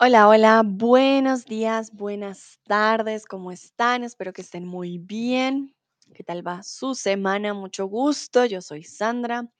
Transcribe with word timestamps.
Hola, 0.00 0.28
hola, 0.28 0.62
buenos 0.64 1.44
días, 1.44 1.90
buenas 1.92 2.60
tardes, 2.62 3.26
¿cómo 3.26 3.50
están? 3.50 4.04
Espero 4.04 4.32
que 4.32 4.42
estén 4.42 4.64
muy 4.64 4.98
bien. 4.98 5.74
¿Qué 6.14 6.22
tal 6.22 6.46
va 6.46 6.62
su 6.62 6.94
semana? 6.94 7.52
Mucho 7.52 7.86
gusto. 7.86 8.44
Yo 8.44 8.62
soy 8.62 8.84
Sandra, 8.84 9.50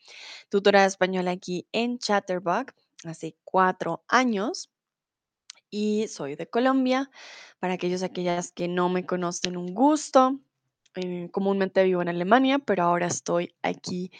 tutora 0.49 0.83
de 0.83 0.87
español 0.87 1.27
aquí 1.27 1.67
en 1.73 1.99
Chatterbox 1.99 2.73
hace 3.05 3.37
cuatro 3.43 4.05
años 4.07 4.71
y 5.71 6.07
soy 6.07 6.37
de 6.37 6.49
Colombia. 6.49 7.11
Para 7.59 7.75
aquellos, 7.75 8.05
aquellas 8.05 8.53
que 8.53 8.69
no 8.69 8.89
me 8.89 9.05
conocen, 9.05 9.57
un 9.57 9.75
gusto. 9.75 10.39
Eh, 10.95 11.31
comúnmente 11.33 11.83
vivo 11.83 12.01
en 12.01 12.11
Alemania, 12.11 12.61
pero 12.61 12.85
ahora 12.85 13.09
estoy 13.09 13.57
aquí 13.63 14.13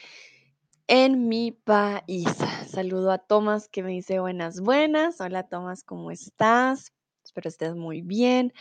en 0.89 1.29
mi 1.29 1.53
país. 1.53 2.27
Saludo 2.71 3.13
a 3.13 3.19
Tomás 3.19 3.67
que 3.67 3.83
me 3.83 3.93
dice 3.93 4.21
buenas, 4.21 4.61
buenas. 4.61 5.23
Hola 5.23 5.49
Tomás, 5.49 5.83
¿cómo 5.85 6.11
estás? 6.11 6.93
Espero 7.25 7.49
estés 7.49 7.75
muy 7.75 8.03
bien. 8.03 8.53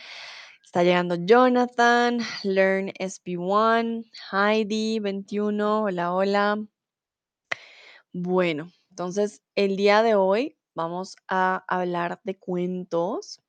Está 0.64 0.82
llegando 0.82 1.14
Jonathan, 1.14 2.18
Learn 2.42 2.88
SB1, 2.98 4.10
Heidi 4.32 4.98
21, 5.00 5.82
hola, 5.82 6.14
hola. 6.14 6.58
Bueno, 8.14 8.72
entonces 8.88 9.42
el 9.54 9.76
día 9.76 10.02
de 10.02 10.14
hoy 10.14 10.56
vamos 10.74 11.16
a 11.28 11.62
hablar 11.68 12.18
de 12.24 12.38
cuentos 12.38 13.42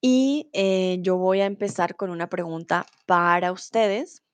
y 0.00 0.50
eh, 0.52 0.98
yo 1.02 1.18
voy 1.18 1.40
a 1.40 1.46
empezar 1.46 1.94
con 1.94 2.10
una 2.10 2.28
pregunta 2.28 2.84
para 3.06 3.52
ustedes. 3.52 4.24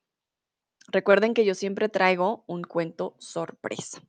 Recuerden 0.88 1.34
que 1.34 1.44
yo 1.44 1.54
siempre 1.54 1.90
traigo 1.90 2.44
un 2.46 2.62
cuento 2.62 3.14
sorpresa. 3.18 4.00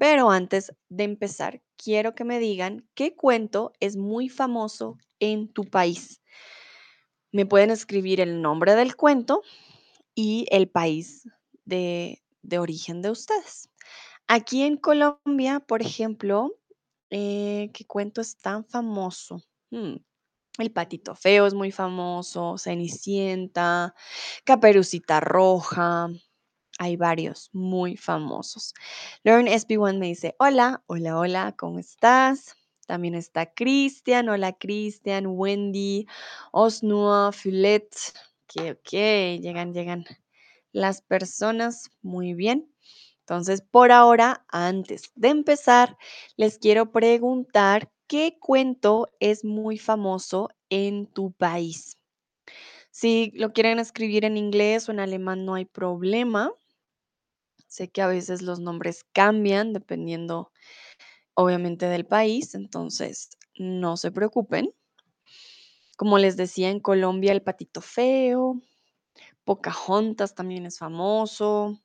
Pero 0.00 0.30
antes 0.30 0.72
de 0.88 1.04
empezar, 1.04 1.60
quiero 1.76 2.14
que 2.14 2.24
me 2.24 2.38
digan 2.38 2.88
qué 2.94 3.14
cuento 3.14 3.74
es 3.80 3.98
muy 3.98 4.30
famoso 4.30 4.96
en 5.18 5.52
tu 5.52 5.64
país. 5.64 6.22
Me 7.32 7.44
pueden 7.44 7.70
escribir 7.70 8.22
el 8.22 8.40
nombre 8.40 8.76
del 8.76 8.96
cuento 8.96 9.42
y 10.14 10.46
el 10.50 10.70
país 10.70 11.28
de, 11.66 12.22
de 12.40 12.58
origen 12.58 13.02
de 13.02 13.10
ustedes. 13.10 13.68
Aquí 14.26 14.62
en 14.62 14.78
Colombia, 14.78 15.60
por 15.60 15.82
ejemplo, 15.82 16.56
eh, 17.10 17.70
¿qué 17.74 17.84
cuento 17.84 18.22
es 18.22 18.38
tan 18.38 18.64
famoso? 18.64 19.42
Hmm, 19.70 19.96
El 20.56 20.72
Patito 20.72 21.14
Feo 21.14 21.46
es 21.46 21.52
muy 21.52 21.72
famoso, 21.72 22.56
Cenicienta, 22.56 23.94
Caperucita 24.44 25.20
Roja, 25.20 26.08
hay 26.80 26.96
varios 26.96 27.50
muy 27.52 27.94
famosos. 27.96 28.72
Learn 29.22 29.46
SB1 29.46 29.98
me 29.98 30.06
dice, 30.06 30.34
hola, 30.38 30.82
hola, 30.86 31.18
hola, 31.18 31.54
¿cómo 31.58 31.78
estás? 31.78 32.56
También 32.86 33.14
está 33.14 33.52
Cristian, 33.52 34.30
hola 34.30 34.54
Cristian, 34.54 35.26
Wendy, 35.26 36.06
Osnua, 36.52 37.32
Filet, 37.32 37.94
que 38.46 38.72
ok, 38.72 39.42
llegan, 39.42 39.74
llegan 39.74 40.06
las 40.72 41.02
personas, 41.02 41.90
muy 42.00 42.32
bien. 42.32 42.72
Entonces, 43.20 43.60
por 43.60 43.92
ahora, 43.92 44.46
antes 44.48 45.12
de 45.16 45.28
empezar, 45.28 45.98
les 46.36 46.58
quiero 46.58 46.92
preguntar, 46.92 47.92
¿qué 48.06 48.38
cuento 48.40 49.06
es 49.20 49.44
muy 49.44 49.76
famoso 49.76 50.48
en 50.70 51.06
tu 51.06 51.32
país? 51.32 51.98
Si 52.90 53.32
lo 53.34 53.52
quieren 53.52 53.78
escribir 53.78 54.24
en 54.24 54.38
inglés 54.38 54.88
o 54.88 54.92
en 54.92 55.00
alemán, 55.00 55.44
no 55.44 55.54
hay 55.54 55.66
problema. 55.66 56.50
Sé 57.70 57.88
que 57.90 58.02
a 58.02 58.06
veces 58.06 58.42
los 58.42 58.60
nombres 58.60 59.04
cambian 59.14 59.72
dependiendo, 59.72 60.52
obviamente, 61.34 61.86
del 61.86 62.06
país, 62.06 62.54
entonces 62.54 63.30
no 63.58 63.96
se 63.96 64.12
preocupen. 64.12 64.74
Como 65.96 66.18
les 66.18 66.36
decía, 66.36 66.68
en 66.70 66.80
Colombia 66.80 67.30
el 67.32 67.42
patito 67.42 67.80
feo, 67.80 68.60
Pocahontas 69.44 70.34
también 70.34 70.66
es 70.66 70.78
famoso, 70.78 71.80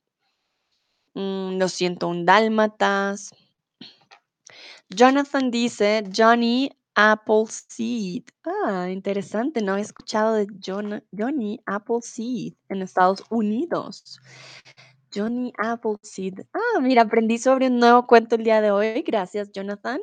mm, 1.14 1.58
Lo 1.58 1.68
siento, 1.68 2.06
un 2.08 2.24
dálmatas. 2.24 3.30
Jonathan 4.90 5.50
dice 5.50 6.02
Johnny 6.14 6.70
Appleseed. 6.94 8.24
Ah, 8.44 8.88
interesante, 8.90 9.62
no 9.62 9.76
he 9.76 9.80
escuchado 9.80 10.34
de 10.34 10.46
John- 10.64 11.04
Johnny 11.16 11.60
Appleseed 11.66 12.54
en 12.68 12.82
Estados 12.82 13.22
Unidos. 13.30 14.18
Johnny 15.16 15.50
Appleseed. 15.56 16.46
Ah, 16.52 16.80
mira, 16.80 17.02
aprendí 17.02 17.38
sobre 17.38 17.68
un 17.68 17.78
nuevo 17.78 18.06
cuento 18.06 18.36
el 18.36 18.44
día 18.44 18.60
de 18.60 18.70
hoy. 18.70 19.02
Gracias, 19.02 19.50
Jonathan. 19.50 20.00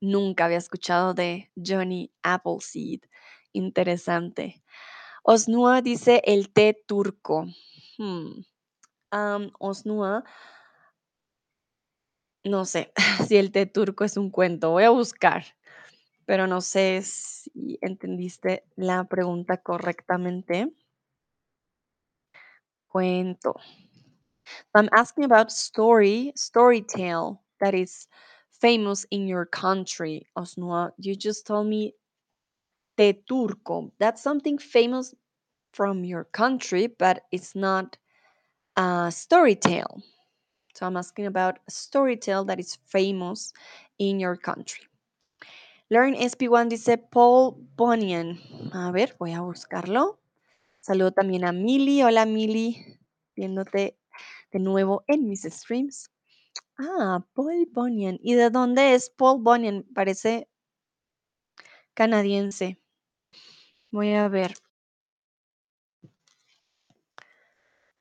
Nunca 0.00 0.46
había 0.46 0.56
escuchado 0.56 1.12
de 1.12 1.50
Johnny 1.54 2.10
Appleseed. 2.22 3.00
Interesante. 3.52 4.64
Osnua 5.22 5.82
dice 5.82 6.22
el 6.24 6.50
té 6.50 6.82
turco. 6.86 7.46
Hmm, 7.98 8.42
Osnua, 9.58 10.24
no 12.44 12.64
sé 12.64 12.92
si 13.28 13.36
el 13.36 13.52
té 13.52 13.66
turco 13.66 14.04
es 14.04 14.16
un 14.16 14.30
cuento. 14.30 14.70
Voy 14.70 14.84
a 14.84 14.90
buscar, 14.90 15.44
pero 16.24 16.46
no 16.46 16.60
sé 16.60 17.02
si 17.02 17.78
entendiste 17.82 18.64
la 18.76 19.04
pregunta 19.04 19.58
correctamente. 19.58 20.72
Cuento. 22.88 23.54
I'm 24.74 24.88
asking 24.92 25.24
about 25.24 25.52
story, 25.52 26.32
story 26.36 26.82
tale 26.82 27.42
that 27.60 27.74
is 27.74 28.08
famous 28.50 29.06
in 29.10 29.26
your 29.28 29.46
country, 29.46 30.26
Osnua. 30.36 30.92
You 30.98 31.14
just 31.16 31.46
told 31.46 31.66
me 31.68 31.94
te 32.96 33.12
turco. 33.28 33.92
That's 33.98 34.22
something 34.22 34.58
famous 34.58 35.14
from 35.72 36.04
your 36.04 36.24
country, 36.24 36.86
but 36.88 37.24
it's 37.32 37.54
not 37.54 37.96
a 38.76 39.10
story 39.12 39.56
tale. 39.56 40.02
So 40.74 40.86
I'm 40.86 40.96
asking 40.96 41.26
about 41.26 41.58
a 41.68 41.70
story 41.72 42.16
tale 42.16 42.44
that 42.46 42.60
is 42.60 42.76
famous 42.86 43.52
in 43.98 44.20
your 44.20 44.36
country. 44.36 44.86
Learn 45.90 46.14
SP1 46.14 46.68
dice 46.70 46.96
Paul 47.10 47.52
Bunyan. 47.76 48.38
A 48.72 48.90
ver, 48.92 49.14
voy 49.18 49.32
a 49.34 49.40
buscarlo. 49.42 50.18
Saludo 50.80 51.12
también 51.12 51.44
a 51.44 51.52
Mili. 51.52 52.02
Hola 52.02 52.26
Mili, 52.26 52.98
viéndote 53.36 53.96
de 54.52 54.58
nuevo 54.58 55.04
en 55.08 55.28
mis 55.28 55.42
streams. 55.42 56.10
Ah, 56.78 57.24
Paul 57.34 57.66
Bunyan. 57.70 58.18
¿Y 58.22 58.34
de 58.34 58.50
dónde 58.50 58.94
es 58.94 59.10
Paul 59.10 59.42
Bunyan? 59.42 59.84
Parece 59.94 60.48
canadiense. 61.94 62.78
Voy 63.90 64.12
a 64.14 64.28
ver. 64.28 64.54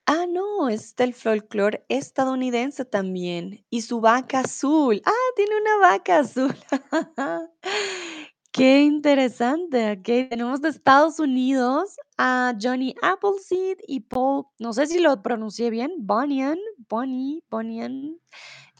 Ah, 0.05 0.25
no, 0.27 0.67
es 0.67 0.95
del 0.95 1.13
folclore 1.13 1.85
estadounidense 1.87 2.83
también. 2.85 3.65
Y 3.69 3.81
su 3.81 4.01
vaca 4.01 4.39
azul. 4.39 5.01
Ah, 5.05 5.31
tiene 5.35 5.55
una 5.55 5.77
vaca 5.77 6.19
azul. 6.19 6.55
Qué 8.51 8.81
interesante. 8.81 9.93
Ok, 9.93 10.29
tenemos 10.29 10.61
de 10.61 10.69
Estados 10.69 11.19
Unidos 11.19 11.95
a 12.17 12.53
Johnny 12.61 12.93
Appleseed 13.01 13.77
y 13.87 14.01
Paul, 14.01 14.45
no 14.59 14.73
sé 14.73 14.87
si 14.87 14.99
lo 14.99 15.21
pronuncié 15.21 15.69
bien, 15.69 15.93
Bunyan, 15.99 16.57
Bunny, 16.89 17.41
Bunyan, 17.49 18.19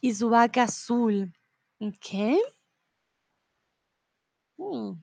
y 0.01 0.13
su 0.13 0.29
vaca 0.29 0.63
azul. 0.63 1.33
Ok. 1.79 2.41
Mm. 4.57 5.01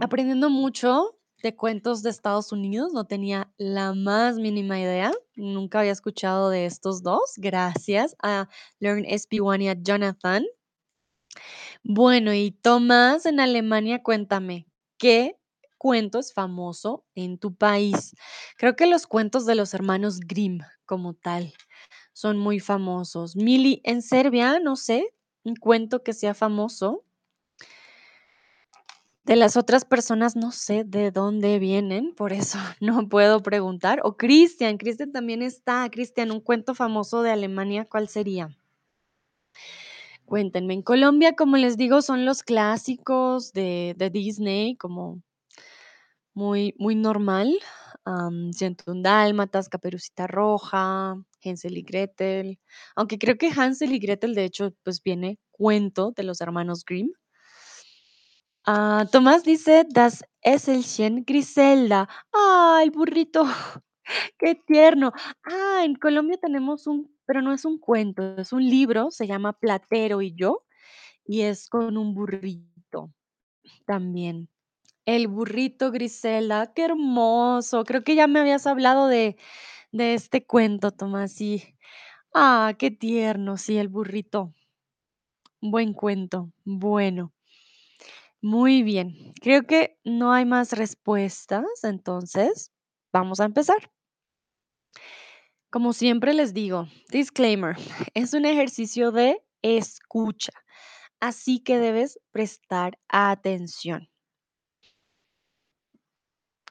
Aprendiendo 0.00 0.48
mucho 0.48 1.18
de 1.42 1.54
cuentos 1.54 2.02
de 2.02 2.10
Estados 2.10 2.52
Unidos, 2.52 2.92
no 2.94 3.04
tenía 3.04 3.52
la 3.58 3.92
más 3.94 4.36
mínima 4.36 4.80
idea. 4.80 5.12
Nunca 5.36 5.80
había 5.80 5.92
escuchado 5.92 6.48
de 6.48 6.64
estos 6.66 7.02
dos. 7.02 7.34
Gracias 7.36 8.16
a 8.22 8.48
Learn 8.80 9.04
SP1 9.04 9.62
y 9.62 9.68
a 9.68 9.74
Jonathan. 9.74 10.44
Bueno, 11.84 12.32
y 12.32 12.52
Tomás 12.52 13.26
en 13.26 13.40
Alemania, 13.40 14.04
cuéntame, 14.04 14.66
¿qué 14.98 15.36
cuento 15.78 16.20
es 16.20 16.32
famoso 16.32 17.04
en 17.16 17.38
tu 17.38 17.56
país? 17.56 18.14
Creo 18.56 18.76
que 18.76 18.86
los 18.86 19.08
cuentos 19.08 19.46
de 19.46 19.56
los 19.56 19.74
hermanos 19.74 20.20
Grimm, 20.20 20.60
como 20.86 21.14
tal, 21.14 21.52
son 22.12 22.38
muy 22.38 22.60
famosos. 22.60 23.34
Mili, 23.34 23.80
en 23.84 24.00
Serbia, 24.02 24.60
no 24.60 24.76
sé, 24.76 25.12
un 25.42 25.56
cuento 25.56 26.04
que 26.04 26.12
sea 26.12 26.34
famoso. 26.34 27.04
De 29.24 29.34
las 29.34 29.56
otras 29.56 29.84
personas 29.84 30.36
no 30.36 30.52
sé 30.52 30.84
de 30.84 31.10
dónde 31.10 31.58
vienen, 31.58 32.14
por 32.14 32.32
eso 32.32 32.58
no 32.80 33.08
puedo 33.08 33.42
preguntar. 33.42 34.00
O 34.04 34.16
Cristian, 34.16 34.78
Cristian 34.78 35.10
también 35.10 35.42
está. 35.42 35.88
Cristian, 35.90 36.30
un 36.30 36.40
cuento 36.40 36.76
famoso 36.76 37.22
de 37.22 37.32
Alemania, 37.32 37.86
¿cuál 37.86 38.08
sería? 38.08 38.56
Cuéntenme, 40.32 40.72
en 40.72 40.80
Colombia, 40.80 41.36
como 41.36 41.58
les 41.58 41.76
digo, 41.76 42.00
son 42.00 42.24
los 42.24 42.42
clásicos 42.42 43.52
de, 43.52 43.94
de 43.98 44.08
Disney, 44.08 44.76
como 44.76 45.20
muy, 46.32 46.74
muy 46.78 46.94
normal. 46.94 47.52
Um, 48.06 48.50
101 48.50 49.02
Dálmatas, 49.02 49.68
Caperucita 49.68 50.26
Roja, 50.26 51.22
Hansel 51.44 51.76
y 51.76 51.82
Gretel. 51.82 52.58
Aunque 52.96 53.18
creo 53.18 53.36
que 53.36 53.50
Hansel 53.54 53.92
y 53.92 53.98
Gretel, 53.98 54.34
de 54.34 54.44
hecho, 54.44 54.72
pues 54.82 55.02
viene 55.02 55.38
cuento 55.50 56.12
de 56.16 56.22
los 56.22 56.40
hermanos 56.40 56.86
Grimm. 56.86 57.10
Ah, 58.64 59.04
Tomás 59.12 59.44
dice, 59.44 59.84
das 59.86 60.24
Esselchen 60.40 61.24
Griselda. 61.26 62.08
¡Ay, 62.32 62.88
burrito! 62.88 63.44
¡Qué 64.38 64.54
tierno! 64.54 65.12
Ah, 65.44 65.82
en 65.84 65.94
Colombia 65.96 66.38
tenemos 66.40 66.86
un, 66.86 67.10
pero 67.26 67.42
no 67.42 67.52
es 67.52 67.64
un 67.64 67.78
cuento, 67.78 68.36
es 68.38 68.52
un 68.52 68.64
libro, 68.68 69.10
se 69.10 69.26
llama 69.26 69.52
Platero 69.52 70.22
y 70.22 70.34
yo, 70.34 70.64
y 71.26 71.42
es 71.42 71.68
con 71.68 71.96
un 71.98 72.14
burrito 72.14 73.12
también. 73.86 74.48
El 75.06 75.28
burrito 75.28 75.92
Griselda, 75.92 76.72
qué 76.74 76.84
hermoso. 76.86 77.84
Creo 77.84 78.04
que 78.04 78.14
ya 78.16 78.26
me 78.28 78.40
habías 78.40 78.66
hablado 78.68 79.08
de, 79.08 79.36
de 79.92 80.14
este 80.14 80.46
cuento, 80.46 80.92
Tomás. 80.92 81.32
Sí. 81.34 81.64
Ah, 82.34 82.74
qué 82.78 82.90
tierno, 82.92 83.56
sí, 83.58 83.78
el 83.78 83.88
burrito. 83.88 84.54
Buen 85.62 85.94
cuento. 85.94 86.52
Bueno, 86.62 87.32
muy 88.40 88.82
bien. 88.82 89.32
Creo 89.40 89.62
que 89.64 89.96
no 90.04 90.32
hay 90.32 90.44
más 90.44 90.72
respuestas, 90.72 91.64
entonces 91.84 92.71
vamos 93.12 93.40
a 93.40 93.44
empezar. 93.44 93.90
Como 95.70 95.92
siempre 95.92 96.34
les 96.34 96.52
digo, 96.52 96.88
disclaimer, 97.10 97.76
es 98.14 98.34
un 98.34 98.44
ejercicio 98.44 99.10
de 99.10 99.42
escucha, 99.62 100.52
así 101.20 101.60
que 101.60 101.78
debes 101.78 102.18
prestar 102.32 102.98
atención. 103.08 104.08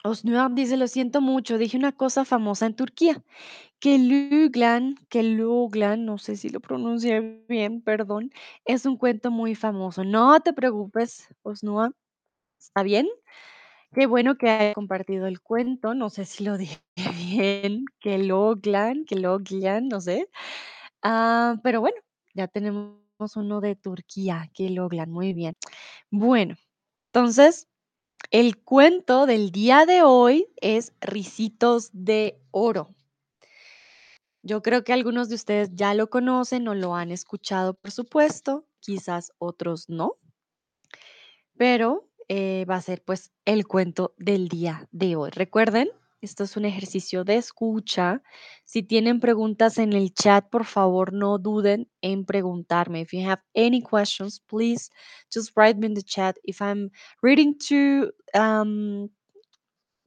Osnuam 0.03 0.55
dice, 0.55 0.77
lo 0.77 0.87
siento 0.87 1.21
mucho, 1.21 1.57
dije 1.59 1.77
una 1.77 1.91
cosa 1.91 2.25
famosa 2.25 2.65
en 2.65 2.75
Turquía, 2.75 3.23
que 3.79 3.99
Luglan, 3.99 4.95
que 5.09 5.23
Luglan, 5.23 6.05
no 6.05 6.17
sé 6.17 6.35
si 6.37 6.49
lo 6.49 6.59
pronuncié 6.59 7.43
bien, 7.47 7.81
perdón, 7.81 8.31
es 8.65 8.85
un 8.85 8.97
cuento 8.97 9.29
muy 9.31 9.53
famoso. 9.55 10.03
No 10.03 10.39
te 10.39 10.53
preocupes, 10.53 11.27
Osnua, 11.43 11.91
¿está 12.59 12.83
bien? 12.83 13.07
Qué 13.93 14.05
bueno 14.07 14.37
que 14.37 14.49
haya 14.49 14.73
compartido 14.73 15.27
el 15.27 15.41
cuento, 15.41 15.93
no 15.93 16.09
sé 16.09 16.25
si 16.25 16.43
lo 16.45 16.57
dije 16.57 16.79
bien, 17.13 17.85
que 17.99 18.17
Loglan, 18.17 19.05
que 19.05 19.15
Loglan, 19.15 19.89
no 19.89 19.99
sé. 19.99 20.29
Ah, 21.03 21.57
pero 21.63 21.81
bueno, 21.81 21.97
ya 22.33 22.47
tenemos 22.47 23.01
uno 23.35 23.61
de 23.61 23.75
Turquía, 23.75 24.49
que 24.53 24.69
Loglan, 24.69 25.11
muy 25.11 25.33
bien. 25.33 25.55
Bueno, 26.11 26.55
entonces 27.07 27.67
el 28.31 28.57
cuento 28.63 29.25
del 29.25 29.51
día 29.51 29.85
de 29.85 30.03
hoy 30.03 30.47
es 30.57 30.93
Ricitos 31.01 31.89
de 31.93 32.39
Oro. 32.51 32.95
Yo 34.43 34.61
creo 34.61 34.83
que 34.83 34.93
algunos 34.93 35.29
de 35.29 35.35
ustedes 35.35 35.71
ya 35.73 35.93
lo 35.93 36.09
conocen 36.09 36.67
o 36.67 36.75
lo 36.75 36.95
han 36.95 37.11
escuchado, 37.11 37.73
por 37.73 37.91
supuesto, 37.91 38.65
quizás 38.79 39.31
otros 39.39 39.89
no, 39.89 40.17
pero 41.57 42.10
eh, 42.33 42.63
va 42.63 42.75
a 42.77 42.81
ser 42.81 43.03
pues 43.03 43.33
el 43.43 43.67
cuento 43.67 44.13
del 44.17 44.47
día 44.47 44.87
de 44.93 45.17
hoy. 45.17 45.31
Recuerden, 45.31 45.89
esto 46.21 46.45
es 46.45 46.55
un 46.55 46.63
ejercicio 46.63 47.25
de 47.25 47.35
escucha. 47.35 48.23
Si 48.63 48.83
tienen 48.83 49.19
preguntas 49.19 49.77
en 49.77 49.91
el 49.91 50.13
chat, 50.13 50.49
por 50.49 50.63
favor 50.63 51.11
no 51.11 51.39
duden 51.39 51.89
en 52.01 52.23
preguntarme. 52.23 53.01
If 53.01 53.11
you 53.11 53.27
have 53.27 53.41
any 53.53 53.81
questions, 53.81 54.39
please 54.39 54.89
just 55.29 55.51
write 55.57 55.77
me 55.77 55.87
in 55.87 55.93
the 55.93 56.03
chat. 56.03 56.37
If 56.45 56.61
I'm 56.61 56.89
reading 57.21 57.57
too 57.57 58.13
um, 58.33 59.09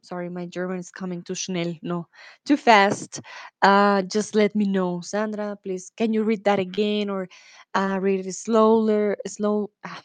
sorry, 0.03 0.31
my 0.31 0.47
German 0.47 0.79
is 0.79 0.91
coming 0.91 1.23
too 1.23 1.35
schnell. 1.35 1.75
No, 1.83 2.09
too 2.47 2.57
fast. 2.57 3.21
Uh, 3.61 4.01
just 4.03 4.35
let 4.35 4.55
me 4.55 4.65
know, 4.65 5.03
Sandra. 5.03 5.59
Please, 5.63 5.91
can 5.95 6.15
you 6.15 6.25
read 6.25 6.45
that 6.45 6.59
again 6.59 7.11
or 7.11 7.29
uh, 7.75 7.99
read 8.01 8.27
it 8.27 8.33
slower? 8.35 9.19
Slow. 9.27 9.71
ah, 9.85 10.03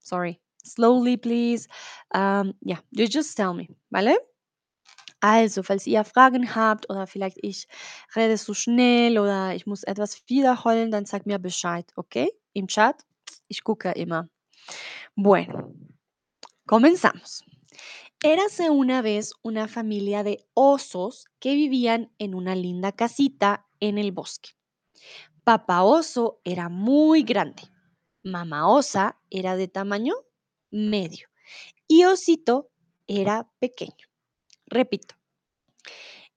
sorry, 0.00 0.40
slowly, 0.64 1.16
please. 1.16 1.68
Um, 2.14 2.54
ja, 2.62 2.76
you 2.90 3.06
just 3.06 3.36
tell 3.36 3.54
me, 3.54 3.68
¿vale? 3.90 4.16
Also, 5.22 5.62
falls 5.62 5.86
ihr 5.86 6.02
Fragen 6.04 6.54
habt 6.54 6.88
oder 6.88 7.06
vielleicht 7.06 7.38
ich 7.42 7.68
rede 8.16 8.36
zu 8.38 8.54
schnell 8.54 9.18
oder 9.18 9.54
ich 9.54 9.66
muss 9.66 9.82
etwas 9.82 10.22
wiederholen, 10.28 10.90
dann 10.90 11.04
sagt 11.04 11.26
mir 11.26 11.38
Bescheid, 11.38 11.86
okay? 11.96 12.32
Im 12.54 12.68
Chat. 12.68 13.04
Ich 13.48 13.62
gucke 13.62 13.92
immer. 13.92 14.28
Bueno, 15.14 15.74
comenzamos. 16.66 17.44
Érase 18.22 18.70
una 18.70 19.02
vez 19.02 19.32
una 19.42 19.68
familia 19.68 20.22
de 20.22 20.44
osos 20.54 21.26
que 21.38 21.54
vivían 21.54 22.10
en 22.18 22.34
una 22.34 22.54
linda 22.54 22.92
casita 22.92 23.66
en 23.80 23.98
el 23.98 24.12
bosque. 24.12 24.50
Papá 25.44 25.82
oso 25.82 26.40
era 26.44 26.68
muy 26.68 27.22
grande, 27.22 27.62
mamá 28.22 28.68
osa 28.68 29.18
era 29.30 29.56
de 29.56 29.68
tamaño 29.68 30.14
medio 30.70 31.28
y 31.88 32.04
osito 32.04 32.70
era 33.06 33.50
pequeño. 33.58 34.06
Repito, 34.66 35.16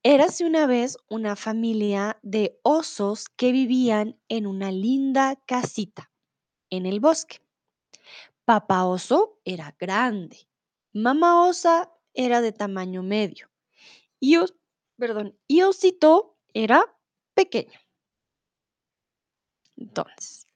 érase 0.02 0.46
una 0.46 0.66
vez 0.66 0.98
una 1.10 1.36
familia 1.36 2.18
de 2.24 2.60
osos 2.64 3.30
que 3.30 3.52
vivían 3.52 4.20
en 4.28 4.48
una 4.48 4.72
linda 4.72 5.36
casita 5.46 6.12
en 6.70 6.86
el 6.88 7.00
bosque. 7.00 7.40
Papá 8.46 8.86
oso 8.86 9.40
era 9.46 9.76
grande, 9.80 10.50
mamá 10.92 11.48
osa 11.48 11.92
era 12.14 12.42
de 12.42 12.52
tamaño 12.52 13.04
medio 13.04 13.50
y, 14.20 14.38
perdón, 14.98 15.38
y 15.48 15.62
osito 15.62 16.38
era 16.54 16.84
pequeño. 17.34 17.80
Entonces, 19.78 20.48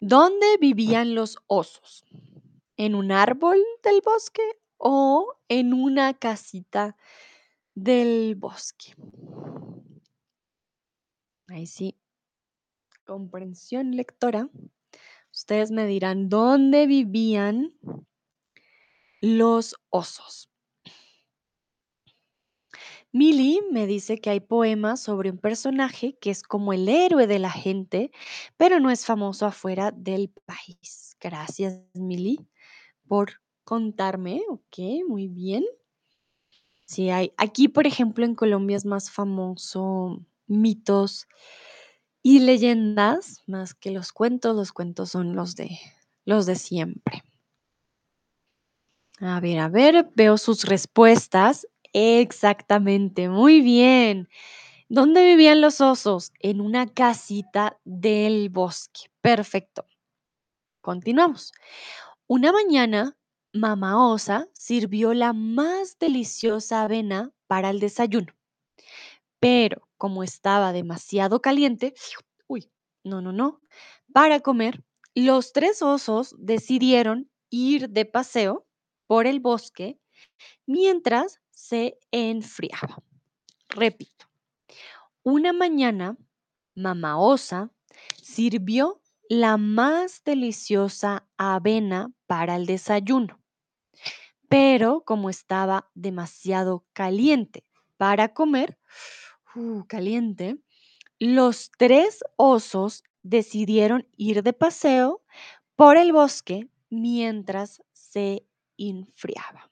¿dónde 0.00 0.46
vivían 0.60 1.14
los 1.14 1.38
osos? 1.46 2.04
¿En 2.82 2.94
un 2.94 3.12
árbol 3.12 3.62
del 3.82 4.00
bosque 4.02 4.40
o 4.78 5.34
en 5.48 5.74
una 5.74 6.14
casita 6.14 6.96
del 7.74 8.36
bosque? 8.36 8.94
Ahí 11.48 11.66
sí, 11.66 11.94
comprensión 13.04 13.94
lectora. 13.94 14.48
Ustedes 15.30 15.70
me 15.70 15.84
dirán 15.84 16.30
dónde 16.30 16.86
vivían 16.86 17.74
los 19.20 19.76
osos. 19.90 20.50
Milly 23.12 23.60
me 23.72 23.86
dice 23.86 24.22
que 24.22 24.30
hay 24.30 24.40
poemas 24.40 25.00
sobre 25.00 25.30
un 25.30 25.36
personaje 25.36 26.16
que 26.18 26.30
es 26.30 26.42
como 26.42 26.72
el 26.72 26.88
héroe 26.88 27.26
de 27.26 27.40
la 27.40 27.50
gente, 27.50 28.10
pero 28.56 28.80
no 28.80 28.90
es 28.90 29.04
famoso 29.04 29.44
afuera 29.44 29.90
del 29.90 30.30
país. 30.46 31.16
Gracias, 31.20 31.78
Milly, 31.92 32.38
por 33.10 33.40
contarme. 33.64 34.42
Ok, 34.48 34.78
muy 35.08 35.26
bien. 35.26 35.64
Sí, 36.86 37.10
hay. 37.10 37.32
Aquí, 37.36 37.68
por 37.68 37.86
ejemplo, 37.86 38.24
en 38.24 38.34
Colombia 38.34 38.76
es 38.76 38.84
más 38.84 39.10
famoso 39.10 40.24
mitos 40.46 41.26
y 42.22 42.40
leyendas 42.40 43.42
más 43.46 43.74
que 43.74 43.90
los 43.90 44.12
cuentos. 44.12 44.56
Los 44.56 44.72
cuentos 44.72 45.10
son 45.10 45.36
los 45.36 45.56
de 45.56 45.70
los 46.24 46.46
de 46.46 46.56
siempre. 46.56 47.22
A 49.20 49.40
ver, 49.40 49.58
a 49.58 49.68
ver, 49.68 50.08
veo 50.14 50.38
sus 50.38 50.64
respuestas. 50.64 51.66
Exactamente, 51.92 53.28
muy 53.28 53.60
bien. 53.60 54.28
¿Dónde 54.88 55.24
vivían 55.24 55.60
los 55.60 55.80
osos? 55.80 56.32
En 56.40 56.60
una 56.60 56.86
casita 56.88 57.78
del 57.84 58.50
bosque. 58.50 59.02
Perfecto. 59.22 59.86
Continuamos. 60.82 61.52
Una 62.32 62.52
mañana, 62.52 63.18
mamá 63.52 64.08
osa 64.08 64.46
sirvió 64.52 65.14
la 65.14 65.32
más 65.32 65.98
deliciosa 65.98 66.82
avena 66.84 67.32
para 67.48 67.70
el 67.70 67.80
desayuno, 67.80 68.32
pero 69.40 69.88
como 69.98 70.22
estaba 70.22 70.72
demasiado 70.72 71.42
caliente, 71.42 71.92
uy, 72.46 72.70
no, 73.02 73.20
no, 73.20 73.32
no, 73.32 73.60
para 74.12 74.38
comer, 74.38 74.84
los 75.16 75.52
tres 75.52 75.82
osos 75.82 76.36
decidieron 76.38 77.28
ir 77.50 77.90
de 77.90 78.04
paseo 78.04 78.64
por 79.08 79.26
el 79.26 79.40
bosque 79.40 79.98
mientras 80.66 81.40
se 81.50 81.98
enfriaba. 82.12 83.02
Repito. 83.70 84.26
Una 85.24 85.52
mañana, 85.52 86.16
mamá 86.76 87.18
osa 87.18 87.72
sirvió 88.22 89.02
la 89.30 89.56
más 89.58 90.24
deliciosa 90.24 91.24
avena 91.36 92.12
para 92.26 92.56
el 92.56 92.66
desayuno, 92.66 93.40
pero 94.48 95.04
como 95.04 95.30
estaba 95.30 95.88
demasiado 95.94 96.84
caliente 96.92 97.64
para 97.96 98.34
comer, 98.34 98.76
uh, 99.54 99.84
caliente, 99.86 100.58
los 101.20 101.70
tres 101.78 102.24
osos 102.34 103.04
decidieron 103.22 104.08
ir 104.16 104.42
de 104.42 104.52
paseo 104.52 105.22
por 105.76 105.96
el 105.96 106.12
bosque 106.12 106.68
mientras 106.88 107.84
se 107.92 108.44
enfriaba. 108.78 109.70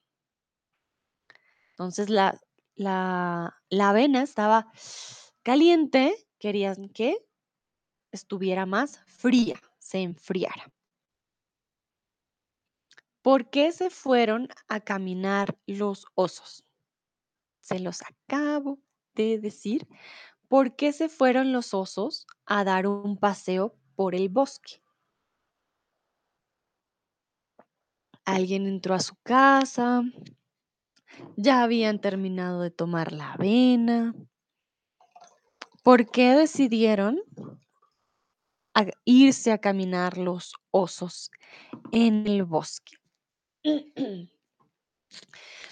Entonces 1.70 2.10
la, 2.10 2.40
la, 2.76 3.60
la 3.70 3.88
avena 3.88 4.22
estaba 4.22 4.70
caliente, 5.42 6.14
querían 6.38 6.90
que 6.90 7.27
estuviera 8.18 8.66
más 8.66 9.00
fría, 9.06 9.60
se 9.78 10.02
enfriara. 10.02 10.70
¿Por 13.22 13.50
qué 13.50 13.72
se 13.72 13.90
fueron 13.90 14.48
a 14.68 14.80
caminar 14.80 15.58
los 15.66 16.06
osos? 16.14 16.64
Se 17.60 17.78
los 17.78 18.02
acabo 18.02 18.78
de 19.14 19.38
decir. 19.38 19.86
¿Por 20.48 20.76
qué 20.76 20.92
se 20.92 21.08
fueron 21.08 21.52
los 21.52 21.74
osos 21.74 22.26
a 22.46 22.64
dar 22.64 22.86
un 22.86 23.18
paseo 23.18 23.76
por 23.96 24.14
el 24.14 24.28
bosque? 24.28 24.82
Alguien 28.24 28.66
entró 28.66 28.94
a 28.94 29.00
su 29.00 29.14
casa, 29.22 30.02
ya 31.36 31.62
habían 31.62 32.00
terminado 32.00 32.62
de 32.62 32.70
tomar 32.70 33.12
la 33.12 33.32
avena. 33.32 34.14
¿Por 35.82 36.10
qué 36.10 36.34
decidieron 36.34 37.20
a- 38.78 38.92
irse 39.04 39.52
a 39.52 39.58
caminar 39.58 40.16
los 40.18 40.52
osos 40.72 41.30
en 41.92 42.26
el 42.26 42.44
bosque? 42.44 42.96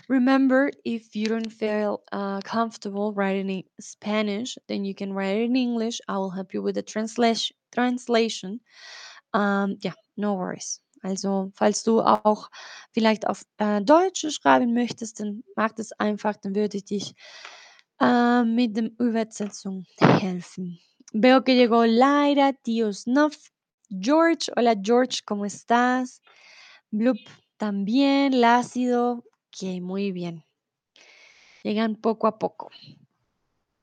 Remember, 0.09 0.71
if 0.85 1.15
you 1.15 1.27
don't 1.27 1.53
feel 1.53 2.01
uh, 2.13 2.41
comfortable 2.41 3.13
writing 3.13 3.51
in 3.51 3.65
Spanish, 3.81 4.59
then 4.69 4.85
you 4.85 4.95
can 4.95 5.13
write 5.13 5.37
it 5.37 5.45
in 5.51 5.57
English. 5.57 6.01
I 6.09 6.17
will 6.19 6.31
help 6.31 6.55
you 6.55 6.63
with 6.63 6.75
the 6.77 6.83
translation. 6.83 7.57
Translation. 7.73 8.61
Ähm, 9.35 9.77
ja, 9.83 9.93
no 10.17 10.35
worries. 10.35 10.81
Also, 11.03 11.51
falls 11.55 11.83
du 11.83 12.01
auch 12.01 12.49
vielleicht 12.93 13.27
auf 13.27 13.43
äh, 13.59 13.83
Deutsch 13.83 14.27
schreiben 14.31 14.73
möchtest, 14.73 15.21
dann 15.21 15.43
mach 15.57 15.73
das 15.73 15.93
einfach, 15.93 16.37
dann 16.37 16.55
würde 16.55 16.79
ich 16.79 16.85
dich 16.85 17.15
äh, 18.01 18.43
mit 18.45 18.77
der 18.77 18.91
Übersetzung 18.99 19.85
helfen. 19.99 20.79
Veo 21.13 21.45
que 21.45 21.55
llegó 21.55 21.87
Laira, 21.87 22.53
tío 22.53 22.93
Snuff, 22.93 23.51
George. 23.89 24.51
Hola 24.57 24.75
George, 24.83 25.21
¿cómo 25.25 25.47
estás? 25.47 26.21
Bloop 26.91 27.19
también, 27.57 28.41
Lácido. 28.41 29.25
Ok, 29.49 29.81
muy 29.81 30.11
bien. 30.13 30.45
Llegan 31.63 31.95
poco 31.97 32.27
a 32.27 32.39
poco. 32.39 32.71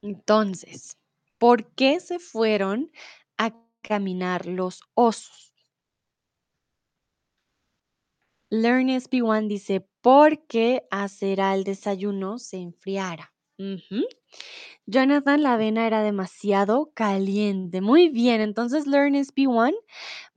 Entonces, 0.01 0.97
¿por 1.37 1.65
qué 1.75 1.99
se 1.99 2.19
fueron 2.19 2.91
a 3.37 3.53
caminar 3.81 4.45
los 4.45 4.81
osos? 4.93 5.53
Learn 8.49 8.89
SB1 8.89 9.47
dice, 9.47 9.87
porque 10.01 10.85
hacer 10.91 11.41
al 11.41 11.63
desayuno 11.63 12.37
se 12.37 12.57
enfriara. 12.57 13.32
Ujú. 13.59 14.05
Jonathan, 14.87 15.43
la 15.43 15.53
avena 15.55 15.87
era 15.87 16.03
demasiado 16.03 16.91
caliente. 16.95 17.81
Muy 17.81 18.09
bien, 18.09 18.41
entonces 18.41 18.87
Learn 18.87 19.15
SB1, 19.15 19.73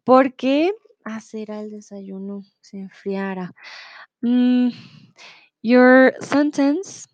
porque 0.04 0.72
hacer 1.04 1.52
al 1.52 1.70
desayuno 1.70 2.42
se 2.62 2.78
enfriara. 2.78 3.52
Mm, 4.22 4.70
your 5.62 6.14
sentence 6.22 7.06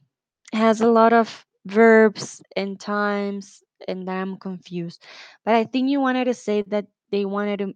has 0.52 0.80
a 0.82 0.86
lot 0.88 1.12
of 1.14 1.46
verbs 1.66 2.42
and 2.56 2.78
times, 2.80 3.64
and 3.88 4.08
I'm 4.10 4.38
confused. 4.38 5.02
But 5.44 5.54
I 5.56 5.64
think 5.66 5.90
you 5.90 6.00
wanted 6.00 6.26
to 6.26 6.34
say 6.34 6.62
that 6.68 6.86
they 7.10 7.24
wanted 7.26 7.58
to 7.60 7.74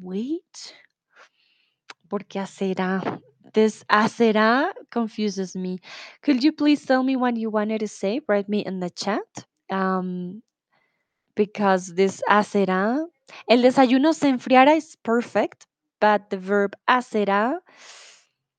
wait. 0.00 0.74
Porque 2.08 2.38
hacerá. 2.38 3.00
This 3.54 3.84
hacerá 3.90 4.72
confuses 4.90 5.56
me. 5.56 5.78
Could 6.22 6.44
you 6.44 6.52
please 6.52 6.84
tell 6.86 7.02
me 7.02 7.16
what 7.16 7.36
you 7.36 7.50
wanted 7.50 7.80
to 7.80 7.88
say? 7.88 8.20
Write 8.28 8.48
me 8.48 8.64
in 8.64 8.80
the 8.80 8.90
chat. 8.90 9.46
Um, 9.70 10.42
because 11.36 11.94
this 11.94 12.22
hacerá. 12.28 13.06
El 13.48 13.62
desayuno 13.62 14.14
se 14.14 14.28
enfriará 14.30 14.76
is 14.76 14.96
perfect, 15.02 15.66
but 16.00 16.30
the 16.30 16.38
verb 16.38 16.74
hacerá. 16.88 17.60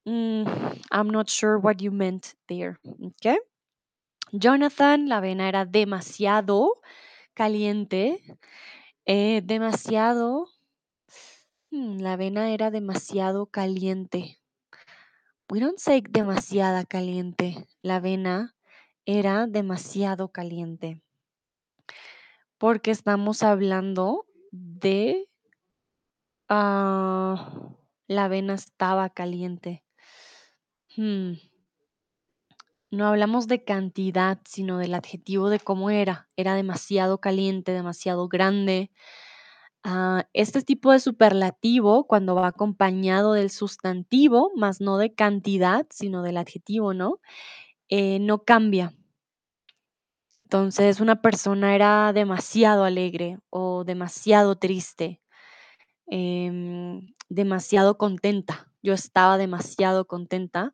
mm, 0.07 0.81
I'm 0.91 1.09
not 1.09 1.29
sure 1.29 1.59
what 1.59 1.81
you 1.81 1.91
meant 1.91 2.35
there. 2.49 2.79
Okay. 3.07 3.37
Jonathan, 4.37 5.07
la 5.09 5.17
avena 5.21 5.47
era 5.49 5.65
demasiado 5.65 6.69
caliente. 7.35 8.21
eh, 9.07 9.41
demasiado. 9.43 10.47
mm, 11.71 11.99
la 12.01 12.13
avena 12.13 12.51
era 12.51 12.71
demasiado 12.71 13.47
caliente. 13.47 14.39
We 15.49 15.59
don't 15.59 15.79
say 15.79 16.01
demasiada 16.01 16.85
caliente. 16.85 17.67
La 17.81 17.97
avena 17.97 18.55
era 19.05 19.47
demasiado 19.47 20.29
caliente. 20.29 21.01
Porque 22.57 22.91
estamos 22.91 23.43
hablando 23.43 24.25
de 24.51 25.29
ah, 26.49 27.75
la 28.07 28.25
avena 28.25 28.55
estaba 28.55 29.09
caliente. 29.09 29.83
Hmm, 30.95 31.33
No 32.95 33.07
hablamos 33.07 33.47
de 33.47 33.61
cantidad, 33.63 34.39
sino 34.45 34.77
del 34.77 34.93
adjetivo 34.93 35.49
de 35.49 35.59
cómo 35.59 35.89
era. 35.89 36.29
Era 36.37 36.55
demasiado 36.55 37.19
caliente, 37.19 37.73
demasiado 37.73 38.29
grande. 38.29 38.89
Ah, 39.87 40.27
este 40.33 40.63
tipo 40.63 40.91
de 40.91 40.99
superlativo, 40.99 42.07
cuando 42.07 42.33
va 42.33 42.47
acompañado 42.47 43.33
del 43.33 43.51
sustantivo, 43.51 44.51
más 44.55 44.81
no 44.81 44.97
de 44.97 45.13
cantidad, 45.13 45.85
sino 45.91 46.23
del 46.23 46.37
adjetivo, 46.37 46.95
¿no? 46.95 47.19
Eh, 47.89 48.19
no 48.19 48.43
cambia. 48.45 48.93
Entonces, 50.45 50.99
una 50.99 51.21
persona 51.21 51.75
era 51.75 52.13
demasiado 52.13 52.83
alegre 52.83 53.39
o 53.49 53.83
demasiado 53.83 54.55
triste, 54.57 55.21
em, 56.07 57.13
demasiado 57.29 57.97
contenta. 57.97 58.71
Yo 58.83 58.93
estaba 58.93 59.37
demasiado 59.37 60.07
contenta. 60.07 60.73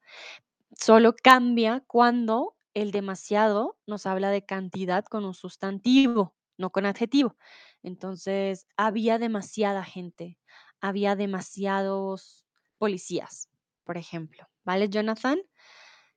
Solo 0.80 1.16
cambia 1.22 1.84
cuando 1.88 2.56
el 2.76 2.92
demasiado 2.92 3.78
nos 3.88 4.06
habla 4.08 4.32
de 4.32 4.46
cantidad 4.46 5.06
con 5.06 5.26
un 5.26 5.34
sustantivo, 5.36 6.36
no 6.58 6.72
con 6.72 6.86
adjetivo. 6.86 7.36
Entonces, 7.84 8.68
había 8.78 9.18
demasiada 9.18 9.84
gente, 9.84 10.38
había 10.80 11.16
demasiados 11.16 12.46
policías, 12.78 13.50
por 13.84 13.98
ejemplo. 13.98 14.48
¿Vale, 14.64 14.90
Jonathan? 14.90 15.40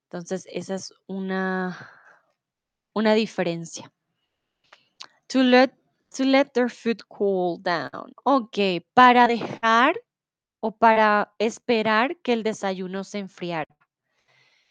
Entonces, 0.04 0.46
esa 0.50 0.74
es 0.74 0.92
una, 1.06 1.90
una 2.92 3.14
diferencia. 3.14 3.92
To 5.28 5.42
let, 5.42 5.72
to 6.16 6.24
let 6.24 6.50
their 6.52 6.70
food 6.70 7.02
cool 7.08 7.58
down. 7.62 8.12
Ok, 8.24 8.58
para 8.92 9.26
dejar 9.26 9.94
o 10.60 10.70
para 10.70 11.34
esperar 11.38 12.16
que 12.18 12.32
el 12.32 12.42
desayuno 12.42 13.04
se 13.04 13.18
enfriara. 13.18 13.74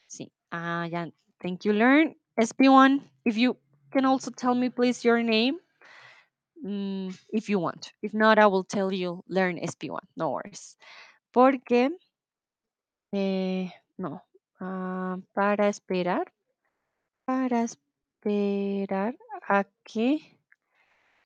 Sí. 0.07 0.31
Ah, 0.51 0.87
ya. 0.89 1.09
Thank 1.39 1.65
you, 1.65 1.73
Learn. 1.73 2.15
SP1, 2.37 3.03
if 3.25 3.35
you 3.37 3.57
can 3.91 4.05
also 4.05 4.31
tell 4.31 4.55
me, 4.55 4.69
please, 4.69 5.03
your 5.03 5.21
name, 5.21 5.59
mm, 6.63 7.13
if 7.29 7.49
you 7.49 7.59
want. 7.59 7.91
If 8.01 8.13
not, 8.13 8.39
I 8.39 8.47
will 8.47 8.63
tell 8.63 8.91
you, 8.91 9.23
Learn 9.27 9.57
SP1. 9.57 9.99
No 10.15 10.29
worries. 10.31 10.77
Porque, 11.31 11.89
eh, 13.11 13.71
no, 13.97 14.23
ah, 14.59 15.17
para 15.33 15.67
esperar, 15.67 16.31
para 17.25 17.63
esperar 17.63 19.15
a 19.47 19.65
que 19.83 20.37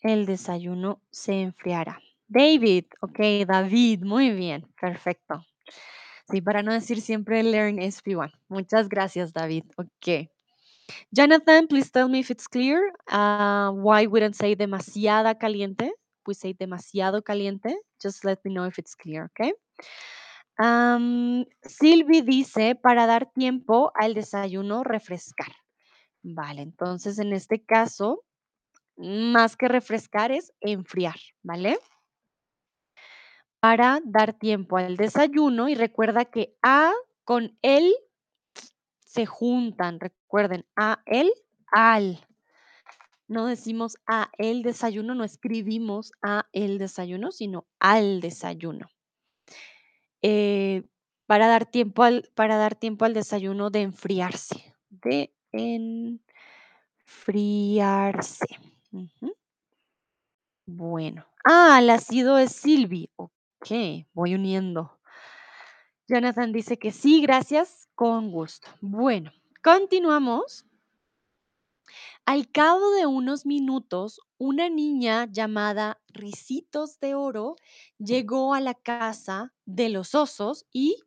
el 0.02 0.26
desayuno 0.26 1.02
se 1.12 1.42
enfriara. 1.42 2.00
David, 2.28 2.86
ok, 3.02 3.20
David, 3.48 4.04
muy 4.04 4.32
bien, 4.32 4.66
perfecto. 4.80 5.46
Sí, 6.30 6.42
para 6.42 6.62
no 6.62 6.74
decir 6.74 7.00
siempre 7.02 7.42
Learn 7.42 7.80
SP1. 7.80 8.32
Muchas 8.50 8.90
gracias, 8.90 9.32
David. 9.32 9.64
Ok. 9.78 10.30
Jonathan, 11.12 11.68
please 11.68 11.92
tell 11.92 12.10
me 12.10 12.20
if 12.20 12.32
it's 12.32 12.48
clear. 12.48 12.92
Uh, 13.12 13.72
why 13.72 14.06
wouldn't 14.06 14.36
say 14.36 14.56
demasiada 14.56 15.38
caliente? 15.38 15.92
We 16.26 16.34
say 16.34 16.54
demasiado 16.54 17.24
caliente. 17.24 17.76
Just 18.02 18.26
let 18.26 18.44
me 18.44 18.54
know 18.54 18.66
if 18.66 18.78
it's 18.78 18.96
clear, 18.96 19.26
okay? 19.32 19.54
Um, 20.60 21.46
Silvi 21.64 22.22
dice 22.22 22.76
para 22.76 23.06
dar 23.06 23.32
tiempo 23.32 23.92
al 23.96 24.14
desayuno 24.14 24.84
refrescar. 24.84 25.54
Vale, 26.24 26.62
entonces 26.62 27.20
en 27.20 27.32
este 27.32 27.64
caso, 27.64 28.24
más 28.98 29.56
que 29.56 29.68
refrescar 29.68 30.32
es 30.32 30.52
enfriar, 30.60 31.16
¿vale? 31.44 31.80
Para 33.60 34.02
dar 34.04 34.34
tiempo 34.34 34.78
al 34.78 34.98
desayuno 34.98 35.70
y 35.70 35.76
recuerda 35.76 36.26
que 36.26 36.56
a 36.64 36.92
con 37.24 37.58
el 37.62 37.94
se 39.18 39.26
juntan. 39.26 40.00
Recuerden, 40.00 40.66
a 40.76 41.02
el, 41.08 41.32
al. 41.72 42.24
No 43.28 43.48
decimos 43.48 43.98
a 44.06 44.30
el 44.38 44.62
desayuno, 44.62 45.16
no 45.16 45.24
escribimos 45.24 46.12
a 46.22 46.46
el 46.54 46.78
desayuno, 46.78 47.32
sino 47.32 47.66
al 47.80 48.22
desayuno. 48.22 48.88
Eh, 50.22 50.84
para, 51.26 51.48
dar 51.48 51.66
tiempo 51.66 52.04
al, 52.04 52.30
para 52.36 52.58
dar 52.58 52.76
tiempo 52.76 53.06
al 53.06 53.16
desayuno 53.16 53.72
de 53.72 53.82
enfriarse. 53.82 54.76
De 54.90 55.34
enfriarse. 57.08 58.46
Bueno. 60.68 61.26
Ah, 61.44 61.80
el 61.82 61.90
ácido 61.90 62.38
es 62.38 62.52
Silvi. 62.52 63.10
Ok, 63.16 63.72
voy 64.14 64.36
uniendo. 64.36 65.00
Jonathan 66.08 66.52
dice 66.54 66.78
que 66.78 66.92
sí, 66.92 67.22
gracias, 67.22 67.87
con 67.98 68.30
gusto. 68.30 68.68
Bueno, 68.80 69.34
continuamos. 69.64 70.68
Al 72.28 72.48
cabo 72.52 72.92
de 72.92 73.08
unos 73.08 73.48
minutos, 73.48 74.22
una 74.38 74.70
niña 74.70 75.26
llamada 75.26 76.00
Ricitos 76.10 77.00
de 77.00 77.16
Oro 77.16 77.56
llegó 77.98 78.54
a 78.54 78.62
la 78.62 78.76
casa 78.76 79.52
de 79.66 79.90
los 79.90 80.14
osos 80.14 80.68
y 80.72 80.98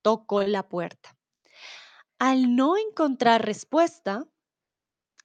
tocó 0.00 0.44
la 0.44 0.68
puerta. 0.68 1.18
Al 2.20 2.54
no 2.54 2.76
encontrar 2.76 3.44
respuesta, 3.44 4.24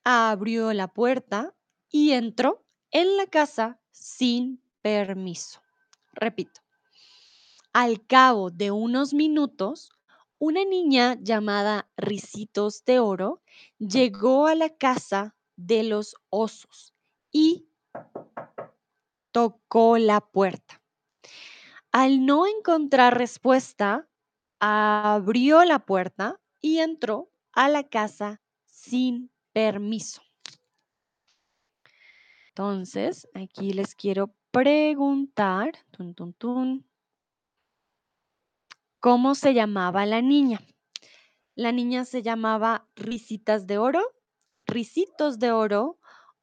abrió 0.04 0.74
la 0.74 0.88
puerta 0.88 1.54
y 1.92 2.14
entró 2.14 2.66
en 2.90 3.18
la 3.18 3.28
casa 3.28 3.80
sin 3.92 4.64
permiso. 4.82 5.62
Repito, 6.12 6.62
al 7.72 8.04
cabo 8.08 8.50
de 8.50 8.72
unos 8.72 9.14
minutos, 9.14 9.92
una 10.39 10.63
niña 10.65 11.17
llamada 11.20 11.89
Ricitos 11.98 12.84
de 12.86 13.00
Oro 13.00 13.41
llegó 13.79 14.48
a 14.48 14.56
la 14.56 14.70
casa 14.70 15.36
de 15.56 15.84
los 15.84 16.15
osos 16.29 16.94
y 17.32 17.67
tocó 19.32 19.98
la 19.98 20.22
puerta. 20.22 20.82
Al 21.91 22.25
no 22.25 22.46
encontrar 22.46 23.17
respuesta, 23.17 24.08
abrió 24.60 25.63
la 25.63 25.79
puerta 25.79 26.39
y 26.62 26.79
entró 26.79 27.32
a 27.53 27.70
la 27.70 27.84
casa 27.84 28.41
sin 28.65 29.32
permiso. 29.53 30.22
Entonces, 32.50 33.27
aquí 33.34 33.74
les 33.74 33.96
quiero 33.96 34.34
preguntar, 34.51 35.74
tun, 35.91 36.13
tun, 36.15 36.34
tun, 36.34 36.88
¿cómo 39.00 39.36
se 39.36 39.54
llamaba 39.54 40.06
la 40.06 40.22
niña? 40.22 40.62
La 41.56 41.72
niña 41.72 42.06
se 42.06 42.22
llamaba 42.24 42.88
Risitas 42.96 43.68
de 43.68 43.77
Oro, 43.77 44.01
Risitos 44.66 45.39
de 45.39 45.51
Oro 45.51 46.00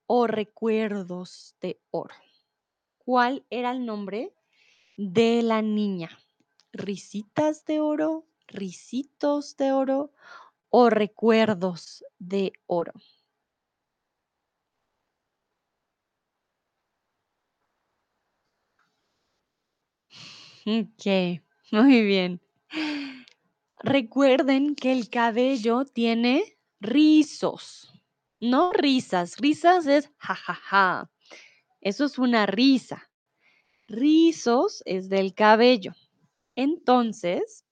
o 0.07 0.27
Recuerdos 0.27 1.57
de 1.61 1.81
Oro. 1.91 2.15
¿Cuál 2.99 3.45
era 3.51 3.73
el 3.73 3.87
nombre 3.87 4.35
de 4.97 5.43
la 5.43 5.63
niña? 5.63 6.11
¿Risitas 6.73 7.65
de 7.65 7.81
Oro, 7.81 8.27
Risitos 8.49 9.57
de 9.57 9.73
Oro 9.73 10.13
o 10.71 10.91
Recuerdos 10.91 12.05
de 12.19 12.53
Oro? 12.67 12.93
Ok, 20.67 21.41
muy 21.73 22.03
bien. 22.03 22.41
Recuerden 23.79 24.75
que 24.75 24.93
el 24.93 25.11
cabello 25.11 25.85
tiene 25.85 26.57
rizos, 26.81 27.93
no 28.41 28.73
risas. 28.73 29.37
Risas 29.39 29.87
es 29.87 30.11
jajaja. 30.19 31.11
Eso 31.81 32.05
es 32.07 32.19
una 32.19 32.47
risa. 32.47 33.11
Rizos 33.87 34.83
es 34.87 35.09
del 35.09 35.35
cabello. 35.35 35.93
Entonces, 36.57 37.65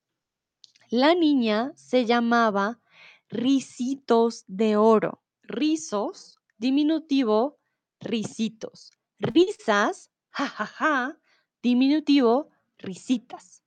la 0.90 1.14
niña 1.14 1.72
se 1.76 2.04
llamaba 2.04 2.80
Risitos 3.28 4.44
de 4.46 4.76
Oro. 4.76 5.22
Rizos, 5.42 6.38
diminutivo, 6.58 7.58
risitos. 8.00 8.92
Risas, 9.18 10.10
jajaja, 10.30 11.18
diminutivo, 11.62 12.50
risitas. 12.76 13.61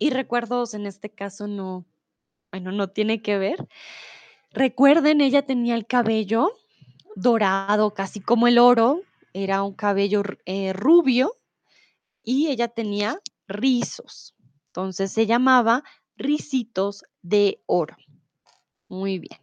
Y 0.00 0.08
recuerdos 0.08 0.72
en 0.72 0.86
este 0.86 1.10
caso 1.10 1.46
no, 1.46 1.84
bueno, 2.50 2.72
no 2.72 2.88
tiene 2.88 3.20
que 3.20 3.36
ver. 3.36 3.68
Recuerden, 4.50 5.20
ella 5.20 5.44
tenía 5.44 5.74
el 5.74 5.86
cabello 5.86 6.56
dorado, 7.16 7.92
casi 7.92 8.18
como 8.18 8.48
el 8.48 8.58
oro. 8.58 9.02
Era 9.34 9.62
un 9.62 9.74
cabello 9.74 10.22
eh, 10.46 10.72
rubio 10.72 11.36
y 12.24 12.48
ella 12.48 12.68
tenía 12.68 13.20
rizos. 13.46 14.34
Entonces 14.68 15.12
se 15.12 15.26
llamaba 15.26 15.84
Risitos 16.16 17.04
de 17.20 17.62
Oro. 17.66 17.96
Muy 18.88 19.18
bien. 19.18 19.38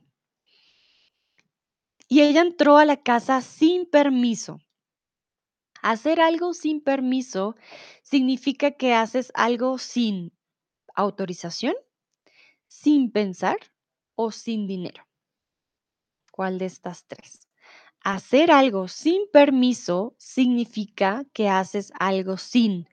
Y 2.07 2.21
ella 2.21 2.41
entró 2.41 2.77
a 2.77 2.85
la 2.85 2.97
casa 2.97 3.41
sin 3.41 3.85
permiso. 3.85 4.59
Hacer 5.83 6.19
algo 6.19 6.55
sin 6.55 6.81
permiso 6.81 7.55
significa 8.01 8.71
que 8.71 8.95
haces 8.95 9.31
algo 9.35 9.77
sin 9.77 10.33
autorización, 10.97 11.75
sin 12.67 13.11
pensar 13.11 13.57
o 14.15 14.31
sin 14.31 14.67
dinero. 14.67 15.07
¿Cuál 16.31 16.57
de 16.57 16.65
estas 16.65 17.05
tres? 17.05 17.47
Hacer 18.03 18.51
algo 18.51 18.87
sin 18.87 19.29
permiso 19.31 20.15
significa 20.17 21.23
que 21.33 21.49
haces 21.49 21.93
algo 21.99 22.37
sin 22.37 22.89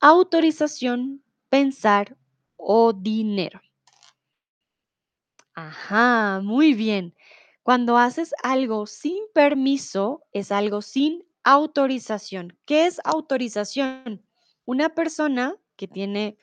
autorización, 0.00 1.22
pensar 1.48 2.16
o 2.56 2.92
dinero. 2.92 3.60
Ajá, 5.54 6.40
muy 6.42 6.74
bien. 6.74 7.14
Cuando 7.64 7.98
haces 7.98 8.32
algo 8.42 8.86
sin 8.86 9.18
permiso, 9.34 10.22
es 10.32 10.52
algo 10.52 10.80
sin 10.80 11.24
autorización. 11.42 12.56
¿Qué 12.64 12.86
es 12.86 13.00
autorización? 13.04 14.24
Una 14.64 14.90
persona 14.90 15.56
que 15.76 15.88
tiene 15.88 16.36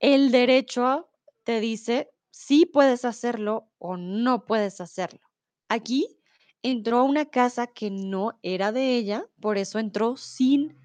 el 0.00 0.32
derecho 0.32 1.10
te 1.44 1.60
dice 1.60 2.10
si 2.30 2.66
puedes 2.66 3.04
hacerlo 3.04 3.70
o 3.78 3.96
no 3.96 4.46
puedes 4.46 4.80
hacerlo. 4.80 5.20
Aquí 5.68 6.18
entró 6.62 6.98
a 6.98 7.02
una 7.04 7.26
casa 7.26 7.66
que 7.68 7.90
no 7.90 8.38
era 8.42 8.72
de 8.72 8.96
ella, 8.96 9.26
por 9.40 9.58
eso 9.58 9.78
entró 9.78 10.16
sin 10.16 10.76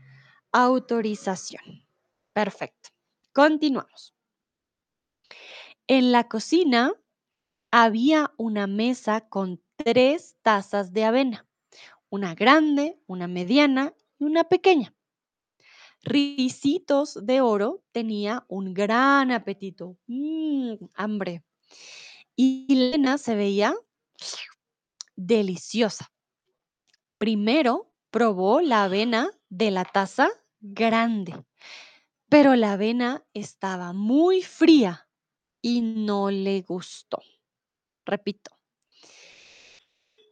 autorización. 0.51 1.85
Perfecto. 2.33 2.89
Continuamos. 3.33 4.13
En 5.87 6.11
la 6.11 6.27
cocina 6.27 6.93
había 7.71 8.33
una 8.37 8.67
mesa 8.67 9.21
con 9.21 9.61
tres 9.75 10.35
tazas 10.41 10.93
de 10.93 11.05
avena, 11.05 11.47
una 12.09 12.33
grande, 12.35 12.99
una 13.07 13.27
mediana 13.27 13.93
y 14.17 14.23
una 14.25 14.45
pequeña. 14.45 14.93
Ricitos 16.05 17.17
de 17.25 17.41
Oro 17.41 17.83
tenía 17.91 18.45
un 18.47 18.75
gran 18.75 19.31
apetito, 19.31 19.97
mm, 20.05 20.75
hambre, 20.93 21.43
y 22.35 22.67
Lena 22.75 23.17
se 23.17 23.35
veía 23.35 23.73
deliciosa. 25.15 26.11
Primero 27.17 27.91
probó 28.11 28.61
la 28.61 28.83
avena 28.83 29.31
de 29.49 29.71
la 29.71 29.83
taza 29.83 30.29
grande, 30.59 31.43
pero 32.29 32.55
la 32.55 32.73
avena 32.73 33.25
estaba 33.33 33.91
muy 33.91 34.43
fría 34.43 35.09
y 35.59 35.81
no 35.81 36.29
le 36.29 36.61
gustó. 36.61 37.23
Repito. 38.05 38.51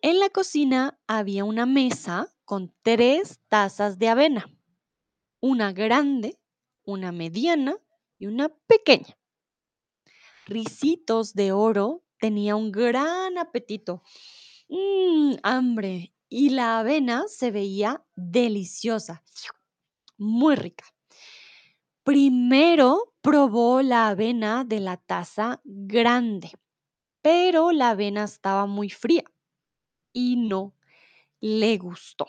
En 0.04 0.20
la 0.20 0.30
cocina 0.30 1.00
había 1.08 1.46
una 1.46 1.66
mesa 1.66 2.32
con 2.46 2.72
tres 2.84 3.40
tazas 3.48 3.98
de 3.98 4.10
avena, 4.10 4.54
una 5.44 5.74
grande, 5.74 6.40
una 6.86 7.12
mediana 7.12 7.76
y 8.18 8.28
una 8.28 8.48
pequeña. 8.48 9.18
Ricitos 10.46 11.34
de 11.34 11.52
Oro 11.52 12.06
tenía 12.18 12.56
un 12.56 12.72
gran 12.72 13.38
apetito. 13.38 14.04
Mmm, 14.70 15.34
hambre. 15.44 16.14
Y 16.30 16.52
la 16.52 16.80
avena 16.80 17.26
se 17.28 17.52
veía 17.52 18.06
deliciosa, 18.16 19.22
muy 20.18 20.56
rica. 20.56 20.86
Primero 22.06 23.14
probó 23.20 23.82
la 23.82 24.08
avena 24.08 24.64
de 24.64 24.80
la 24.80 24.96
taza 24.96 25.60
grande, 25.66 26.52
pero 27.22 27.74
la 27.74 27.90
avena 27.90 28.24
estaba 28.24 28.66
muy 28.66 28.90
fría 28.90 29.26
y 30.14 30.38
no 30.38 30.74
le 31.42 31.78
gustó. 31.78 32.28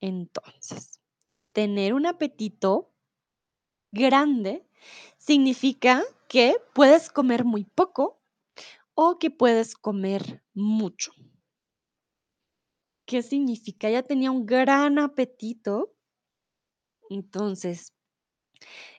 Entonces, 0.00 0.99
tener 1.52 1.94
un 1.94 2.06
apetito 2.06 2.92
grande 3.92 4.66
significa 5.18 6.02
que 6.28 6.56
puedes 6.74 7.10
comer 7.10 7.44
muy 7.44 7.64
poco 7.64 8.20
o 8.94 9.18
que 9.18 9.30
puedes 9.30 9.74
comer 9.74 10.42
mucho. 10.54 11.12
¿Qué 13.06 13.22
significa? 13.22 13.88
Ella 13.88 14.04
tenía 14.04 14.30
un 14.30 14.46
gran 14.46 14.98
apetito. 14.98 15.92
Entonces, 17.08 17.92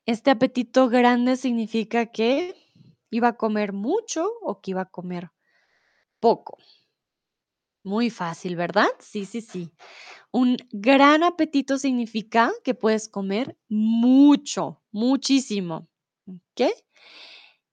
este 0.06 0.32
apetito 0.32 0.90
grande 0.90 1.38
significa 1.38 2.08
que 2.08 2.56
iba 3.10 3.30
a 3.30 3.38
comer 3.38 3.72
mucho 3.72 4.28
o 4.42 4.60
que 4.60 4.72
iba 4.72 4.82
a 4.82 4.90
comer 4.90 5.32
poco. 6.20 6.58
Muy 7.84 8.10
fácil, 8.12 8.56
¿verdad? 8.56 8.88
Sí, 9.00 9.26
sí, 9.26 9.41
sí. 9.41 9.72
Un 10.32 10.58
gran 10.72 11.24
apetito 11.24 11.78
significa 11.80 12.52
que 12.63 12.76
puedes 12.76 13.10
comer 13.10 13.58
mucho, 13.70 14.82
muchísimo, 14.91 15.88
¿ok? 16.28 16.72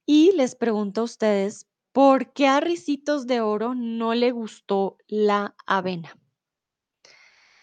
Y 0.07 0.33
les 0.33 0.55
pregunto 0.55 1.03
a 1.03 1.05
ustedes, 1.05 1.69
¿por 1.93 2.33
qué 2.33 2.47
a 2.47 2.61
Ricitos 2.61 3.27
de 3.27 3.41
Oro 3.43 3.75
no 3.75 4.15
le 4.15 4.31
gustó 4.33 4.97
la 5.07 5.55
avena? 5.67 6.19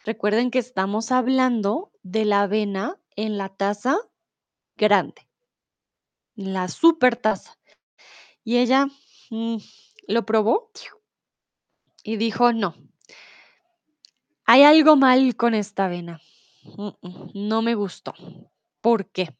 Recuerden 0.05 0.51
que 0.51 0.60
estamos 0.60 1.12
hablando 1.12 1.91
de 2.03 2.25
la 2.25 2.43
avena 2.43 2.99
en 3.15 3.38
la 3.39 3.49
taza 3.49 3.97
grande, 4.77 5.27
la 6.36 6.67
super 6.67 7.15
taza. 7.15 7.58
Y 8.43 8.58
ella 8.58 8.88
mm, 9.31 9.58
lo 10.08 10.25
probó 10.25 10.71
y 12.06 12.18
dijo, 12.18 12.54
no, 12.54 12.76
hay 14.46 14.62
algo 14.62 14.96
mal 14.96 15.36
con 15.36 15.56
esta 15.56 15.86
avena. 15.86 16.22
No 17.34 17.63
me 17.63 17.74
gustó. 17.74 18.13
¿Por 18.80 19.08
qué? 19.10 19.36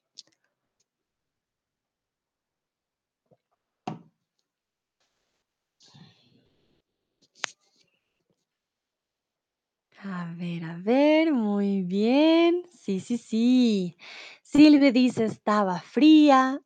A 9.99 10.34
ver, 10.36 10.63
a 10.65 10.78
ver, 10.78 11.34
muy 11.34 11.84
bien. 11.84 12.63
Sí, 12.71 12.99
sí, 12.99 13.19
sí. 13.19 13.97
Silvia 14.41 14.91
dice 14.91 15.25
estaba 15.25 15.80
fría. 15.82 16.62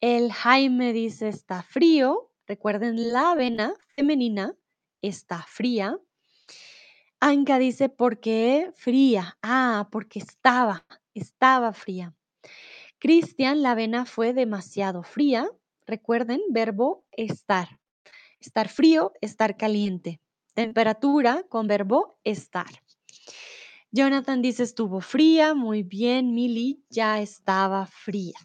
El 0.00 0.32
Jaime 0.32 0.92
dice 0.92 1.28
está 1.28 1.64
frío. 1.64 2.30
Recuerden, 2.46 3.12
la 3.12 3.32
avena 3.32 3.74
femenina 3.96 4.54
está 5.02 5.42
fría. 5.42 5.98
Anka 7.20 7.58
dice 7.58 7.88
¿por 7.88 8.20
qué 8.20 8.72
fría? 8.74 9.38
Ah, 9.42 9.88
porque 9.92 10.18
estaba, 10.18 10.86
estaba 11.14 11.72
fría. 11.72 12.14
Cristian, 12.98 13.62
la 13.62 13.72
avena 13.72 14.06
fue 14.06 14.32
demasiado 14.32 15.02
fría. 15.02 15.50
Recuerden, 15.86 16.40
verbo 16.50 17.04
estar. 17.12 17.80
Estar 18.40 18.68
frío, 18.68 19.12
estar 19.20 19.56
caliente. 19.56 20.20
Temperatura 20.54 21.44
con 21.48 21.66
verbo 21.66 22.18
estar. 22.24 22.70
Jonathan 23.90 24.40
dice 24.40 24.62
estuvo 24.62 25.00
fría. 25.00 25.54
Muy 25.54 25.82
bien, 25.82 26.34
Mili, 26.34 26.82
ya 26.88 27.20
estaba 27.20 27.86
fría. 27.86 28.38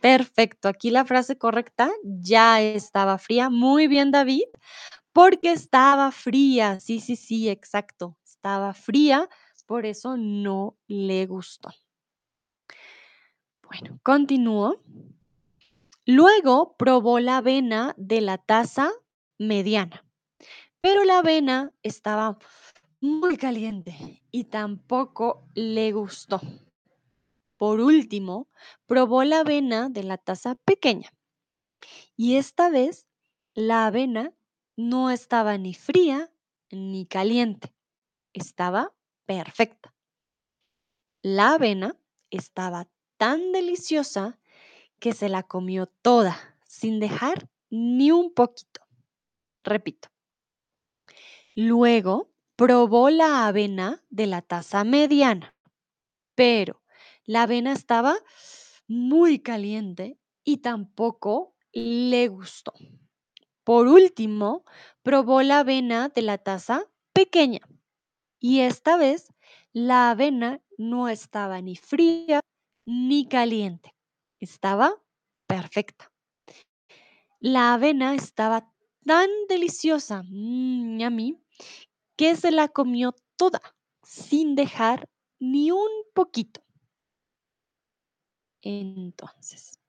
Perfecto, 0.00 0.68
aquí 0.68 0.90
la 0.90 1.04
frase 1.04 1.38
correcta, 1.38 1.88
ya 2.02 2.60
estaba 2.60 3.18
fría. 3.18 3.50
Muy 3.50 3.86
bien, 3.86 4.10
David, 4.10 4.46
porque 5.12 5.52
estaba 5.52 6.10
fría. 6.10 6.80
Sí, 6.80 7.00
sí, 7.00 7.16
sí, 7.16 7.48
exacto. 7.48 8.16
Estaba 8.24 8.72
fría, 8.74 9.28
por 9.66 9.86
eso 9.86 10.16
no 10.16 10.76
le 10.86 11.26
gustó. 11.26 11.70
Bueno, 13.62 13.98
continúo. 14.02 14.82
Luego 16.04 16.76
probó 16.76 17.20
la 17.20 17.38
avena 17.38 17.94
de 17.96 18.20
la 18.20 18.36
taza 18.36 18.90
mediana, 19.38 20.04
pero 20.80 21.04
la 21.04 21.18
avena 21.18 21.72
estaba 21.82 22.38
muy 23.00 23.36
caliente 23.36 24.22
y 24.30 24.44
tampoco 24.44 25.48
le 25.54 25.92
gustó. 25.92 26.40
Por 27.56 27.80
último, 27.80 28.48
probó 28.86 29.22
la 29.22 29.40
avena 29.40 29.88
de 29.88 30.02
la 30.02 30.18
taza 30.18 30.56
pequeña 30.56 31.10
y 32.16 32.36
esta 32.36 32.68
vez 32.68 33.06
la 33.54 33.86
avena 33.86 34.32
no 34.76 35.10
estaba 35.10 35.58
ni 35.58 35.74
fría 35.74 36.30
ni 36.70 37.06
caliente, 37.06 37.74
estaba 38.32 38.92
perfecta. 39.26 39.94
La 41.22 41.54
avena 41.54 41.96
estaba 42.30 42.88
tan 43.16 43.52
deliciosa 43.52 44.38
que 44.98 45.12
se 45.12 45.28
la 45.28 45.42
comió 45.42 45.86
toda 45.86 46.58
sin 46.66 46.98
dejar 47.00 47.48
ni 47.70 48.10
un 48.10 48.32
poquito. 48.32 48.80
Repito. 49.62 50.08
Luego 51.54 52.32
probó 52.56 53.10
la 53.10 53.46
avena 53.46 54.02
de 54.08 54.26
la 54.26 54.42
taza 54.42 54.84
mediana, 54.84 55.54
pero 56.34 56.82
la 57.24 57.42
avena 57.42 57.72
estaba 57.72 58.16
muy 58.88 59.40
caliente 59.40 60.18
y 60.44 60.58
tampoco 60.58 61.54
le 61.72 62.28
gustó. 62.28 62.72
Por 63.64 63.86
último, 63.86 64.64
probó 65.02 65.42
la 65.42 65.60
avena 65.60 66.08
de 66.08 66.22
la 66.22 66.38
taza 66.38 66.84
pequeña 67.12 67.60
y 68.40 68.60
esta 68.60 68.96
vez 68.96 69.28
la 69.72 70.10
avena 70.10 70.60
no 70.78 71.08
estaba 71.08 71.60
ni 71.60 71.76
fría 71.76 72.40
ni 72.86 73.28
caliente. 73.28 73.94
Estaba 74.40 75.00
perfecta. 75.46 76.10
La 77.40 77.74
avena 77.74 78.14
estaba 78.14 78.72
tan 79.06 79.28
deliciosa, 79.48 80.22
mmm, 80.24 81.02
a 81.02 81.10
mí, 81.10 81.40
que 82.16 82.36
se 82.36 82.50
la 82.50 82.68
comió 82.68 83.14
toda 83.36 83.60
sin 84.02 84.54
dejar 84.56 85.08
ni 85.40 85.70
un 85.70 85.90
poquito. 86.14 86.62
Entonces, 88.62 89.81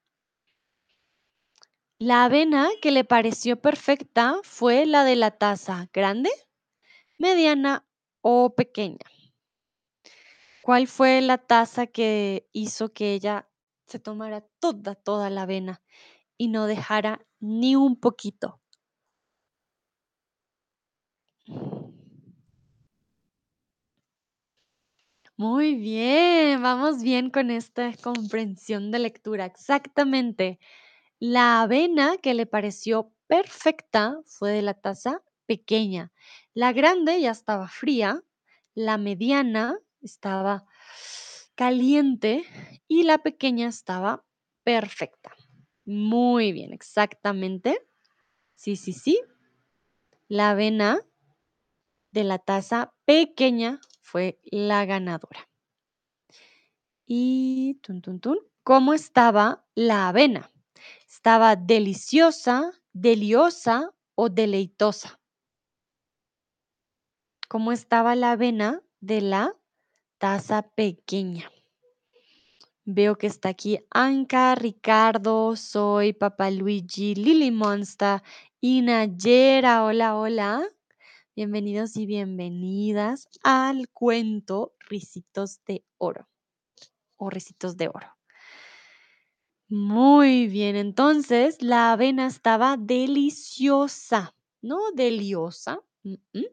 la 2.08 2.26
avena 2.26 2.70
que 2.82 2.92
le 2.92 3.04
pareció 3.04 3.60
perfecta 3.62 4.40
fue 4.44 4.86
la 4.86 5.04
de 5.04 5.16
la 5.16 5.32
taza 5.32 5.90
grande, 5.94 6.30
mediana 7.20 7.86
o 8.22 8.56
pequeña. 8.56 9.00
¿Cuál 10.62 10.88
fue 10.88 11.22
la 11.22 11.38
taza 11.38 11.88
que 11.88 12.48
hizo 12.54 12.92
que 12.94 13.14
ella 13.14 13.48
se 13.86 14.00
tomara 14.00 14.42
toda, 14.60 14.96
toda 14.96 15.30
la 15.30 15.44
avena 15.44 15.82
y 16.38 16.50
no 16.50 16.68
dejara 16.68 17.26
ni 17.40 17.76
un 17.76 18.00
poquito? 18.00 18.62
Muy 25.38 25.76
bien, 25.76 26.62
vamos 26.62 27.02
bien 27.04 27.30
con 27.30 27.50
esta 27.52 27.92
comprensión 28.02 28.92
de 28.92 29.00
lectura. 29.00 29.46
Exactamente. 29.46 30.60
La 31.26 31.62
avena 31.62 32.18
que 32.18 32.34
le 32.34 32.46
pareció 32.46 33.14
perfecta 33.28 34.20
fue 34.26 34.52
de 34.52 34.62
la 34.62 34.74
taza 34.74 35.22
pequeña. 35.46 36.12
La 36.54 36.74
grande 36.74 37.22
ya 37.22 37.32
estaba 37.32 37.70
fría, 37.70 38.22
la 38.76 38.98
mediana 38.98 39.80
estaba 40.02 40.66
caliente 41.56 42.44
y 42.90 43.04
la 43.04 43.20
pequeña 43.20 43.70
estaba 43.70 44.26
perfecta. 44.66 45.32
Muy 45.86 46.52
bien, 46.52 46.74
exactamente. 46.74 47.80
Sí, 48.56 48.76
sí, 48.76 48.92
sí. 48.92 49.22
La 50.28 50.50
avena 50.50 51.00
de 52.12 52.26
la 52.26 52.38
taza 52.38 52.94
pequeña 53.06 53.80
fue 54.02 54.42
la 54.44 54.84
ganadora. 54.84 55.50
Y 57.06 57.76
tun, 57.76 58.02
tun, 58.02 58.40
¿cómo 58.64 58.94
estaba 58.94 59.66
la 59.74 60.10
avena? 60.10 60.53
¿Estaba 61.24 61.56
deliciosa, 61.56 62.74
deliosa 62.92 63.94
o 64.14 64.28
deleitosa? 64.28 65.22
¿Cómo 67.48 67.72
estaba 67.72 68.14
la 68.18 68.32
avena 68.32 68.84
de 69.00 69.22
la 69.22 69.56
taza 70.18 70.64
pequeña? 70.64 71.50
Veo 72.84 73.18
que 73.18 73.28
está 73.28 73.48
aquí 73.48 73.80
Anka, 73.90 74.54
Ricardo, 74.56 75.56
Soy, 75.56 76.12
Papá 76.12 76.52
Luigi, 76.52 77.16
Lily 77.16 77.52
Monsta 77.52 78.22
y 78.60 78.82
Nayera. 78.82 79.86
Hola, 79.86 80.18
hola. 80.18 80.68
Bienvenidos 81.38 81.96
y 81.96 82.06
bienvenidas 82.06 83.30
al 83.44 83.88
cuento 83.88 84.74
Ricitos 84.90 85.64
de 85.64 85.86
Oro 85.98 86.28
o 87.16 87.30
Ricitos 87.30 87.78
de 87.78 87.88
Oro. 87.88 88.14
Muy 89.76 90.48
bien, 90.50 90.76
entonces 90.76 91.64
la 91.64 91.94
avena 91.94 92.28
estaba 92.28 92.78
deliciosa, 92.78 94.36
no 94.62 94.92
deliosa, 94.94 95.82
mm, 96.04 96.14
mm, 96.34 96.44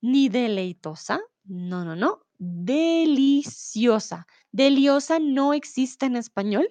ni 0.00 0.28
deleitosa, 0.28 1.20
no, 1.44 1.84
no, 1.84 1.94
no, 1.94 2.26
deliciosa. 2.36 4.26
Deliosa 4.50 5.20
no 5.20 5.54
existe 5.54 6.06
en 6.06 6.16
español 6.16 6.68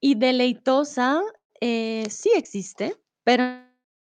y 0.00 0.16
deleitosa 0.16 1.22
eh, 1.60 2.08
sí 2.10 2.32
existe, 2.34 2.96
pero 3.22 3.44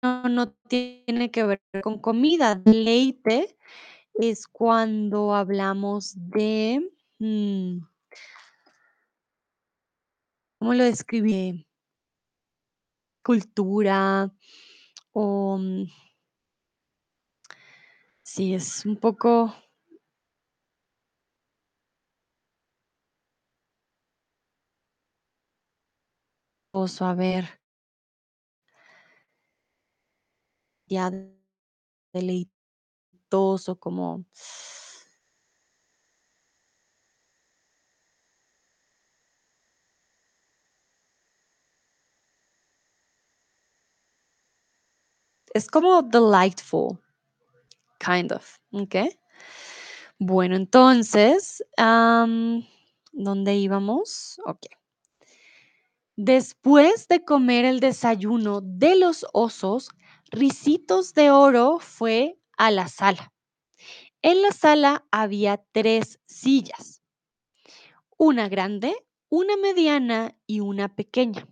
no, 0.02 0.50
tiene 0.66 1.30
que 1.30 1.44
ver 1.44 1.60
con 1.82 1.98
comida. 1.98 2.54
Deleite 2.54 3.58
es 4.14 4.46
cuando 4.46 5.34
hablamos 5.34 6.14
de, 6.16 6.90
mm, 7.18 7.80
¿cómo 10.66 10.74
lo 10.74 10.82
describí? 10.82 11.64
Cultura 13.26 14.32
o 15.12 15.58
mm, 15.58 15.86
Sí, 18.22 18.52
es 18.54 18.84
un 18.84 18.96
poco 18.96 19.54
oso, 26.72 27.04
a 27.06 27.14
ver, 27.14 27.60
ya 30.88 31.10
deleitoso, 32.12 33.76
como 33.78 34.24
es 45.56 45.68
como 45.68 46.02
delightful, 46.02 46.98
kind 47.98 48.30
of, 48.32 48.58
¿ok? 48.72 48.96
Bueno, 50.18 50.54
entonces, 50.56 51.64
¿dónde 51.76 53.56
íbamos? 53.56 54.40
Ok. 54.44 54.66
Después 56.16 57.08
de 57.08 57.24
comer 57.24 57.64
el 57.64 57.80
desayuno 57.80 58.60
de 58.62 58.96
los 58.96 59.26
osos, 59.32 59.88
Ricitos 60.30 61.14
de 61.14 61.30
Oro 61.30 61.78
fue 61.78 62.38
a 62.56 62.70
la 62.70 62.88
sala. 62.88 63.32
En 64.22 64.42
la 64.42 64.50
sala 64.52 65.06
había 65.10 65.62
tres 65.72 66.18
sillas, 66.26 67.02
una 68.18 68.48
grande, 68.48 68.94
una 69.28 69.56
mediana 69.56 70.36
y 70.46 70.60
una 70.60 70.94
pequeña. 70.94 71.46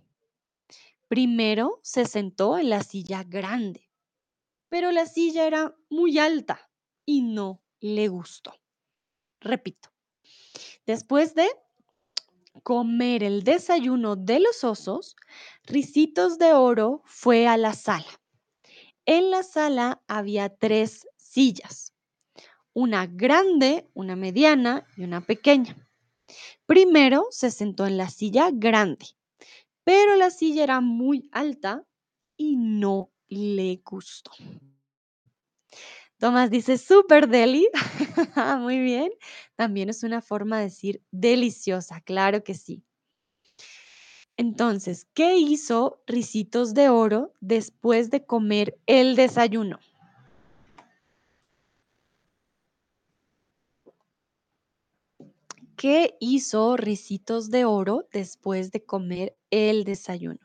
Primero 1.07 1.79
se 1.83 2.05
sentó 2.05 2.57
en 2.57 2.69
la 2.69 2.83
silla 2.83 3.23
grande, 3.23 3.84
pero 4.75 4.91
la 4.91 5.05
silla 5.05 5.47
era 5.47 5.73
muy 5.89 6.19
alta 6.19 6.69
y 7.05 7.21
no 7.21 7.63
le 7.79 8.09
gustó. 8.09 8.53
Repito, 9.39 9.87
después 10.85 11.33
de 11.33 11.47
comer 12.61 13.23
el 13.23 13.45
desayuno 13.45 14.17
de 14.17 14.41
los 14.41 14.65
osos, 14.65 15.15
Ricitos 15.63 16.37
de 16.39 16.51
Oro 16.51 17.03
fue 17.05 17.47
a 17.47 17.55
la 17.55 17.71
sala. 17.71 18.21
En 19.05 19.31
la 19.31 19.43
sala 19.43 20.03
había 20.09 20.49
tres 20.49 21.07
sillas, 21.15 21.93
una 22.73 23.07
grande, 23.07 23.89
una 23.93 24.17
mediana 24.17 24.85
y 24.97 25.05
una 25.05 25.21
pequeña. 25.21 25.77
Primero 26.65 27.27
se 27.29 27.49
sentó 27.49 27.87
en 27.87 27.95
la 27.95 28.09
silla 28.09 28.49
grande, 28.51 29.05
pero 29.85 30.17
la 30.17 30.31
silla 30.31 30.65
era 30.65 30.81
muy 30.81 31.29
alta 31.31 31.85
y 32.35 32.57
no 32.57 33.14
le 33.29 33.81
gustó. 33.83 34.31
Tomás 36.17 36.49
dice, 36.49 36.77
super 36.77 37.27
deli. 37.27 37.67
Muy 38.59 38.79
bien. 38.79 39.11
También 39.55 39.89
es 39.89 40.03
una 40.03 40.21
forma 40.21 40.57
de 40.57 40.65
decir 40.65 41.01
deliciosa, 41.11 42.01
claro 42.01 42.43
que 42.43 42.53
sí. 42.53 42.83
Entonces, 44.37 45.07
¿qué 45.13 45.37
hizo 45.37 46.01
Ricitos 46.07 46.73
de 46.73 46.89
Oro 46.89 47.33
después 47.39 48.09
de 48.09 48.25
comer 48.25 48.77
el 48.85 49.15
desayuno? 49.15 49.79
¿Qué 55.77 56.15
hizo 56.19 56.77
Ricitos 56.77 57.49
de 57.49 57.65
Oro 57.65 58.07
después 58.11 58.71
de 58.71 58.83
comer 58.83 59.37
el 59.51 59.83
desayuno? 59.83 60.39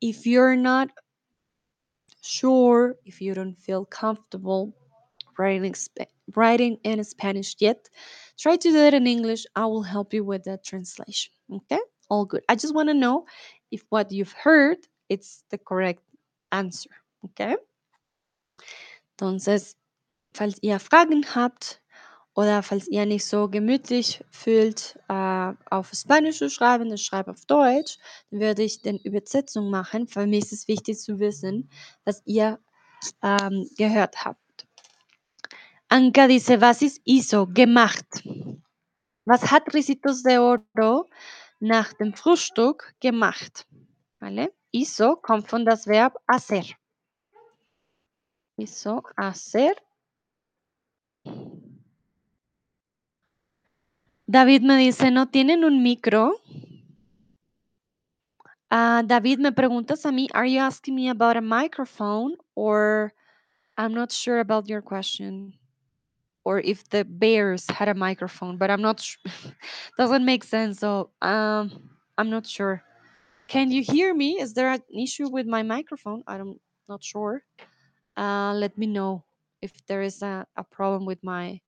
If 0.00 0.24
you're 0.24 0.56
not 0.56 0.90
sure, 2.22 2.96
if 3.04 3.20
you 3.20 3.34
don't 3.34 3.58
feel 3.58 3.84
comfortable 3.84 4.74
writing, 5.38 5.74
writing 6.34 6.78
in 6.84 7.02
Spanish 7.04 7.56
yet, 7.58 7.88
try 8.38 8.56
to 8.56 8.70
do 8.70 8.76
it 8.76 8.94
in 8.94 9.06
English. 9.06 9.46
I 9.54 9.66
will 9.66 9.82
help 9.82 10.12
you 10.12 10.24
with 10.24 10.44
the 10.44 10.58
translation. 10.64 11.32
Okay? 11.52 11.80
All 12.10 12.24
good. 12.24 12.42
I 12.48 12.54
just 12.54 12.74
want 12.74 12.88
to 12.88 12.94
know 12.94 13.26
if 13.70 13.84
what 13.90 14.10
you've 14.12 14.32
heard 14.32 14.78
it's 15.08 15.42
the 15.50 15.58
correct 15.58 16.02
answer. 16.52 16.90
Okay? 17.24 17.56
Entonces, 19.16 19.74
falls 20.34 20.58
ihr 20.62 20.78
Fragen 20.78 21.24
habt 21.34 21.80
oder 22.38 22.62
falls 22.62 22.86
ihr 22.86 23.04
nicht 23.04 23.24
so 23.24 23.48
gemütlich 23.48 24.24
fühlt, 24.30 24.96
äh, 25.08 25.52
auf 25.70 25.90
Spanisch 25.92 26.38
zu 26.38 26.48
schreiben, 26.48 26.92
ich 26.92 27.02
schreibe 27.02 27.32
auf 27.32 27.44
Deutsch, 27.46 27.98
dann 28.30 28.38
würde 28.38 28.62
ich 28.62 28.80
den 28.80 28.98
Übersetzung 28.98 29.70
machen. 29.70 30.06
Für 30.06 30.24
mich 30.24 30.44
ist 30.44 30.52
es 30.52 30.68
wichtig 30.68 31.00
zu 31.00 31.18
wissen, 31.18 31.68
was 32.04 32.22
ihr 32.26 32.60
ähm, 33.24 33.68
gehört 33.76 34.24
habt. 34.24 34.68
Anka 35.88 36.28
dice, 36.28 36.60
was 36.60 36.80
ist 36.80 37.00
hizo? 37.04 37.48
Gemacht. 37.48 38.06
Was 39.24 39.50
hat 39.50 39.74
Ricitos 39.74 40.22
de 40.22 40.38
Oro 40.38 41.10
nach 41.58 41.92
dem 41.94 42.14
Frühstück 42.14 42.94
gemacht? 43.00 43.66
¿Vale? 44.20 44.52
Hizo 44.72 45.16
kommt 45.16 45.48
von 45.48 45.64
das 45.64 45.88
Verb 45.88 46.14
hacer. 46.28 46.66
Hizo 48.56 49.02
hacer. 49.16 49.74
David 54.30 54.62
me 54.62 54.76
dice, 54.76 55.10
¿no 55.10 55.26
tienen 55.30 55.64
un 55.64 55.82
micro? 55.82 56.36
Ah, 58.70 59.02
David, 59.06 59.38
me 59.38 59.52
preguntas 59.52 60.04
a 60.04 60.10
mí, 60.10 60.28
are 60.34 60.46
you 60.46 60.60
asking 60.60 60.94
me 60.94 61.08
about 61.08 61.38
a 61.38 61.40
microphone 61.40 62.36
or 62.54 63.14
I'm 63.78 63.94
not 63.94 64.12
sure 64.12 64.40
about 64.40 64.68
your 64.68 64.82
question 64.82 65.54
or 66.44 66.60
if 66.60 66.86
the 66.90 67.04
bears 67.04 67.66
had 67.68 67.88
a 67.88 67.94
microphone, 67.94 68.58
but 68.58 68.70
I'm 68.70 68.82
not 68.82 69.00
su- 69.00 69.18
doesn't 69.98 70.24
make 70.26 70.44
sense. 70.44 70.80
So, 70.80 71.10
um, 71.22 71.90
I'm 72.18 72.28
not 72.30 72.46
sure. 72.46 72.82
Can 73.48 73.70
you 73.70 73.82
hear 73.82 74.14
me? 74.14 74.40
Is 74.40 74.54
there 74.54 74.70
an 74.70 74.82
issue 74.94 75.28
with 75.30 75.46
my 75.46 75.62
microphone? 75.62 76.22
I'm 76.26 76.60
not 76.88 77.02
sure. 77.02 77.44
Uh, 78.16 78.52
let 78.54 78.76
me 78.76 78.86
know 78.86 79.24
if 79.62 79.72
there 79.86 80.02
is 80.02 80.22
a, 80.22 80.46
a 80.56 80.64
problem 80.64 81.06
with 81.06 81.24
my 81.24 81.60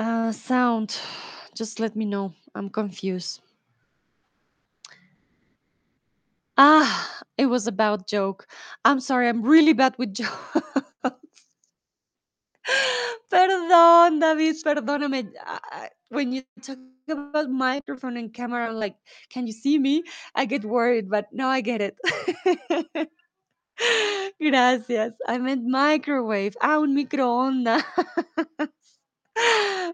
uh, 0.00 0.32
sound. 0.32 0.98
Just 1.54 1.78
let 1.78 1.94
me 1.94 2.04
know. 2.04 2.32
I'm 2.54 2.70
confused. 2.70 3.40
Ah, 6.56 7.20
it 7.36 7.46
was 7.46 7.66
about 7.66 8.06
joke. 8.06 8.46
I'm 8.84 9.00
sorry, 9.00 9.28
I'm 9.28 9.42
really 9.42 9.72
bad 9.72 9.94
with 9.98 10.14
jokes. 10.20 10.60
Perdón, 13.30 14.20
David, 14.20 14.56
perdóname. 14.64 15.32
When 16.08 16.32
you 16.32 16.42
talk 16.62 16.78
about 17.08 17.50
microphone 17.50 18.16
and 18.16 18.32
camera, 18.32 18.68
I'm 18.68 18.76
like, 18.76 18.96
can 19.30 19.46
you 19.46 19.52
see 19.52 19.78
me? 19.78 20.04
I 20.34 20.44
get 20.44 20.64
worried, 20.64 21.08
but 21.08 21.26
now 21.32 21.48
I 21.48 21.60
get 21.60 21.80
it. 21.80 21.96
Gracias. 24.40 25.12
I 25.26 25.38
meant 25.38 25.64
microwave. 25.66 26.56
Ah, 26.60 26.80
un 26.80 26.94
microondas. 26.94 27.82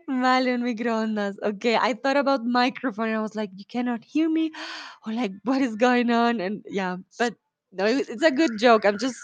Vale, 0.08 0.58
microondas. 0.58 1.36
Okay, 1.42 1.76
I 1.76 1.94
thought 1.94 2.16
about 2.16 2.44
microphone 2.46 3.08
and 3.08 3.18
I 3.18 3.22
was 3.22 3.34
like, 3.36 3.50
you 3.56 3.64
cannot 3.68 4.04
hear 4.04 4.28
me, 4.30 4.52
or 5.06 5.12
like, 5.14 5.32
what 5.44 5.62
is 5.62 5.76
going 5.76 6.10
on? 6.10 6.40
And 6.40 6.64
yeah, 6.68 6.96
but 7.18 7.34
no, 7.72 7.86
it- 7.86 8.08
it's 8.08 8.22
a 8.24 8.30
good 8.32 8.58
joke. 8.58 8.84
I'm 8.86 8.98
just 8.98 9.18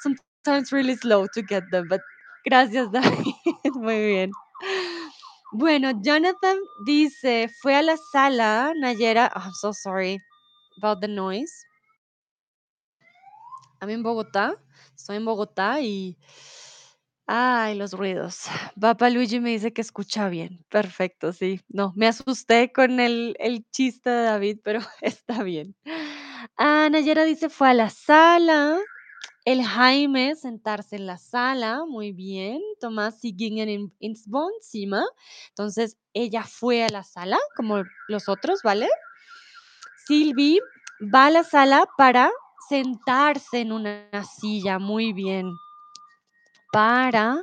sometimes 0.00 0.72
really 0.72 0.96
slow 0.96 1.26
to 1.34 1.42
get 1.42 1.70
them, 1.70 1.88
but 1.88 2.00
gracias, 2.48 2.90
David. 2.92 3.34
Muy 3.74 3.98
bien. 4.08 4.32
Bueno, 5.52 5.92
Jonathan 6.02 6.58
dice, 6.86 7.48
fue 7.62 7.74
a 7.76 7.82
la 7.82 7.96
sala, 8.12 8.72
Nayera. 8.76 9.30
oh, 9.36 9.40
I'm 9.46 9.52
so 9.54 9.72
sorry 9.72 10.20
about 10.78 11.00
the 11.00 11.08
noise. 11.08 11.52
I'm 13.82 13.90
in 13.90 14.02
Bogotá. 14.02 14.56
Estoy 14.96 15.16
en 15.16 15.24
Bogotá 15.24 15.80
y 15.80 16.16
Ay, 17.32 17.76
los 17.76 17.92
ruidos. 17.92 18.46
Papá 18.80 19.08
Luigi 19.08 19.38
me 19.38 19.50
dice 19.50 19.72
que 19.72 19.82
escucha 19.82 20.28
bien. 20.28 20.64
Perfecto, 20.68 21.32
sí. 21.32 21.60
No, 21.68 21.92
me 21.94 22.08
asusté 22.08 22.72
con 22.72 22.98
el, 22.98 23.36
el 23.38 23.64
chiste 23.70 24.10
de 24.10 24.22
David, 24.24 24.58
pero 24.64 24.80
está 25.00 25.44
bien. 25.44 25.76
Ah, 26.58 26.88
Nayera 26.90 27.22
dice 27.22 27.48
fue 27.48 27.68
a 27.70 27.74
la 27.74 27.88
sala. 27.88 28.76
El 29.44 29.62
Jaime 29.62 30.34
sentarse 30.34 30.96
en 30.96 31.06
la 31.06 31.18
sala. 31.18 31.84
Muy 31.86 32.10
bien. 32.10 32.60
Tomás 32.80 33.20
sie 33.20 33.32
gingen 33.38 33.68
in, 33.68 33.94
ins. 34.00 34.26
Entonces 35.50 35.96
ella 36.12 36.42
fue 36.42 36.82
a 36.82 36.88
la 36.88 37.04
sala, 37.04 37.38
como 37.54 37.84
los 38.08 38.28
otros, 38.28 38.58
¿vale? 38.64 38.88
Silvi 40.04 40.58
va 41.14 41.26
a 41.26 41.30
la 41.30 41.44
sala 41.44 41.84
para 41.96 42.32
sentarse 42.68 43.60
en 43.60 43.70
una 43.70 44.08
silla. 44.24 44.80
Muy 44.80 45.12
bien. 45.12 45.52
Para 46.72 47.42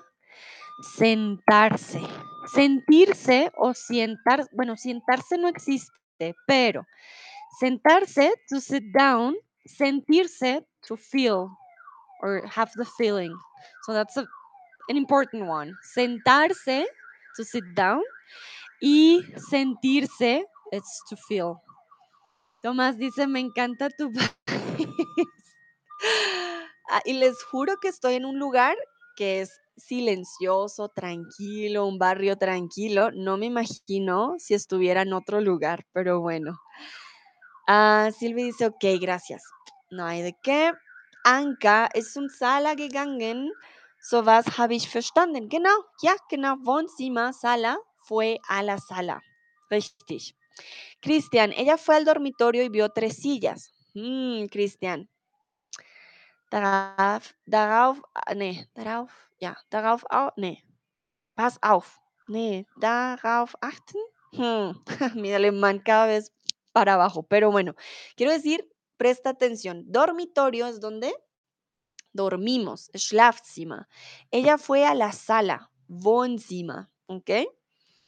Sentarse. 0.82 2.02
Sentirse 2.48 3.52
o 3.56 3.74
sientar, 3.74 4.48
bueno, 4.54 4.78
sentarse 4.78 5.38
no 5.38 5.48
existe, 5.50 6.38
pero 6.46 6.86
sentarse, 7.60 8.34
to 8.50 8.62
sit 8.62 8.84
down, 8.94 9.36
sentirse, 9.66 10.66
to 10.88 10.98
feel 10.98 11.58
or 12.22 12.44
have 12.48 12.72
the 12.76 12.86
feeling. 12.86 13.44
So 13.82 13.94
that's 13.94 14.18
an 14.18 14.28
important 14.90 15.46
one. 15.48 15.78
Sentarse, 15.82 16.86
to 17.36 17.46
sit 17.46 17.76
down, 17.76 18.02
y 18.82 19.34
sentirse, 19.38 20.46
it's 20.72 21.04
to 21.10 21.18
feel. 21.18 21.62
Tomás 22.64 22.98
dice, 22.98 23.28
me 23.28 23.40
encanta 23.42 23.90
tu 23.90 24.12
país. 24.48 24.90
Ah, 26.90 27.02
y 27.06 27.14
les 27.14 27.44
juro 27.44 27.78
que 27.82 27.90
estoy 27.90 28.16
en 28.16 28.26
un 28.26 28.40
lugar 28.40 28.78
que 29.18 29.42
es 29.42 29.60
silencioso, 29.76 30.90
tranquilo, 30.90 31.86
un 31.86 32.00
barrio 32.00 32.38
tranquilo. 32.38 33.12
No 33.12 33.38
me 33.38 33.48
imagino 33.48 34.36
si 34.38 34.54
estuviera 34.54 35.02
en 35.02 35.14
otro 35.14 35.42
lugar, 35.42 35.86
pero 35.92 36.22
bueno. 36.22 36.58
Ah, 37.68 38.10
Silvi 38.18 38.44
dice, 38.44 38.68
ok, 38.68 38.86
gracias. 39.02 39.44
No 39.90 40.06
hay 40.06 40.22
de 40.22 40.34
qué. 40.42 40.72
Anka 41.26 41.90
ist 41.94 42.14
zum 42.14 42.30
Sala 42.30 42.76
gegangen. 42.76 43.52
So 44.00 44.24
was 44.26 44.46
habe 44.58 44.76
ich 44.76 44.88
verstanden. 44.88 45.50
Genau, 45.50 45.76
ja, 46.02 46.16
genau. 46.30 46.56
Wohnzimmer, 46.64 47.34
Sala, 47.34 47.78
fue 48.08 48.40
a 48.48 48.64
la 48.64 48.78
sala. 48.78 49.22
Richtig. 49.70 50.34
Cristian, 51.02 51.54
ella 51.58 51.78
fue 51.78 51.96
al 51.98 52.06
dormitorio 52.06 52.64
y 52.64 52.70
vio 52.70 52.90
tres 52.90 53.18
sillas. 53.18 53.74
Mm, 53.94 54.46
Cristian. 54.46 55.10
Darauf, 56.52 57.34
darauf, 57.46 58.02
ah, 58.16 58.34
nee, 58.34 58.68
darauf, 58.74 59.12
ja, 59.42 59.56
darauf, 59.70 60.04
au, 60.10 60.32
nee. 60.38 60.64
Pass 61.36 61.58
auf. 61.62 62.00
Nee, 62.30 62.66
darauf 62.78 63.56
achten. 63.62 64.02
Hmm, 64.34 64.72
mi 65.22 65.34
alemán 65.34 65.80
cada 65.80 66.08
vez 66.08 66.32
para 66.74 66.96
abajo, 66.96 67.24
pero 67.24 67.52
bueno, 67.52 67.76
quiero 68.16 68.32
decir, 68.34 68.68
presta 68.98 69.32
atención. 69.32 69.84
Dormitorio 69.88 70.68
es 70.68 70.80
donde 70.80 71.14
dormimos, 72.14 72.90
Schlafzimmer. 72.96 73.88
Ella 74.32 74.58
fue 74.58 74.86
a 74.86 74.96
la 74.96 75.12
sala, 75.12 75.72
Wohnzimmer, 75.88 76.88
¿ok? 77.08 77.32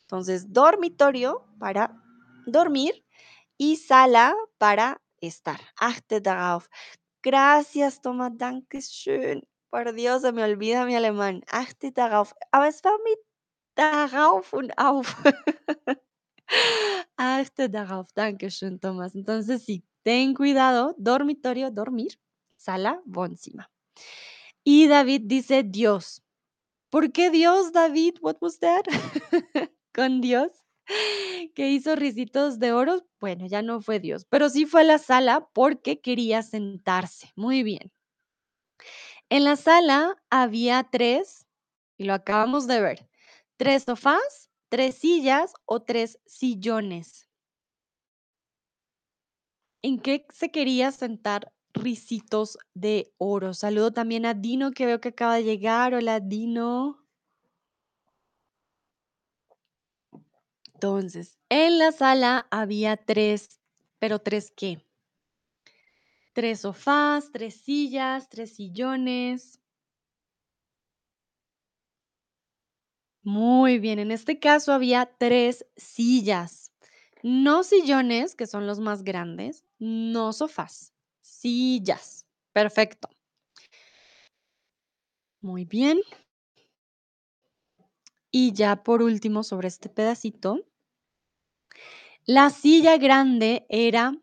Entonces, 0.02 0.52
dormitorio 0.54 1.45
para 1.60 1.95
dormir 2.45 3.06
y 3.58 3.78
sala 3.78 4.36
para 4.58 5.02
estar. 5.21 5.60
Achte 5.80 6.21
darauf. 6.21 6.67
Gracias, 7.23 8.01
Thomas, 8.01 8.32
danke 8.38 8.82
schön. 8.82 9.43
Por 9.69 9.93
Dios, 9.93 10.21
se 10.21 10.32
me 10.32 10.43
olvida 10.43 10.86
mi 10.86 10.95
alemán. 10.95 11.43
Achte 11.51 11.91
darauf. 11.91 12.34
Aber 12.51 12.67
es 12.67 12.84
war 12.84 12.97
mit 13.03 13.19
darauf 13.75 14.53
und 14.53 14.77
auf. 14.77 15.15
Achte 17.17 17.69
darauf. 17.69 18.08
Danke 18.15 18.49
schön, 18.49 18.79
Thomas. 18.79 19.15
Entonces, 19.15 19.63
sí, 19.65 19.84
ten 20.03 20.34
cuidado. 20.34 20.95
Dormitorio, 20.97 21.71
dormir. 21.71 22.19
Sala, 22.58 23.01
Wohnzimmer. 23.05 23.67
Y 24.63 24.88
David 24.88 25.23
dice 25.25 25.63
Dios. 25.63 26.23
¿Por 26.89 27.12
qué 27.12 27.29
Dios, 27.32 27.71
David? 27.71 28.15
What 28.21 28.38
was 28.41 28.60
that? 28.60 28.86
Con 29.93 30.21
Dios. 30.21 30.51
Que 31.56 31.69
hizo 31.69 31.95
risitos 31.95 32.60
de 32.60 32.73
oro. 32.73 33.06
Bueno, 33.19 33.45
ya 33.47 33.62
no 33.62 33.82
fue 33.82 33.99
Dios, 33.99 34.25
pero 34.30 34.49
sí 34.49 34.65
fue 34.65 34.82
a 34.82 34.86
la 34.86 34.97
sala 34.97 35.47
porque 35.54 35.99
quería 36.02 36.41
sentarse. 36.41 37.32
Muy 37.36 37.63
bien. 37.63 37.91
En 39.30 39.43
la 39.43 39.56
sala 39.56 40.15
había 40.30 40.88
tres, 40.91 41.45
y 41.97 42.06
lo 42.06 42.13
acabamos 42.13 42.65
de 42.65 42.82
ver, 42.82 43.10
tres 43.58 43.84
sofás, 43.84 44.49
tres 44.69 44.95
sillas 44.95 45.54
o 45.65 45.82
tres 45.82 46.19
sillones. 46.25 47.30
¿En 49.82 49.99
qué 49.99 50.25
se 50.34 50.52
quería 50.52 50.91
sentar 50.91 51.54
Risitos 51.73 52.58
de 52.73 53.13
Oro? 53.17 53.54
Saludo 53.54 53.93
también 53.93 54.25
a 54.25 54.34
Dino 54.34 54.71
que 54.71 54.86
veo 54.86 54.99
que 54.99 55.10
acaba 55.10 55.36
de 55.36 55.43
llegar. 55.43 55.93
Hola, 55.93 56.19
Dino. 56.19 57.09
Entonces, 60.82 61.38
en 61.50 61.78
la 61.78 61.92
sala 61.92 62.48
había 62.52 62.96
tres, 62.96 63.60
pero 64.00 64.20
tres 64.20 64.50
qué? 64.56 64.82
Tres 66.32 66.62
sofás, 66.62 67.34
tres 67.34 67.56
sillas, 67.56 68.30
tres 68.30 68.56
sillones. 68.56 69.60
Muy 73.24 73.78
bien, 73.80 74.00
en 74.00 74.12
este 74.12 74.39
caso 74.39 74.72
había 74.72 75.06
tres 75.20 75.65
sillas, 75.76 76.72
no 77.24 77.63
sillones, 77.63 78.36
que 78.36 78.48
son 78.48 78.65
los 78.65 78.80
más 78.80 79.04
grandes, 79.04 79.65
no 79.80 80.32
sofás, 80.32 80.94
sillas. 81.20 82.26
Perfecto. 82.54 83.10
Muy 85.42 85.65
bien. 85.65 86.00
Y 88.32 88.54
ya 88.54 88.82
por 88.82 89.02
último, 89.02 89.44
sobre 89.44 89.68
este 89.68 89.89
pedacito, 89.89 90.68
la 92.30 92.52
silla 92.52 93.00
grande 93.00 93.65
era, 93.70 94.13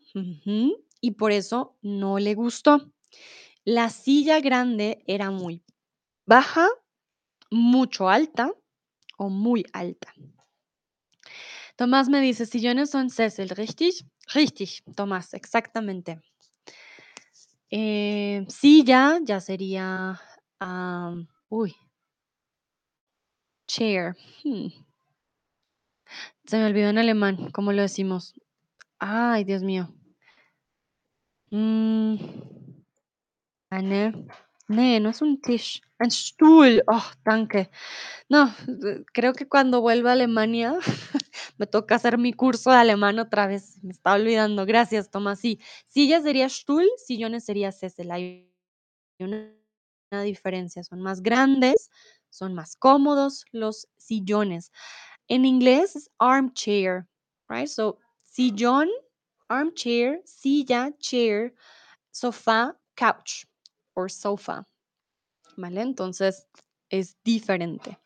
y 1.01 1.11
por 1.11 1.33
eso 1.33 1.77
no 1.83 2.21
le 2.21 2.35
gustó. 2.37 2.93
La 3.65 3.91
silla 3.91 4.39
grande 4.39 5.03
era 5.09 5.33
muy 5.33 5.61
baja, 6.25 6.69
mucho 7.51 8.09
alta 8.09 8.53
o 9.19 9.29
muy 9.29 9.65
alta. 9.73 10.15
Tomás 11.75 12.09
me 12.09 12.21
dice, 12.21 12.47
sillones 12.47 12.91
son 12.91 13.11
Sessel, 13.11 13.49
¿richtig? 13.49 14.07
Richtig, 14.33 14.85
Tomás, 14.95 15.35
exactamente. 15.35 16.21
Eh, 17.71 18.47
silla 18.49 19.19
ya 19.21 19.41
sería, 19.41 20.21
uy, 21.49 21.75
chair. 23.67 24.15
hmm, 24.45 24.86
Se 26.47 26.59
me 26.59 26.67
olvidó 26.67 26.91
en 26.91 26.99
alemán, 26.99 27.51
¿cómo 27.53 27.73
lo 27.73 27.83
decimos? 27.83 28.35
Ay, 28.99 29.45
Dios 29.45 29.63
mío. 29.63 29.95
Mm, 31.51 32.17
eine, 33.71 34.13
nee, 34.69 35.01
no 35.01 35.11
es 35.11 35.23
un 35.23 35.41
Tisch, 35.41 35.81
ein 35.99 36.11
Stuhl. 36.11 36.83
Oh, 36.87 37.05
danke. 37.25 37.71
No, 38.29 38.53
creo 39.13 39.35
que 39.35 39.49
cuando 39.49 39.81
vuelva 39.81 40.11
a 40.11 40.13
Alemania 40.15 40.77
me 41.59 41.67
toca 41.67 41.97
hacer 41.97 42.19
mi 42.19 42.33
curso 42.33 42.71
de 42.71 42.79
alemán 42.79 43.19
otra 43.19 43.47
vez. 43.47 43.83
Me 43.83 43.93
estaba 43.93 44.17
olvidando. 44.17 44.67
Gracias, 44.67 45.11
Tomás. 45.11 45.41
Sí, 45.41 45.61
silla 45.89 46.23
sería 46.23 46.49
Stuhl, 46.49 46.89
sillones 47.07 47.45
sería 47.45 47.73
Sessel. 47.73 48.11
Hay 48.13 48.53
una 49.21 50.23
diferencia. 50.25 50.85
Son 50.85 51.01
más 51.03 51.23
grandes, 51.23 51.91
son 52.31 52.55
más 52.55 52.77
cómodos 52.77 53.45
los 53.53 53.89
sillones. 53.97 54.73
En 55.29 55.45
inglés 55.45 55.97
es 55.97 56.11
armchair, 56.19 57.07
right? 57.49 57.69
So, 57.69 57.99
sillón, 58.23 58.89
armchair, 59.49 60.23
silla, 60.25 60.93
chair, 60.99 61.55
sofá, 62.13 62.77
couch 62.97 63.45
or 63.95 64.11
sofa. 64.11 64.67
¿Vale? 65.57 65.81
Entonces 65.81 66.47
es 66.91 67.17
diferente. 67.25 67.99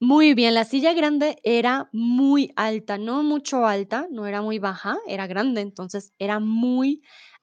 Muy 0.00 0.34
bien, 0.34 0.54
la 0.54 0.64
silla 0.64 0.94
grande 0.94 1.38
era 1.44 1.88
muy 1.92 2.52
alta, 2.56 2.98
no 2.98 3.22
mucho 3.22 3.66
alta, 3.66 4.08
no 4.10 4.26
era 4.26 4.42
muy 4.42 4.58
baja, 4.58 4.98
era 5.06 5.28
grande, 5.28 5.60
entonces 5.60 6.12
era 6.18 6.40
muy 6.40 7.02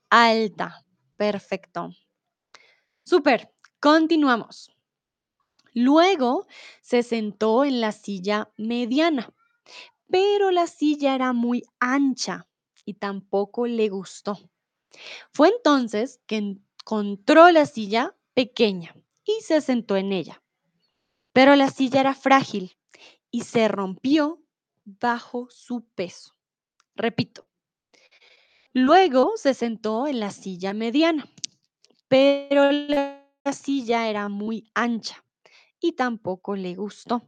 alta. 0.09 0.83
Perfecto. 1.15 1.91
Súper, 3.05 3.53
continuamos. 3.79 4.69
Luego 5.73 6.47
se 6.81 7.03
sentó 7.03 7.63
en 7.63 7.81
la 7.81 7.91
silla 7.91 8.51
mediana, 8.57 9.33
pero 10.09 10.51
la 10.51 10.67
silla 10.67 11.15
era 11.15 11.33
muy 11.33 11.63
ancha 11.79 12.47
y 12.85 12.95
tampoco 12.95 13.67
le 13.67 13.89
gustó. 13.89 14.39
Fue 15.31 15.49
entonces 15.49 16.19
que 16.25 16.37
encontró 16.37 17.51
la 17.51 17.65
silla 17.65 18.15
pequeña 18.33 18.95
y 19.23 19.41
se 19.41 19.61
sentó 19.61 19.95
en 19.95 20.11
ella. 20.11 20.41
Pero 21.33 21.55
la 21.55 21.69
silla 21.69 21.99
era 21.99 22.15
frágil 22.15 22.75
y 23.29 23.41
se 23.41 23.67
rompió 23.67 24.41
bajo 24.83 25.47
su 25.51 25.85
peso. 25.93 26.35
Repito. 26.95 27.47
Luego 28.73 29.33
se 29.35 29.53
sentó 29.53 30.07
en 30.07 30.19
la 30.19 30.31
silla 30.31 30.73
mediana, 30.73 31.29
pero 32.07 32.71
la 32.71 33.23
silla 33.51 34.09
era 34.09 34.29
muy 34.29 34.69
ancha 34.73 35.23
y 35.79 35.93
tampoco 35.93 36.55
le 36.55 36.75
gustó. 36.75 37.23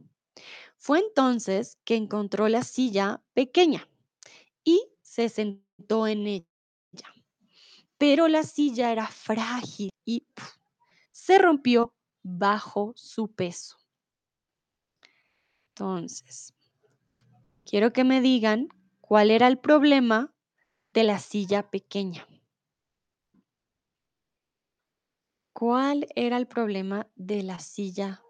Fue 0.77 0.99
entonces 0.99 1.77
que 1.83 1.95
encontró 1.95 2.47
la 2.47 2.63
silla 2.63 3.21
pequeña 3.33 3.87
y 4.63 4.81
se 5.01 5.29
sentó 5.29 6.07
en 6.07 6.27
ella. 6.27 6.47
Pero 7.97 8.27
la 8.27 8.43
silla 8.43 8.91
era 8.91 9.07
frágil 9.07 9.89
y 10.05 10.25
se 11.11 11.37
rompió 11.37 11.93
bajo 12.23 12.93
su 12.95 13.31
peso. 13.31 13.77
Entonces, 15.69 16.53
quiero 17.63 17.93
que 17.93 18.03
me 18.03 18.21
digan 18.21 18.67
cuál 18.99 19.31
era 19.31 19.47
el 19.47 19.59
problema 19.59 20.33
de 20.93 21.03
la 21.03 21.19
silla 21.19 21.69
pequeña. 21.69 22.27
¿Cuál 25.53 26.07
era 26.15 26.37
el 26.37 26.47
problema 26.47 27.07
de 27.15 27.43
la 27.43 27.59
silla 27.59 28.23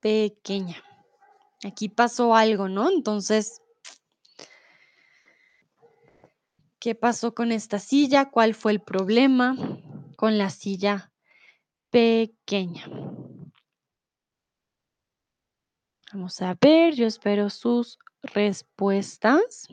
pequeña. 0.00 0.82
Aquí 1.64 1.88
pasó 1.88 2.34
algo, 2.34 2.68
¿no? 2.68 2.90
Entonces, 2.90 3.62
¿qué 6.78 6.94
pasó 6.94 7.34
con 7.34 7.52
esta 7.52 7.78
silla? 7.78 8.30
¿Cuál 8.30 8.54
fue 8.54 8.72
el 8.72 8.80
problema 8.80 9.56
con 10.16 10.38
la 10.38 10.50
silla 10.50 11.12
pequeña? 11.90 12.88
Vamos 16.12 16.40
a 16.40 16.56
ver, 16.58 16.94
yo 16.94 17.06
espero 17.06 17.50
sus 17.50 17.98
respuestas. 18.22 19.68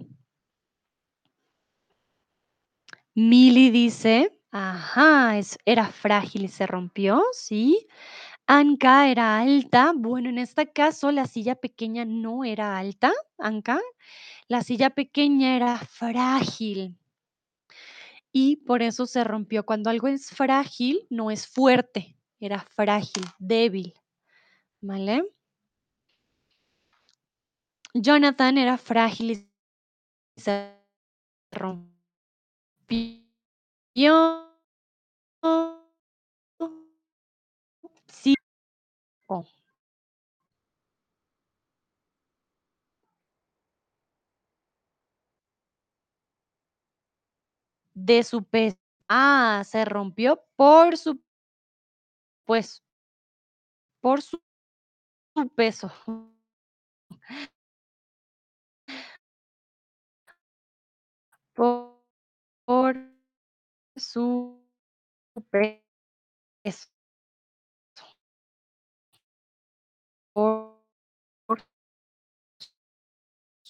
Mili 3.14 3.70
dice, 3.70 4.38
ajá, 4.52 5.38
es, 5.38 5.58
era 5.64 5.86
frágil 5.88 6.44
y 6.44 6.48
se 6.50 6.68
rompió, 6.68 7.24
¿sí? 7.32 7.88
Anka 8.48 9.08
era 9.10 9.40
alta. 9.40 9.94
Bueno, 9.96 10.30
en 10.30 10.38
este 10.38 10.72
caso 10.72 11.12
la 11.12 11.26
silla 11.26 11.56
pequeña 11.56 12.06
no 12.06 12.44
era 12.44 12.78
alta, 12.78 13.12
Anka. 13.38 13.80
La 14.48 14.62
silla 14.64 14.92
pequeña 14.92 15.56
era 15.56 15.78
frágil 15.80 16.96
y 18.32 18.58
por 18.58 18.82
eso 18.82 19.06
se 19.06 19.24
rompió. 19.24 19.66
Cuando 19.66 19.90
algo 19.90 20.08
es 20.10 20.30
frágil, 20.30 21.08
no 21.10 21.32
es 21.32 21.48
fuerte, 21.48 22.18
era 22.40 22.60
frágil, 22.60 23.24
débil, 23.40 23.94
¿vale? 24.82 25.24
Jonathan 27.94 28.58
era 28.58 28.78
frágil 28.78 29.32
y 29.32 29.50
se 30.42 30.76
rompió. 31.52 31.96
Oh. 39.30 39.46
De 47.96 48.24
su 48.24 48.44
peso. 48.44 48.78
Ah, 49.08 49.64
se 49.66 49.86
rompió 49.86 50.44
por 50.58 50.98
su 50.98 51.20
pues 52.48 52.84
por 54.04 54.22
su 54.22 54.40
peso. 55.56 55.92
Por 61.56 61.96
por 62.66 62.96
su 63.96 64.62
peso. 65.52 66.95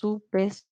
Su 0.05 0.23
peso. 0.29 0.65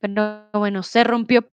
Pero 0.00 0.48
bueno, 0.52 0.82
se 0.82 1.04
rompió 1.04 1.51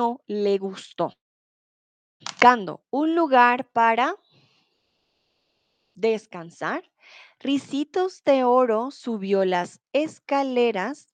no 0.00 0.22
le 0.26 0.56
gustó. 0.56 1.12
Buscando 2.20 2.82
un 2.88 3.14
lugar 3.14 3.68
para 3.68 4.16
descansar, 5.94 6.90
Ricitos 7.38 8.24
de 8.24 8.44
Oro 8.44 8.92
subió 8.92 9.44
las 9.44 9.82
escaleras. 9.92 11.12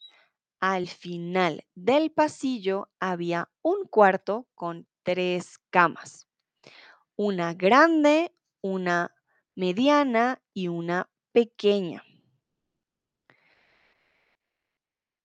Al 0.61 0.87
final 0.87 1.64
del 1.74 2.12
pasillo 2.12 2.89
había 3.01 3.51
un 3.61 3.89
cuarto 3.89 4.47
con 4.55 4.87
tres 5.03 5.59
camas. 5.70 6.28
Una 7.16 7.55
grande, 7.55 8.32
una 8.61 9.12
mediana 9.57 10.41
y 10.55 10.68
una 10.68 11.11
pequeña. 11.32 12.05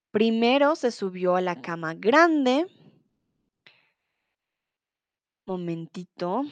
Primero 0.10 0.76
se 0.76 0.90
subió 0.90 1.36
a 1.36 1.42
la 1.42 1.62
cama 1.62 1.94
grande. 1.94 2.66
Momentito. 5.52 6.44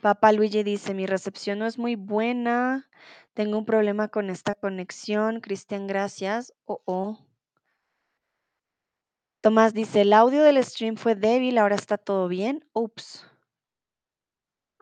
Papá 0.00 0.30
Luigi 0.30 0.62
dice, 0.62 0.94
mi 0.94 1.06
recepción 1.06 1.58
no 1.58 1.66
es 1.66 1.76
muy 1.76 1.96
buena. 1.96 2.88
Tengo 3.32 3.58
un 3.58 3.64
problema 3.64 4.06
con 4.06 4.30
esta 4.30 4.54
conexión. 4.54 5.40
Cristian, 5.40 5.88
gracias. 5.88 6.54
Oh, 6.64 6.80
oh. 6.84 7.18
Tomás 9.40 9.74
dice, 9.74 10.02
el 10.02 10.12
audio 10.12 10.44
del 10.44 10.62
stream 10.62 10.96
fue 10.96 11.16
débil, 11.16 11.58
ahora 11.58 11.74
está 11.74 11.98
todo 11.98 12.28
bien. 12.28 12.64
Ups. 12.72 13.26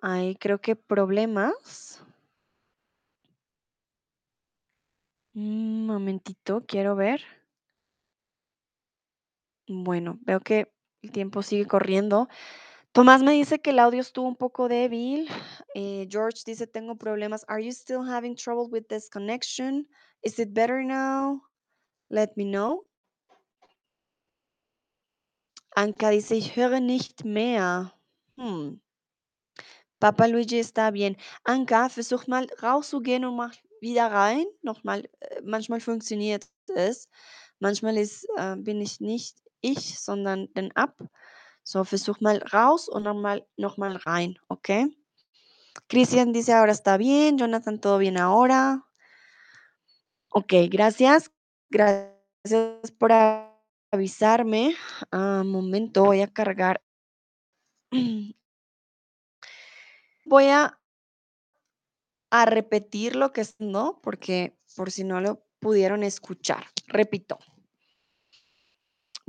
Hay 0.02 0.36
creo 0.36 0.60
que 0.60 0.76
problemas. 0.76 2.04
Un 5.34 5.86
momentito, 5.86 6.62
quiero 6.66 6.94
ver. 6.94 7.22
Bueno, 9.66 10.18
veo 10.26 10.40
que 10.40 10.70
el 11.00 11.10
tiempo 11.10 11.42
sigue 11.42 11.64
corriendo. 11.64 12.28
Tomás 12.92 13.22
me 13.22 13.32
dice 13.32 13.58
que 13.58 13.70
el 13.70 13.78
audio 13.78 14.02
estuvo 14.02 14.28
un 14.28 14.36
poco 14.36 14.68
débil. 14.68 15.26
Eh, 15.74 16.06
George 16.10 16.42
dice, 16.44 16.66
tengo 16.66 16.96
problemas. 16.96 17.42
Are 17.48 17.64
you 17.64 17.72
still 17.72 18.02
having 18.02 18.36
trouble 18.36 18.68
with 18.70 18.86
this 18.88 19.08
connection? 19.08 19.88
Is 20.22 20.38
it 20.38 20.52
better 20.52 20.84
now? 20.84 21.40
Let 22.10 22.36
me 22.36 22.44
know. 22.44 22.84
Anka 25.74 26.10
dice, 26.10 26.32
ich 26.32 26.54
höre 26.54 26.80
nicht 26.80 27.24
mehr. 27.24 27.94
Hm. 28.36 28.78
Papa 29.98 30.26
Luigi 30.26 30.58
está 30.58 30.90
bien. 30.90 31.16
Anka, 31.44 31.88
versuch 31.88 32.26
mal 32.26 32.46
rauszugehen 32.62 33.24
und 33.24 33.36
mach 33.36 33.54
wieder 33.80 34.12
rein. 34.12 34.44
Nochmal, 34.60 35.08
äh, 35.20 35.40
manchmal 35.42 35.80
funktioniert 35.80 36.44
es. 36.66 37.08
Manchmal 37.58 37.96
ist, 37.96 38.26
äh, 38.36 38.56
bin 38.56 38.82
ich 38.82 39.00
nicht 39.00 39.38
ich, 39.62 39.98
sondern 39.98 40.52
den 40.52 40.70
App. 40.72 40.94
So, 41.64 41.84
versuch 41.84 42.20
mal 42.20 42.40
raus 42.52 42.88
und 42.88 43.04
nochmal 43.04 43.46
noch 43.56 43.78
mal 43.78 43.96
rein, 44.04 44.38
¿ok? 44.48 44.90
Cristian 45.88 46.32
dice, 46.32 46.52
ahora 46.52 46.72
está 46.72 46.96
bien. 46.96 47.38
Jonathan, 47.38 47.80
todo 47.80 47.98
bien 47.98 48.18
ahora. 48.18 48.84
Ok, 50.30 50.54
gracias. 50.70 51.30
Gracias 51.70 52.90
por 52.98 53.12
avisarme. 53.90 54.74
Ah, 55.10 55.42
momento, 55.44 56.04
voy 56.04 56.20
a 56.22 56.28
cargar. 56.28 56.82
Voy 60.24 60.46
a, 60.46 60.78
a 62.30 62.44
repetir 62.46 63.16
lo 63.16 63.32
que 63.32 63.40
es, 63.42 63.56
¿no? 63.58 64.00
Porque 64.02 64.56
por 64.76 64.90
si 64.90 65.02
no 65.04 65.20
lo 65.20 65.44
pudieron 65.58 66.04
escuchar. 66.04 66.64
Repito. 66.86 67.38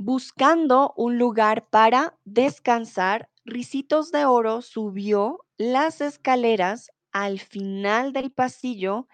Buscando 0.06 0.92
un 0.98 1.16
lugar 1.16 1.70
para 1.70 2.14
descansar, 2.26 3.30
Ricitos 3.46 4.12
de 4.12 4.26
Oro 4.26 4.60
subió 4.60 5.46
las 5.56 6.02
escaleras. 6.02 6.90
Al 7.10 7.40
final 7.40 8.12
del 8.12 8.30
pasillo 8.30 9.08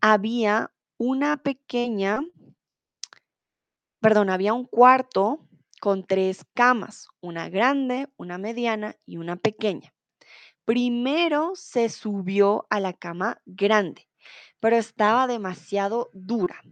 había 0.00 0.72
una 0.98 1.38
pequeña, 1.38 2.20
perdón, 3.98 4.30
había 4.30 4.54
un 4.54 4.66
cuarto 4.66 5.48
con 5.80 6.06
tres 6.06 6.46
camas, 6.54 7.08
una 7.20 7.48
grande, 7.48 8.06
una 8.16 8.38
mediana 8.38 8.94
y 9.06 9.16
una 9.16 9.34
pequeña. 9.34 9.92
Primero 10.64 11.56
se 11.56 11.88
subió 11.88 12.68
a 12.70 12.78
la 12.78 12.92
cama 12.92 13.42
grande, 13.46 14.06
pero 14.60 14.76
estaba 14.76 15.26
demasiado 15.26 16.08
dura 16.12 16.62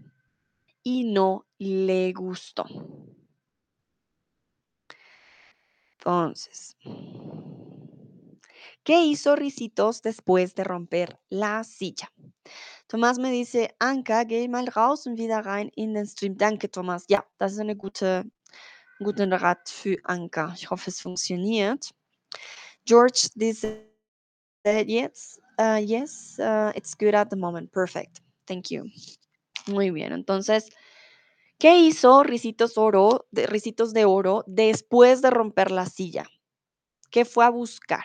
y 0.85 1.13
no 1.13 1.45
le 1.59 2.13
gustó. 2.13 2.65
Entonces, 5.99 6.77
¿qué 8.85 9.03
hizo 9.03 9.35
Ricitos 9.35 10.01
después 10.01 10.55
de 10.55 10.65
romper 10.65 11.19
la 11.29 11.65
silla? 11.65 12.11
Thomas 12.87 13.19
me 13.19 13.31
dice, 13.31 13.75
Anka, 13.81 14.25
geh 14.25 14.49
mal 14.49 14.67
raus 14.69 15.07
und 15.07 15.19
wieder 15.19 15.45
rein 15.45 15.71
in 15.77 15.95
den 15.95 16.07
Stream. 16.07 16.37
Danke, 16.37 16.71
Thomas. 16.71 17.05
Ja, 17.09 17.27
das 17.39 17.53
ist 17.53 17.59
eine 17.59 17.77
gute, 17.77 18.25
guten 18.99 19.33
Rat 19.33 19.69
für 19.69 19.97
Anka. 20.05 20.55
Ich 20.57 20.71
hoffe, 20.71 20.91
es 20.91 21.01
funktioniert. 21.01 21.93
George 22.87 23.29
dice, 23.35 23.85
yes, 24.65 25.39
uh, 25.61 25.79
yes, 25.79 26.39
uh, 26.39 26.73
it's 26.75 26.97
good 26.97 27.15
at 27.15 27.29
the 27.31 27.37
moment. 27.37 27.71
Perfect. 27.73 28.23
Thank 28.47 28.71
you. 28.71 28.85
Muy 29.67 29.91
bien, 29.91 30.13
entonces, 30.13 30.71
¿qué 31.59 31.79
hizo 31.79 32.23
Ricitos, 32.23 32.79
oro, 32.79 33.27
de, 33.31 33.47
de 33.93 34.05
Oro 34.05 34.45
después 34.47 35.23
de 35.23 35.31
romper 35.31 35.71
la 35.71 35.87
silla? 35.87 36.25
¿Qué 37.11 37.25
fue 37.25 37.45
a 37.45 37.51
buscar? 37.51 38.05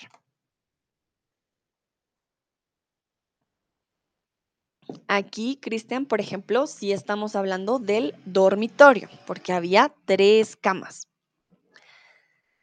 Aquí, 5.07 5.57
Cristian, 5.61 6.05
por 6.05 6.19
ejemplo, 6.19 6.67
sí 6.67 6.91
estamos 6.91 7.35
hablando 7.35 7.79
del 7.79 8.15
dormitorio, 8.25 9.09
porque 9.25 9.53
había 9.53 9.93
tres 10.05 10.55
camas. 10.55 11.07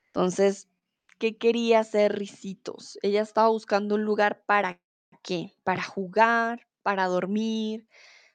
Entonces, 0.06 0.68
¿qué 1.18 1.36
quería 1.36 1.80
hacer 1.80 2.18
Ricitos? 2.18 2.98
Ella 3.02 3.22
estaba 3.22 3.48
buscando 3.48 3.94
un 3.94 4.04
lugar 4.04 4.42
para 4.44 4.80
qué? 5.22 5.54
Para 5.64 5.82
jugar, 5.82 6.66
para 6.82 7.06
dormir, 7.06 7.86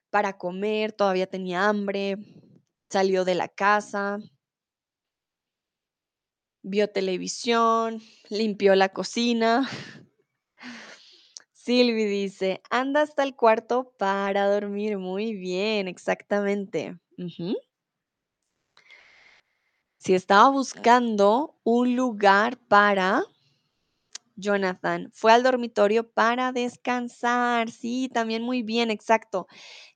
para 0.09 0.37
comer, 0.37 0.93
todavía 0.93 1.27
tenía 1.27 1.67
hambre, 1.67 2.17
salió 2.89 3.25
de 3.25 3.35
la 3.35 3.47
casa, 3.47 4.19
vio 6.63 6.89
televisión, 6.89 8.01
limpió 8.29 8.75
la 8.75 8.89
cocina. 8.89 9.69
Silvi 11.53 12.05
dice, 12.05 12.61
anda 12.69 13.01
hasta 13.01 13.23
el 13.23 13.35
cuarto 13.35 13.93
para 13.97 14.47
dormir. 14.47 14.97
Muy 14.97 15.33
bien, 15.33 15.87
exactamente. 15.87 16.99
Si 19.97 20.13
estaba 20.13 20.49
buscando 20.49 21.55
un 21.63 21.95
lugar 21.95 22.57
para 22.67 23.23
Jonathan, 24.37 25.09
fue 25.13 25.31
al 25.31 25.43
dormitorio 25.43 26.09
para 26.11 26.51
descansar. 26.51 27.71
Sí, 27.71 28.09
también 28.13 28.43
muy 28.43 28.63
bien, 28.63 28.91
exacto. 28.91 29.47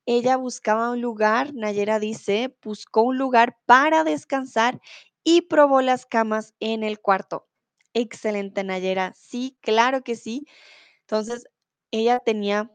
Ella 0.06 0.38
buscaba 0.38 0.92
un 0.92 1.02
lugar, 1.02 1.54
Nayera 1.56 2.00
dice, 2.00 2.56
buscó 2.64 3.04
un 3.04 3.18
lugar 3.18 3.58
para 3.66 4.04
descansar 4.04 4.82
y 5.24 5.42
probó 5.44 5.82
las 5.82 6.06
camas 6.06 6.54
en 6.60 6.84
el 6.84 7.00
cuarto. 7.00 7.48
Excelente, 7.94 8.64
Nayera. 8.64 9.14
Sí, 9.18 9.58
claro 9.62 10.04
que 10.04 10.16
sí. 10.16 10.46
Entonces, 11.02 11.46
ella 11.92 12.20
tenía 12.20 12.72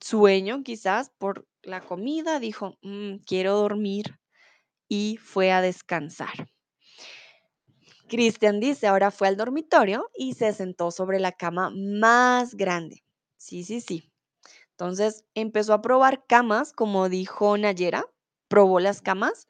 sueño 0.00 0.62
quizás 0.64 1.10
por 1.18 1.46
la 1.62 1.82
comida, 1.82 2.40
dijo, 2.40 2.78
"Mm, 2.82 3.18
quiero 3.26 3.54
dormir 3.56 4.18
y 4.88 5.18
fue 5.18 5.52
a 5.52 5.62
descansar. 5.62 6.48
Cristian 8.08 8.60
dice, 8.60 8.86
ahora 8.86 9.10
fue 9.10 9.28
al 9.28 9.36
dormitorio 9.36 10.10
y 10.16 10.34
se 10.34 10.52
sentó 10.52 10.90
sobre 10.90 11.18
la 11.20 11.32
cama 11.32 11.70
más 11.70 12.54
grande. 12.54 13.02
Sí, 13.36 13.64
sí, 13.64 13.80
sí. 13.80 14.10
Entonces 14.70 15.24
empezó 15.34 15.72
a 15.72 15.82
probar 15.82 16.26
camas, 16.26 16.72
como 16.72 17.08
dijo 17.08 17.56
Nayera, 17.56 18.06
probó 18.48 18.78
las 18.80 19.00
camas 19.00 19.48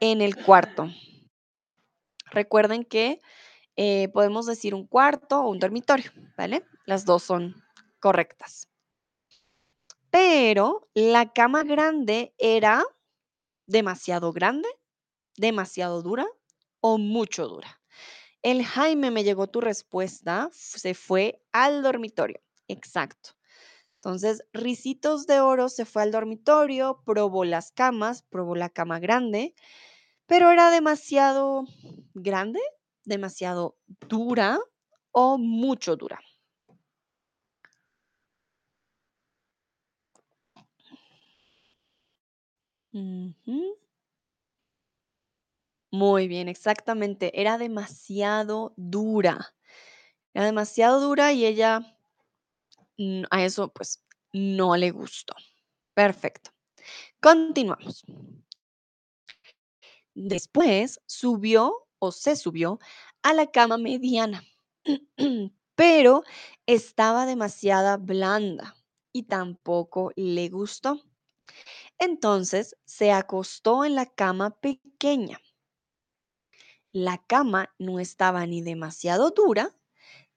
en 0.00 0.20
el 0.20 0.36
cuarto. 0.36 0.88
Recuerden 2.30 2.84
que 2.84 3.20
eh, 3.76 4.08
podemos 4.08 4.46
decir 4.46 4.74
un 4.74 4.86
cuarto 4.86 5.40
o 5.40 5.50
un 5.50 5.58
dormitorio, 5.58 6.10
¿vale? 6.36 6.64
Las 6.86 7.04
dos 7.04 7.22
son 7.22 7.54
correctas. 8.00 8.68
Pero 10.10 10.88
la 10.94 11.32
cama 11.32 11.64
grande 11.64 12.34
era 12.38 12.84
demasiado 13.66 14.32
grande, 14.32 14.68
demasiado 15.36 16.02
dura 16.02 16.26
o 16.80 16.98
mucho 16.98 17.46
dura. 17.46 17.77
El 18.48 18.64
Jaime 18.64 19.10
me 19.10 19.24
llegó 19.24 19.46
tu 19.48 19.60
respuesta, 19.60 20.48
se 20.54 20.94
fue 20.94 21.42
al 21.52 21.82
dormitorio. 21.82 22.40
Exacto. 22.66 23.32
Entonces, 23.96 24.42
Ricitos 24.54 25.26
de 25.26 25.40
Oro 25.40 25.68
se 25.68 25.84
fue 25.84 26.02
al 26.02 26.12
dormitorio, 26.12 27.02
probó 27.04 27.44
las 27.44 27.72
camas, 27.72 28.22
probó 28.22 28.54
la 28.56 28.70
cama 28.70 29.00
grande, 29.00 29.54
pero 30.24 30.50
era 30.50 30.70
demasiado 30.70 31.66
grande, 32.14 32.60
demasiado 33.04 33.76
dura 34.08 34.58
o 35.12 35.36
mucho 35.36 35.96
dura. 35.96 36.18
Muy 45.92 46.28
bien, 46.28 46.48
exactamente. 46.48 47.40
Era 47.40 47.56
demasiado 47.58 48.74
dura. 48.76 49.54
Era 50.34 50.46
demasiado 50.46 51.00
dura 51.00 51.32
y 51.32 51.46
ella 51.46 51.96
mm, 52.98 53.24
a 53.30 53.44
eso 53.44 53.68
pues 53.72 54.02
no 54.32 54.76
le 54.76 54.90
gustó. 54.90 55.34
Perfecto. 55.94 56.50
Continuamos. 57.20 58.04
Después 60.14 61.00
subió 61.06 61.72
o 61.98 62.12
se 62.12 62.36
subió 62.36 62.78
a 63.22 63.32
la 63.34 63.46
cama 63.50 63.78
mediana, 63.78 64.42
pero 65.76 66.22
estaba 66.66 67.26
demasiado 67.26 67.98
blanda 67.98 68.76
y 69.12 69.24
tampoco 69.24 70.12
le 70.16 70.48
gustó. 70.48 71.02
Entonces 71.98 72.76
se 72.86 73.12
acostó 73.12 73.84
en 73.84 73.94
la 73.96 74.06
cama 74.06 74.50
pequeña. 74.60 75.38
La 76.92 77.18
cama 77.18 77.74
no 77.78 78.00
estaba 78.00 78.46
ni 78.46 78.62
demasiado 78.62 79.30
dura 79.30 79.74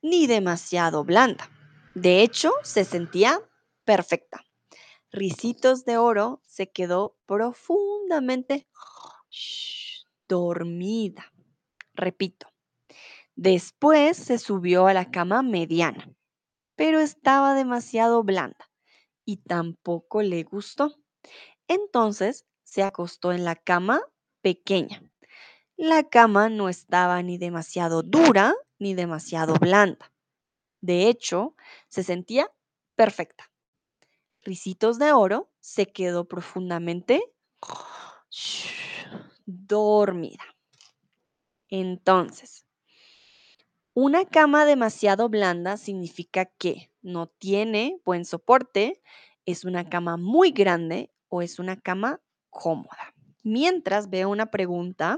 ni 0.01 0.27
demasiado 0.27 1.03
blanda. 1.03 1.49
De 1.95 2.21
hecho, 2.21 2.51
se 2.63 2.83
sentía 2.83 3.41
perfecta. 3.85 4.43
Ricitos 5.11 5.85
de 5.85 5.97
Oro 5.97 6.41
se 6.45 6.69
quedó 6.71 7.17
profundamente 7.25 8.67
dormida. 10.27 11.31
Repito. 11.93 12.47
Después 13.35 14.17
se 14.17 14.37
subió 14.37 14.87
a 14.87 14.93
la 14.93 15.09
cama 15.11 15.41
mediana, 15.43 16.13
pero 16.75 16.99
estaba 16.99 17.53
demasiado 17.53 18.23
blanda 18.23 18.69
y 19.25 19.37
tampoco 19.37 20.21
le 20.21 20.43
gustó. 20.43 20.95
Entonces 21.67 22.45
se 22.63 22.83
acostó 22.83 23.31
en 23.31 23.45
la 23.45 23.55
cama 23.55 24.01
pequeña. 24.41 25.10
La 25.83 26.03
cama 26.03 26.47
no 26.47 26.69
estaba 26.69 27.23
ni 27.23 27.39
demasiado 27.39 28.03
dura 28.03 28.53
ni 28.77 28.93
demasiado 28.93 29.55
blanda. 29.55 30.13
De 30.79 31.07
hecho, 31.07 31.55
se 31.89 32.03
sentía 32.03 32.51
perfecta. 32.93 33.51
Ricitos 34.43 34.99
de 34.99 35.11
Oro 35.11 35.49
se 35.59 35.87
quedó 35.87 36.25
profundamente 36.27 37.23
dormida. 39.47 40.43
Entonces, 41.67 42.63
una 43.95 44.25
cama 44.25 44.65
demasiado 44.65 45.29
blanda 45.29 45.77
significa 45.77 46.45
que 46.45 46.91
no 47.01 47.25
tiene 47.25 47.99
buen 48.05 48.25
soporte, 48.25 49.01
es 49.47 49.65
una 49.65 49.89
cama 49.89 50.17
muy 50.17 50.51
grande 50.51 51.11
o 51.27 51.41
es 51.41 51.57
una 51.57 51.75
cama 51.75 52.21
cómoda. 52.51 53.15
Mientras 53.41 54.11
veo 54.11 54.29
una 54.29 54.51
pregunta 54.51 55.17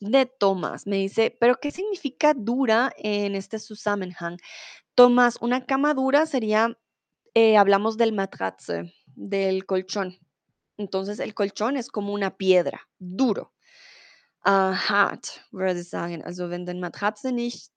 de 0.00 0.26
Tomás, 0.26 0.86
me 0.86 0.96
dice, 0.96 1.36
¿pero 1.38 1.56
qué 1.60 1.70
significa 1.70 2.34
dura 2.34 2.92
en 2.96 3.34
este 3.34 3.58
Zusammenhang? 3.58 4.38
Tomás, 4.94 5.36
una 5.40 5.66
cama 5.66 5.94
dura 5.94 6.26
sería, 6.26 6.76
eh, 7.34 7.56
hablamos 7.56 7.96
del 7.96 8.12
matratze, 8.12 8.92
del 9.14 9.66
colchón. 9.66 10.18
Entonces 10.78 11.20
el 11.20 11.34
colchón 11.34 11.76
es 11.76 11.88
como 11.88 12.12
una 12.12 12.36
piedra, 12.36 12.88
duro. 12.98 13.52
Uh, 14.44 14.72
würde 15.52 15.80
ich 15.80 15.90
sagen. 15.90 16.22
Also 16.24 16.48
wenn 16.48 16.64
die 16.64 16.72
Matratze 16.72 17.30
nicht 17.30 17.70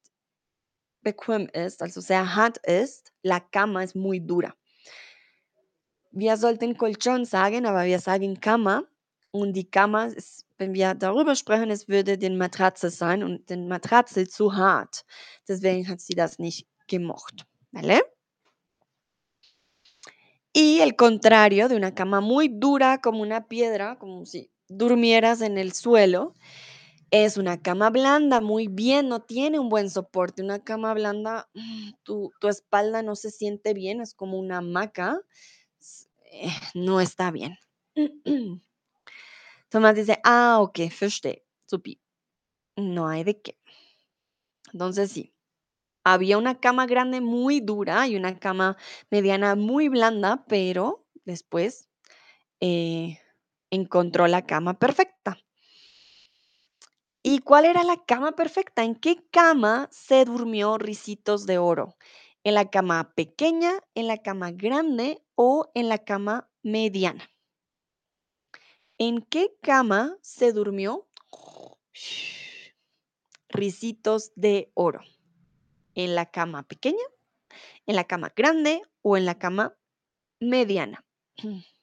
bequem 1.02 1.50
ist, 1.50 1.82
also 1.82 2.00
sehr 2.00 2.36
hart 2.36 2.58
ist, 2.66 3.12
la 3.22 3.42
cama 3.42 3.84
es 3.84 3.96
muy 3.96 4.22
dura. 4.22 4.56
Wir 6.12 6.38
sollten 6.38 6.78
Colchón 6.78 7.26
sagen, 7.26 7.66
aber 7.66 7.86
wir 7.86 8.00
sagen 8.00 8.40
Cama. 8.40 8.84
Und 9.34 9.54
die 9.54 9.66
Cama, 9.70 10.06
ist, 10.06 10.46
wenn 10.60 10.74
wir 10.76 10.94
darüber 10.94 11.36
sprechen, 11.36 11.72
es 11.72 11.88
würde 11.88 12.18
die 12.20 12.30
Matratze 12.30 12.92
sein 12.92 13.24
und 13.24 13.50
die 13.50 13.58
Matratze 13.58 14.28
zu 14.28 14.56
hart. 14.56 15.06
Deswegen 15.48 15.88
hat 15.90 16.02
sie 16.02 16.16
das 16.16 16.40
nicht 16.40 16.68
gemocht. 16.88 17.46
¿Vale? 17.72 18.02
Y 20.54 20.82
el 20.82 20.96
contrario 20.96 21.68
de 21.68 21.76
una 21.76 21.96
cama 21.96 22.22
muy 22.22 22.48
dura 22.48 23.00
como 23.02 23.22
una 23.24 23.48
piedra, 23.48 23.98
como 23.98 24.26
si 24.26 24.52
durmieras 24.70 25.42
en 25.42 25.58
el 25.58 25.74
suelo, 25.74 26.36
Es 27.12 27.38
una 27.38 27.62
cama 27.62 27.92
blanda, 27.92 28.42
muy 28.42 28.68
bien, 28.68 29.08
no 29.10 29.22
tiene 29.22 29.60
un 29.60 29.70
buen 29.70 29.90
soporte. 29.92 30.44
Una 30.44 30.64
cama 30.64 30.96
blanda, 30.96 31.48
mm, 31.54 31.92
tu, 32.04 32.32
tu 32.40 32.48
espalda 32.48 33.04
no 33.04 33.16
se 33.16 33.32
siente 33.32 33.76
bien, 33.76 34.02
es 34.02 34.16
como 34.16 34.40
una 34.40 34.58
hamaca. 34.60 35.22
eh, 36.32 36.50
no 36.76 37.02
está 37.02 37.32
bien. 37.32 37.58
Tomás 39.74 39.96
dice, 39.96 40.20
ah, 40.24 40.60
ok, 40.62 40.80
verstehe, 41.02 41.44
supi. 41.66 42.00
No 42.78 43.08
hay 43.10 43.24
de 43.24 43.42
qué. 43.42 43.58
Entonces 44.72 45.12
sí, 45.12 45.34
había 46.04 46.38
una 46.38 46.60
cama 46.60 46.86
grande 46.88 47.22
muy 47.22 47.62
dura 47.62 48.08
y 48.08 48.16
una 48.16 48.40
cama 48.40 48.78
mediana 49.12 49.56
muy 49.56 49.90
blanda, 49.90 50.46
pero 50.48 51.06
después 51.26 51.90
eh, 52.62 53.20
encontró 53.72 54.28
la 54.28 54.46
cama 54.46 54.80
perfecta. 54.80 55.38
¿Y 57.24 57.40
cuál 57.40 57.66
era 57.66 57.84
la 57.84 57.98
cama 58.06 58.34
perfecta? 58.34 58.84
¿En 58.84 58.96
qué 58.96 59.18
cama 59.32 59.90
se 59.92 60.26
durmió 60.26 60.78
Ricitos 60.78 61.46
de 61.46 61.58
Oro? 61.58 61.98
¿En 62.44 62.54
la 62.54 62.70
cama 62.70 63.14
pequeña, 63.16 63.74
en 63.96 64.08
la 64.08 64.18
cama 64.20 64.52
grande 64.52 65.24
o 65.36 65.72
en 65.74 65.90
la 65.90 65.98
cama 66.00 66.50
mediana? 66.62 67.33
¿En 68.98 69.22
qué 69.22 69.56
cama 69.62 70.18
se 70.22 70.54
durmió 70.54 71.08
Ricitos 73.50 74.32
de 74.36 74.72
Oro? 74.76 75.02
¿En 75.96 76.16
la 76.16 76.28
cama 76.30 76.64
pequeña, 76.64 77.04
en 77.88 77.96
la 77.96 78.04
cama 78.04 78.32
grande 78.36 78.82
o 79.02 79.18
en 79.18 79.26
la 79.26 79.40
cama 79.40 79.76
mediana? 80.40 81.04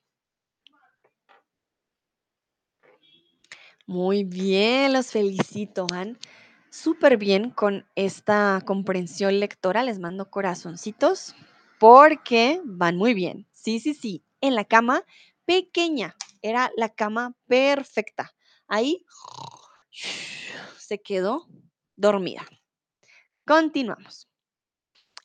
Muy 3.86 4.22
bien, 4.22 4.92
los 4.92 5.08
felicito, 5.08 5.88
van 5.90 6.16
súper 6.70 7.16
bien 7.16 7.50
con 7.50 7.86
esta 7.96 8.62
comprensión 8.64 9.40
lectora. 9.40 9.82
Les 9.82 9.98
mando 9.98 10.30
corazoncitos 10.30 11.34
porque 11.80 12.60
van 12.64 12.96
muy 12.96 13.14
bien. 13.14 13.48
Sí, 13.50 13.80
sí, 13.80 13.94
sí, 13.94 14.22
en 14.40 14.54
la 14.54 14.64
cama 14.64 15.02
pequeña. 15.44 16.14
Era 16.42 16.70
la 16.76 16.88
cama 16.88 17.34
perfecta. 17.46 18.32
Ahí 18.66 19.04
se 20.78 21.00
quedó 21.00 21.46
dormida. 21.96 22.46
Continuamos. 23.46 24.28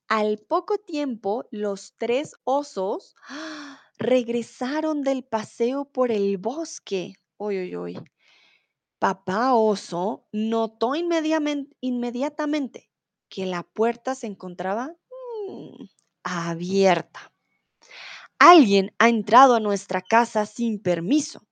Al 0.07 0.37
poco 0.37 0.77
tiempo, 0.77 1.45
los 1.51 1.95
tres 1.97 2.33
osos 2.43 3.15
regresaron 3.97 5.01
del 5.01 5.23
paseo 5.23 5.85
por 5.85 6.11
el 6.11 6.37
bosque. 6.37 7.15
Uy, 7.37 7.59
uy, 7.59 7.75
uy. 7.75 7.99
Papá 8.99 9.53
oso 9.53 10.27
notó 10.31 10.93
inmediatamente 10.95 12.91
que 13.29 13.45
la 13.45 13.63
puerta 13.63 14.15
se 14.15 14.27
encontraba 14.27 14.95
mm, 15.47 15.83
abierta. 16.23 17.34
Alguien 18.47 18.93
ha 18.99 19.09
entrado 19.09 19.55
a 19.55 19.59
nuestra 19.59 20.03
casa 20.03 20.45
sin 20.45 20.79
permiso. 20.79 21.47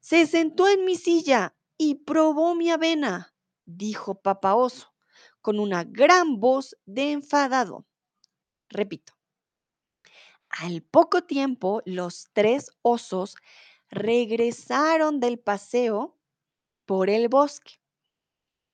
Se 0.00 0.26
sentó 0.26 0.66
en 0.66 0.84
mi 0.84 0.96
silla 0.96 1.54
y 1.78 1.94
probó 1.94 2.56
mi 2.56 2.68
avena, 2.68 3.32
dijo 3.64 4.16
papá 4.16 4.56
oso, 4.56 4.92
con 5.40 5.60
una 5.60 5.84
gran 5.84 6.40
voz 6.40 6.76
de 6.84 7.12
enfadado. 7.12 7.86
Repito, 8.68 9.12
al 10.48 10.82
poco 10.82 11.22
tiempo 11.22 11.80
los 11.84 12.26
tres 12.32 12.72
osos 12.82 13.36
regresaron 13.88 15.20
del 15.20 15.38
paseo 15.38 16.18
por 16.86 17.08
el 17.08 17.28
bosque. 17.28 17.74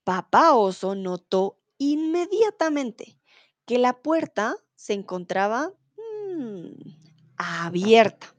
Papá 0.04 0.54
oso 0.54 0.94
notó 0.94 1.60
inmediatamente 1.76 3.18
que 3.66 3.76
la 3.76 4.00
puerta 4.00 4.56
se 4.74 4.94
encontraba 4.94 5.74
mm, 5.98 6.97
abierta. 7.38 8.34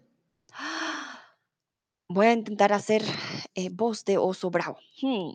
Voy 2.07 2.27
a 2.27 2.33
intentar 2.33 2.73
hacer 2.73 3.03
eh, 3.55 3.69
voz 3.71 4.03
de 4.05 4.17
oso 4.17 4.49
bravo. 4.49 4.79
Hmm. 5.01 5.31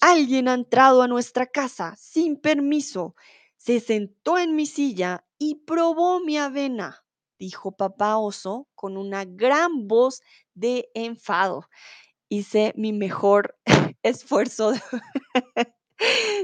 Alguien 0.00 0.48
ha 0.48 0.54
entrado 0.54 1.02
a 1.02 1.08
nuestra 1.08 1.46
casa 1.46 1.94
sin 1.96 2.36
permiso. 2.36 3.14
Se 3.56 3.80
sentó 3.80 4.38
en 4.38 4.54
mi 4.54 4.66
silla 4.66 5.24
y 5.38 5.56
probó 5.56 6.20
mi 6.20 6.38
avena, 6.38 7.04
dijo 7.38 7.72
papá 7.72 8.16
oso 8.18 8.68
con 8.74 8.96
una 8.96 9.24
gran 9.24 9.88
voz 9.88 10.22
de 10.54 10.90
enfado. 10.94 11.68
Hice 12.28 12.72
mi 12.76 12.92
mejor 12.92 13.58
esfuerzo 14.02 14.72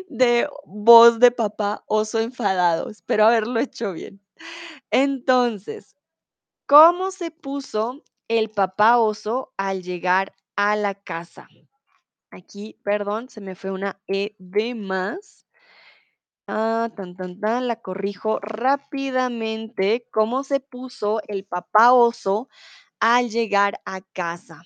de 0.08 0.48
voz 0.64 1.20
de 1.20 1.30
papá 1.30 1.84
oso 1.86 2.18
enfadado. 2.18 2.90
Espero 2.90 3.26
haberlo 3.26 3.60
hecho 3.60 3.92
bien. 3.92 4.20
Entonces, 4.90 5.96
¿cómo 6.70 7.10
se 7.10 7.32
puso 7.32 8.04
el 8.28 8.48
papá 8.48 8.98
oso 8.98 9.52
al 9.56 9.82
llegar 9.82 10.36
a 10.54 10.76
la 10.76 10.94
casa? 10.94 11.48
Aquí, 12.30 12.78
perdón, 12.84 13.28
se 13.28 13.40
me 13.40 13.56
fue 13.56 13.72
una 13.72 14.00
E 14.06 14.36
de 14.38 14.76
más. 14.76 15.48
Ah, 16.46 16.88
tan, 16.94 17.16
tan, 17.16 17.40
tan, 17.40 17.66
la 17.66 17.82
corrijo 17.82 18.38
rápidamente. 18.38 20.06
¿Cómo 20.12 20.44
se 20.44 20.60
puso 20.60 21.20
el 21.26 21.44
papá 21.44 21.92
oso 21.92 22.48
al 23.00 23.30
llegar 23.30 23.80
a 23.84 24.00
casa? 24.00 24.62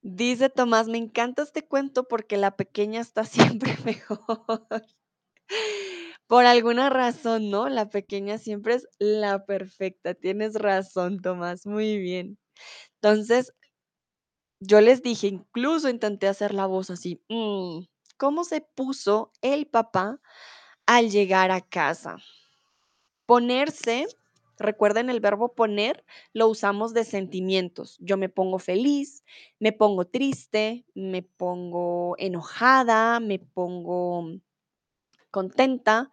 Dice 0.00 0.48
Tomás, 0.48 0.88
me 0.88 0.96
encanta 0.96 1.42
este 1.42 1.62
cuento 1.62 2.08
porque 2.08 2.38
la 2.38 2.56
pequeña 2.56 3.02
está 3.02 3.24
siempre 3.26 3.76
mejor. 3.84 4.66
Por 6.30 6.44
alguna 6.44 6.90
razón, 6.90 7.50
¿no? 7.50 7.68
La 7.68 7.88
pequeña 7.88 8.38
siempre 8.38 8.74
es 8.74 8.88
la 8.98 9.44
perfecta. 9.44 10.14
Tienes 10.14 10.54
razón, 10.54 11.20
Tomás. 11.20 11.66
Muy 11.66 11.98
bien. 11.98 12.36
Entonces, 13.02 13.52
yo 14.60 14.80
les 14.80 15.02
dije, 15.02 15.26
incluso 15.28 15.88
intenté 15.88 16.28
hacer 16.28 16.54
la 16.54 16.66
voz 16.66 16.90
así. 16.90 17.22
"Mm, 17.28 17.84
¿Cómo 18.16 18.44
se 18.44 18.62
puso 18.62 19.32
el 19.42 19.66
papá 19.66 20.20
al 20.86 21.10
llegar 21.10 21.50
a 21.52 21.60
casa? 21.62 22.18
Ponerse, 23.28 24.06
recuerden 24.56 25.10
el 25.10 25.18
verbo 25.20 25.52
poner, 25.54 26.04
lo 26.32 26.48
usamos 26.48 26.94
de 26.94 27.04
sentimientos. 27.04 27.96
Yo 28.00 28.16
me 28.16 28.28
pongo 28.28 28.58
feliz, 28.60 29.24
me 29.58 29.72
pongo 29.72 30.04
triste, 30.06 30.84
me 30.94 31.22
pongo 31.22 32.14
enojada, 32.18 33.18
me 33.18 33.40
pongo 33.40 34.28
contenta. 35.36 36.06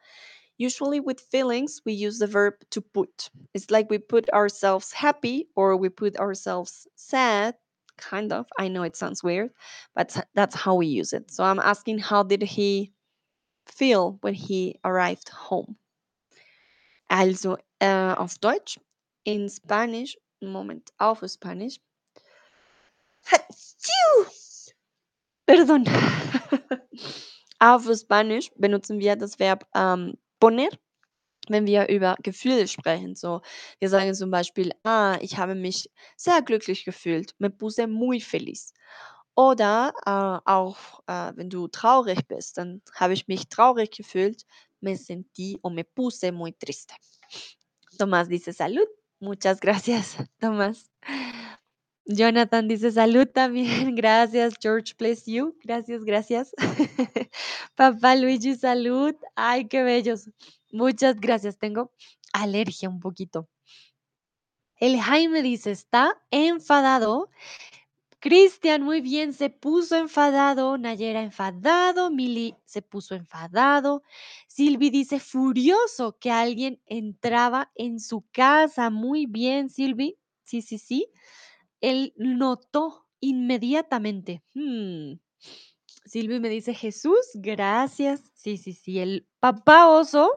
Usually, 0.58 1.00
with 1.00 1.20
feelings, 1.22 1.82
we 1.86 1.94
use 1.94 2.20
the 2.20 2.28
verb 2.28 2.56
to 2.72 2.82
put. 2.82 3.30
It's 3.54 3.72
like 3.72 3.90
we 3.90 4.00
put 4.00 4.30
ourselves 4.32 4.92
happy 4.94 5.50
or 5.56 5.78
we 5.78 5.90
put 5.90 6.18
ourselves 6.18 6.88
sad, 6.96 7.56
kind 7.98 8.34
of. 8.34 8.48
I 8.58 8.68
know 8.70 8.84
it 8.84 8.96
sounds 8.96 9.24
weird, 9.24 9.52
but 9.96 10.16
that's 10.36 10.56
how 10.56 10.76
we 10.76 10.88
use 10.88 11.14
it. 11.14 11.32
So 11.32 11.44
I'm 11.44 11.60
asking, 11.60 12.00
how 12.00 12.24
did 12.24 12.44
he 12.44 12.94
feel 13.68 14.18
when 14.22 14.36
he 14.36 14.80
arrived 14.86 15.30
home? 15.30 15.78
Also, 17.10 17.58
uh, 17.82 18.16
auf 18.18 18.38
Deutsch, 18.40 18.78
in 19.24 19.48
Spanish, 19.50 20.18
Moment, 20.42 20.92
auf 21.00 21.24
Spanish. 21.30 21.80
Hatschiu! 23.30 24.28
Perdón. 25.48 25.84
Auf 27.64 27.88
Spanisch 27.96 28.52
benutzen 28.58 29.00
wir 29.00 29.16
das 29.16 29.40
Verb 29.40 29.66
ähm, 29.74 30.16
poner 30.42 30.68
wenn 31.50 31.66
wir 31.66 31.88
über 31.90 32.16
Gefühle 32.22 32.68
sprechen. 32.68 33.16
So, 33.16 33.42
wir 33.80 33.90
sagen 33.90 34.14
zum 34.14 34.32
Beispiel, 34.32 34.72
ah, 34.84 35.18
ich 35.22 35.38
habe 35.38 35.56
mich 35.56 35.90
sehr 36.18 36.42
glücklich 36.42 36.84
gefühlt. 36.86 37.34
Me 37.38 37.50
puse 37.50 37.88
muy 37.88 38.20
feliz. 38.20 38.74
Oder 39.36 39.94
äh, 40.06 40.50
auch, 40.50 40.78
äh, 41.08 41.32
wenn 41.36 41.50
du 41.50 41.68
traurig 41.70 42.28
bist, 42.28 42.58
dann 42.58 42.82
habe 42.96 43.14
ich 43.14 43.28
mich 43.28 43.48
traurig 43.50 43.92
gefühlt. 43.92 44.44
Me 44.82 44.96
sentí 44.98 45.58
o 45.62 45.70
me 45.70 45.84
puse 45.86 46.32
muy 46.32 46.54
triste. 46.54 46.94
Tomás 47.98 48.28
dice 48.28 48.54
salud. 48.54 48.88
Muchas 49.20 49.60
gracias, 49.60 50.18
Tomás. 50.42 50.90
Jonathan 52.06 52.68
dice 52.68 52.92
salud 52.92 53.28
también. 53.28 53.96
Gracias, 53.96 54.56
George, 54.62 54.94
bless 54.98 55.26
you. 55.26 55.56
Gracias, 55.64 56.04
gracias. 56.04 56.54
Papá 57.76 58.16
Luigi, 58.16 58.56
salud. 58.56 59.16
Ay, 59.36 59.68
qué 59.68 59.84
bellos. 59.84 60.30
Muchas 60.72 61.20
gracias. 61.20 61.58
Tengo 61.58 61.92
alergia 62.34 62.90
un 62.90 63.00
poquito. 63.00 63.48
El 64.78 65.00
Jaime 65.00 65.42
dice, 65.42 65.72
está 65.72 66.22
enfadado. 66.30 67.30
Cristian, 68.20 68.84
muy 68.84 69.02
bien, 69.02 69.34
se 69.34 69.50
puso 69.50 69.96
enfadado. 69.98 70.78
Nayera, 70.78 71.22
enfadado. 71.22 72.12
Mili 72.12 72.56
se 72.66 72.82
puso 72.82 73.16
enfadado. 73.16 74.04
Silvi 74.48 74.90
dice, 74.90 75.20
furioso 75.20 76.18
que 76.20 76.32
alguien 76.32 76.82
entraba 76.86 77.72
en 77.76 78.00
su 78.00 78.26
casa. 78.32 78.90
Muy 78.90 79.26
bien, 79.26 79.70
Silvi. 79.70 80.18
Sí, 80.44 80.62
sí, 80.62 80.78
sí. 80.78 81.08
Él 81.84 82.14
notó 82.16 83.10
inmediatamente. 83.20 84.42
Mm, 84.54 85.16
Silvi 86.06 86.40
me 86.40 86.48
dice, 86.48 86.74
Jesús, 86.74 87.20
gracias. 87.34 88.24
Sí, 88.34 88.58
sí, 88.58 88.72
sí, 88.72 89.00
el 89.00 89.28
papá 89.42 89.90
oso, 89.90 90.32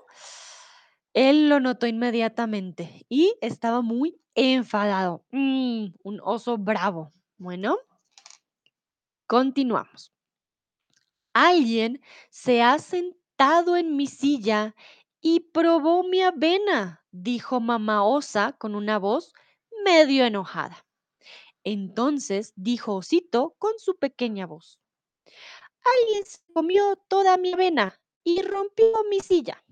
él 1.14 1.49
lo 1.49 1.61
notó 1.61 1.86
inmediatamente 1.86 3.07
y 3.09 3.32
estaba 3.40 3.80
muy 3.80 4.20
enfadado. 4.34 5.24
Mm, 5.30 5.86
un 6.03 6.20
oso 6.24 6.59
bravo. 6.59 7.12
Bueno, 7.38 7.78
continuamos. 9.28 10.12
Alguien 11.32 12.03
se 12.28 12.61
ha 12.61 12.80
sentado 12.80 13.76
en 13.76 13.94
mi 13.94 14.09
silla 14.09 14.74
y 15.20 15.38
probó 15.53 16.03
mi 16.03 16.22
avena, 16.22 17.05
dijo 17.12 17.61
mamá 17.61 18.03
osa 18.03 18.53
con 18.59 18.74
una 18.74 18.99
voz 18.99 19.32
medio 19.84 20.24
enojada. 20.26 20.86
Entonces 21.66 22.52
dijo 22.54 22.94
Osito 22.94 23.56
con 23.58 23.72
su 23.78 23.96
pequeña 23.96 24.46
voz. 24.46 24.78
Alguien 25.82 26.24
se 26.24 26.38
comió 26.54 26.94
toda 27.08 27.38
mi 27.38 27.54
avena 27.54 28.00
y 28.22 28.40
rompió 28.42 28.92
mi 29.10 29.18
silla. 29.18 29.64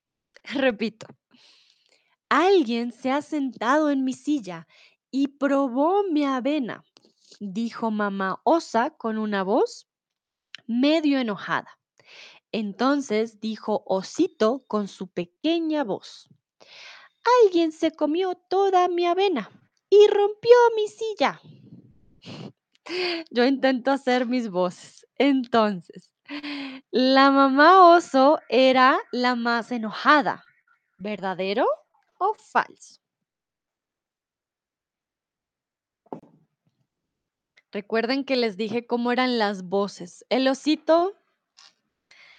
Repito. 0.44 1.06
Alguien 2.30 2.90
se 2.90 3.10
ha 3.10 3.20
sentado 3.20 3.90
en 3.90 4.02
mi 4.02 4.14
silla 4.14 4.66
y 5.10 5.28
probó 5.28 6.04
mi 6.04 6.24
avena, 6.24 6.86
dijo 7.38 7.90
mamá 7.90 8.40
osa 8.44 8.88
con 8.88 9.18
una 9.18 9.42
voz 9.42 9.86
medio 10.66 11.18
enojada. 11.18 11.78
Entonces 12.50 13.40
dijo 13.40 13.82
Osito 13.84 14.64
con 14.66 14.88
su 14.88 15.08
pequeña 15.08 15.84
voz. 15.84 16.30
Alguien 17.42 17.72
se 17.72 17.90
comió 17.90 18.36
toda 18.36 18.88
mi 18.88 19.04
avena 19.04 19.50
y 19.92 20.06
rompió 20.06 20.56
mi 20.74 20.88
silla. 20.88 21.38
Yo 23.30 23.44
intento 23.44 23.90
hacer 23.90 24.26
mis 24.26 24.48
voces. 24.48 25.06
Entonces, 25.18 26.10
la 26.90 27.30
mamá 27.30 27.94
oso 27.94 28.40
era 28.48 28.98
la 29.12 29.34
más 29.34 29.70
enojada. 29.70 30.46
¿Verdadero 30.96 31.66
o 32.16 32.32
falso? 32.32 33.02
Recuerden 37.70 38.24
que 38.24 38.36
les 38.36 38.56
dije 38.56 38.86
cómo 38.86 39.12
eran 39.12 39.38
las 39.38 39.62
voces. 39.64 40.24
El 40.30 40.48
osito 40.48 41.12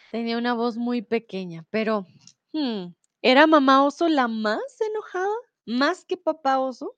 tenía 0.10 0.40
una 0.40 0.56
voz 0.56 0.78
muy 0.78 1.04
pequeña, 1.04 1.68
pero 1.70 2.08
hmm, 2.52 2.88
¿era 3.22 3.46
mamá 3.46 3.86
oso 3.86 4.10
la 4.10 4.28
más 4.28 4.82
enojada? 4.82 5.36
¿Más 5.68 6.04
que 6.04 6.18
papá 6.18 6.58
oso? 6.58 6.96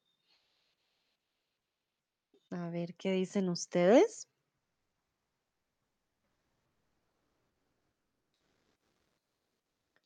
A 2.49 2.69
ver, 2.71 2.95
¿qué 2.95 3.11
dicen 3.11 3.49
ustedes? 3.49 4.27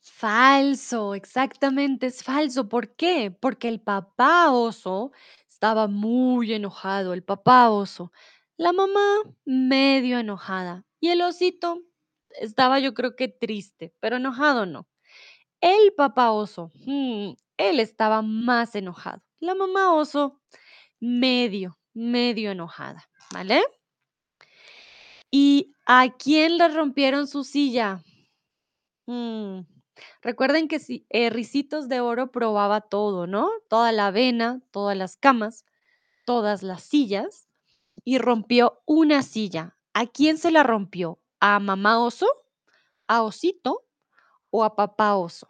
Falso, 0.02 1.14
exactamente, 1.14 2.06
es 2.06 2.22
falso. 2.22 2.68
¿Por 2.68 2.94
qué? 2.96 3.30
Porque 3.30 3.68
el 3.68 3.80
papá 3.80 4.50
oso 4.50 5.12
estaba 5.48 5.88
muy 5.88 6.52
enojado, 6.54 7.12
el 7.12 7.22
papá 7.22 7.70
oso. 7.70 8.12
La 8.56 8.72
mamá 8.72 9.00
medio 9.44 10.18
enojada. 10.18 10.84
Y 11.00 11.08
el 11.10 11.22
osito 11.22 11.82
estaba 12.40 12.78
yo 12.80 12.94
creo 12.94 13.14
que 13.16 13.28
triste, 13.28 13.94
pero 14.00 14.16
enojado 14.16 14.66
no. 14.66 14.86
El 15.60 15.94
papá 15.94 16.32
oso, 16.32 16.72
mm, 16.86 17.32
él 17.58 17.80
estaba 17.80 18.22
más 18.22 18.74
enojado. 18.76 19.22
La 19.40 19.54
mamá 19.56 19.94
oso 19.94 20.40
medio, 21.00 21.78
medio 21.94 22.50
enojada, 22.52 23.08
¿vale? 23.32 23.62
¿Y 25.30 25.74
a 25.86 26.08
quién 26.18 26.58
le 26.58 26.68
rompieron 26.68 27.26
su 27.26 27.44
silla? 27.44 28.02
Mm, 29.06 29.60
Recuerden 30.22 30.68
que 30.68 30.78
si, 30.78 31.06
eh, 31.10 31.30
Ricitos 31.30 31.88
de 31.88 32.00
Oro 32.00 32.30
probaba 32.30 32.80
todo, 32.80 33.26
¿no? 33.26 33.50
Toda 33.68 33.92
la 33.92 34.06
avena, 34.08 34.62
todas 34.70 34.96
las 34.96 35.16
camas, 35.16 35.64
todas 36.26 36.62
las 36.62 36.82
sillas 36.82 37.48
y 38.04 38.18
rompió 38.18 38.82
una 38.86 39.22
silla. 39.22 39.76
¿A 39.94 40.06
quién 40.06 40.38
se 40.38 40.50
la 40.50 40.62
rompió? 40.62 41.20
¿A 41.40 41.60
mamá 41.60 42.00
oso? 42.02 42.26
¿A 43.08 43.22
osito? 43.22 43.84
¿O 44.50 44.64
a 44.64 44.76
papá 44.76 45.16
oso? 45.16 45.48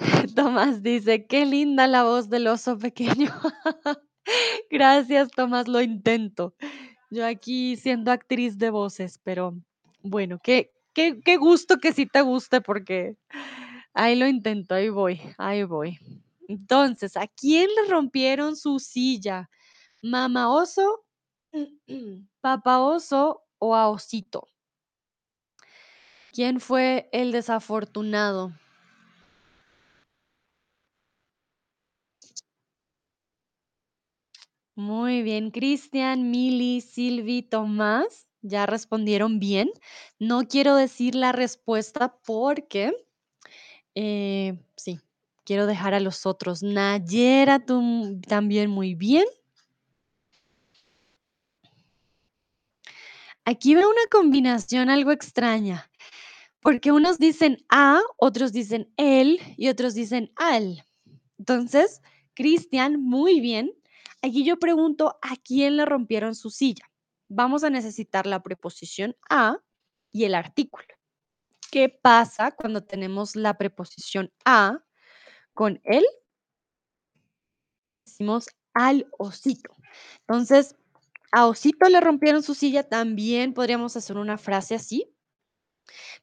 Tomás 0.34 0.82
dice, 0.82 1.26
qué 1.26 1.46
linda 1.46 1.86
la 1.86 2.04
voz 2.04 2.28
del 2.28 2.46
oso 2.46 2.78
pequeño. 2.78 3.30
Gracias, 4.70 5.30
Tomás, 5.30 5.68
lo 5.68 5.80
intento. 5.80 6.54
Yo 7.10 7.26
aquí 7.26 7.76
siendo 7.76 8.10
actriz 8.10 8.58
de 8.58 8.70
voces, 8.70 9.20
pero 9.22 9.54
bueno, 10.02 10.38
qué, 10.42 10.72
qué, 10.92 11.20
qué 11.24 11.36
gusto 11.36 11.78
que 11.78 11.92
sí 11.92 12.06
te 12.06 12.22
guste 12.22 12.60
porque 12.60 13.16
ahí 13.92 14.16
lo 14.16 14.26
intento, 14.26 14.74
ahí 14.74 14.88
voy, 14.88 15.20
ahí 15.38 15.64
voy. 15.64 15.98
Entonces, 16.48 17.16
¿a 17.16 17.26
quién 17.26 17.68
le 17.74 17.90
rompieron 17.90 18.56
su 18.56 18.78
silla? 18.78 19.50
¿Mamá 20.02 20.52
oso, 20.52 21.04
papá 22.40 22.80
oso 22.80 23.42
o 23.58 23.74
a 23.74 23.88
osito? 23.88 24.48
¿Quién 26.32 26.60
fue 26.60 27.08
el 27.12 27.32
desafortunado? 27.32 28.52
Muy 34.80 35.22
bien, 35.22 35.50
Cristian, 35.50 36.30
Mili, 36.30 36.80
Silvi, 36.80 37.42
Tomás, 37.42 38.26
ya 38.40 38.64
respondieron 38.64 39.38
bien. 39.38 39.70
No 40.18 40.48
quiero 40.48 40.74
decir 40.74 41.14
la 41.14 41.32
respuesta 41.32 42.16
porque, 42.24 42.94
eh, 43.94 44.58
sí, 44.76 44.98
quiero 45.44 45.66
dejar 45.66 45.92
a 45.92 46.00
los 46.00 46.24
otros. 46.24 46.62
Nayera, 46.62 47.58
tú 47.58 48.18
también 48.26 48.70
muy 48.70 48.94
bien. 48.94 49.26
Aquí 53.44 53.74
veo 53.74 53.90
una 53.90 54.06
combinación 54.10 54.88
algo 54.88 55.12
extraña, 55.12 55.90
porque 56.60 56.90
unos 56.90 57.18
dicen 57.18 57.58
a, 57.68 58.00
otros 58.16 58.54
dicen 58.54 58.90
él 58.96 59.40
y 59.58 59.68
otros 59.68 59.92
dicen 59.92 60.32
al. 60.36 60.86
Entonces, 61.38 62.00
Cristian, 62.32 62.98
muy 63.02 63.40
bien. 63.40 63.74
Aquí 64.22 64.44
yo 64.44 64.58
pregunto, 64.58 65.18
¿a 65.22 65.36
quién 65.36 65.76
le 65.76 65.84
rompieron 65.84 66.34
su 66.34 66.50
silla? 66.50 66.90
Vamos 67.28 67.64
a 67.64 67.70
necesitar 67.70 68.26
la 68.26 68.42
preposición 68.42 69.16
a 69.28 69.58
y 70.12 70.24
el 70.24 70.34
artículo. 70.34 70.86
¿Qué 71.70 71.88
pasa 71.88 72.50
cuando 72.50 72.82
tenemos 72.82 73.36
la 73.36 73.56
preposición 73.56 74.32
a 74.44 74.84
con 75.54 75.80
él? 75.84 76.04
Decimos 78.04 78.48
al 78.74 79.08
osito. 79.18 79.76
Entonces, 80.26 80.74
a 81.32 81.46
osito 81.46 81.88
le 81.88 82.00
rompieron 82.00 82.42
su 82.42 82.54
silla, 82.54 82.88
también 82.88 83.54
podríamos 83.54 83.96
hacer 83.96 84.16
una 84.16 84.36
frase 84.36 84.74
así. 84.74 85.14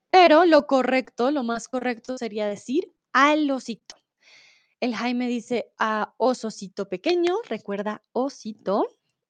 Pero 0.10 0.46
lo 0.46 0.68
correcto, 0.68 1.32
lo 1.32 1.44
más 1.44 1.68
correcto 1.68 2.18
sería 2.18 2.48
decir 2.48 2.94
al 3.14 3.50
osito. 3.50 3.96
El 4.80 4.96
Jaime 4.96 5.28
dice 5.28 5.72
a 5.80 6.14
osocito 6.18 6.88
pequeño, 6.88 7.38
recuerda 7.50 8.04
osito. 8.12 8.86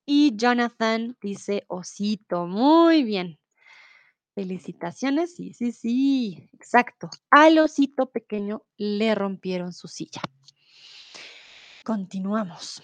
Y 0.06 0.36
Jonathan 0.36 1.18
dice 1.22 1.64
osito. 1.68 2.48
Muy 2.48 3.04
bien. 3.04 3.40
Felicitaciones. 4.36 5.36
Sí, 5.36 5.54
sí, 5.54 5.72
sí. 5.72 6.50
Exacto. 6.54 7.10
Al 7.30 7.60
osito 7.60 8.10
pequeño 8.10 8.64
le 8.78 9.16
rompieron 9.16 9.74
su 9.74 9.88
silla. 9.88 10.22
Continuamos. 11.84 12.84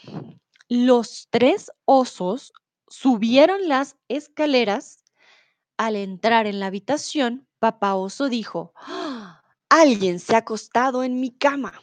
Los 0.69 1.27
tres 1.29 1.69
osos 1.85 2.53
subieron 2.87 3.67
las 3.67 3.97
escaleras. 4.07 5.03
Al 5.75 5.97
entrar 5.97 6.47
en 6.47 6.59
la 6.59 6.67
habitación, 6.67 7.47
papá 7.59 7.95
oso 7.95 8.29
dijo, 8.29 8.73
¡Ah! 8.75 9.43
alguien 9.69 10.19
se 10.19 10.35
ha 10.35 10.39
acostado 10.39 11.03
en 11.03 11.19
mi 11.19 11.31
cama. 11.31 11.73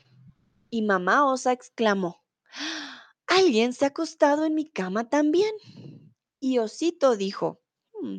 Y 0.70 0.82
mamá 0.82 1.26
osa 1.26 1.52
exclamó, 1.52 2.24
alguien 3.26 3.72
se 3.72 3.84
ha 3.84 3.88
acostado 3.88 4.44
en 4.44 4.54
mi 4.54 4.68
cama 4.68 5.08
también. 5.08 5.52
Y 6.40 6.58
Osito 6.58 7.16
dijo, 7.16 7.60
"Mm, 8.00 8.18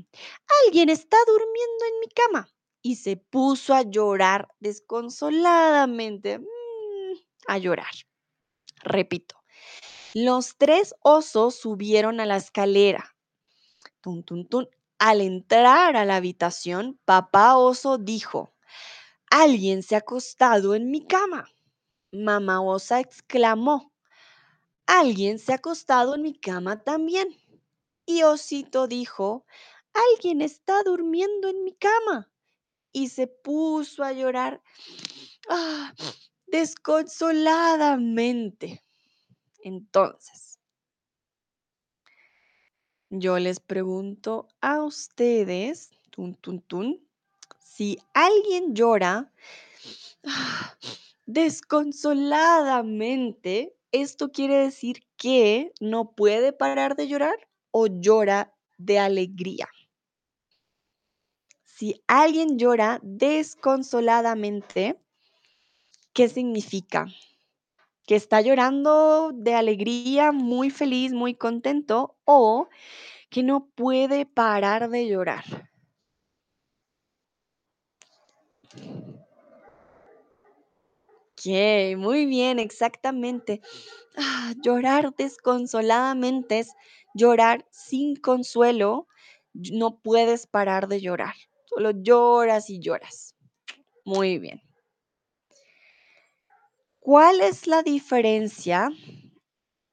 alguien 0.65 0.89
está 0.89 1.17
durmiendo 1.27 1.85
en 1.93 1.99
mi 1.99 2.07
cama. 2.07 2.49
Y 2.83 2.95
se 2.97 3.17
puso 3.17 3.73
a 3.73 3.83
llorar 3.83 4.47
desconsoladamente. 4.59 6.39
mm, 6.39 6.43
a 7.47 7.57
llorar. 7.57 7.91
Repito, 8.83 9.35
los 10.13 10.57
tres 10.57 10.95
osos 11.01 11.55
subieron 11.55 12.19
a 12.19 12.25
la 12.25 12.37
escalera. 12.37 13.15
Tun, 14.01 14.23
tun, 14.23 14.47
tun. 14.47 14.69
Al 14.99 15.21
entrar 15.21 15.95
a 15.97 16.05
la 16.05 16.17
habitación, 16.17 16.99
papá 17.05 17.57
oso 17.57 17.97
dijo, 17.97 18.53
alguien 19.31 19.83
se 19.83 19.95
ha 19.95 19.99
acostado 19.99 20.75
en 20.75 20.91
mi 20.91 21.05
cama. 21.07 21.49
Mamá 22.11 22.61
osa 22.61 22.99
exclamó, 22.99 23.93
alguien 24.85 25.39
se 25.39 25.53
ha 25.53 25.55
acostado 25.55 26.15
en 26.15 26.23
mi 26.23 26.33
cama 26.33 26.83
también. 26.83 27.29
Y 28.05 28.23
Osito 28.23 28.87
dijo, 28.87 29.45
alguien 29.93 30.41
está 30.41 30.83
durmiendo 30.83 31.47
en 31.47 31.63
mi 31.63 31.73
cama. 31.73 32.29
Y 32.91 33.07
se 33.07 33.27
puso 33.27 34.03
a 34.03 34.11
llorar 34.11 34.61
ah, 35.49 35.93
desconsoladamente. 36.47 38.83
Entonces, 39.63 40.59
yo 43.09 43.39
les 43.39 43.61
pregunto 43.61 44.49
a 44.59 44.83
ustedes, 44.83 45.91
tun, 46.09 46.35
tun, 46.35 46.59
tun, 46.61 47.07
si 47.63 47.97
alguien 48.13 48.73
llora 48.73 49.31
ah, 50.25 50.75
desconsoladamente, 51.33 53.73
esto 53.91 54.31
quiere 54.31 54.55
decir 54.55 55.03
que 55.15 55.71
no 55.79 56.11
puede 56.11 56.51
parar 56.51 56.95
de 56.95 57.07
llorar 57.07 57.35
o 57.71 57.87
llora 57.87 58.53
de 58.77 58.99
alegría. 58.99 59.69
Si 61.63 62.03
alguien 62.07 62.57
llora 62.57 62.99
desconsoladamente, 63.01 64.99
¿qué 66.13 66.27
significa? 66.27 67.07
Que 68.05 68.15
está 68.15 68.41
llorando 68.41 69.31
de 69.33 69.55
alegría, 69.55 70.33
muy 70.33 70.69
feliz, 70.69 71.13
muy 71.13 71.33
contento 71.33 72.17
o 72.25 72.67
que 73.29 73.41
no 73.41 73.67
puede 73.67 74.25
parar 74.25 74.89
de 74.89 75.07
llorar. 75.07 75.70
Muy 81.97 82.25
bien, 82.25 82.59
exactamente. 82.59 83.61
Ah, 84.17 84.53
llorar 84.63 85.15
desconsoladamente 85.15 86.59
es 86.59 86.73
llorar 87.13 87.65
sin 87.71 88.15
consuelo. 88.15 89.07
No 89.53 89.99
puedes 89.99 90.47
parar 90.47 90.87
de 90.87 91.01
llorar. 91.01 91.35
Solo 91.65 91.91
lloras 91.91 92.69
y 92.69 92.79
lloras. 92.79 93.35
Muy 94.05 94.39
bien. 94.39 94.61
¿Cuál 96.99 97.41
es 97.41 97.67
la 97.67 97.81
diferencia 97.83 98.89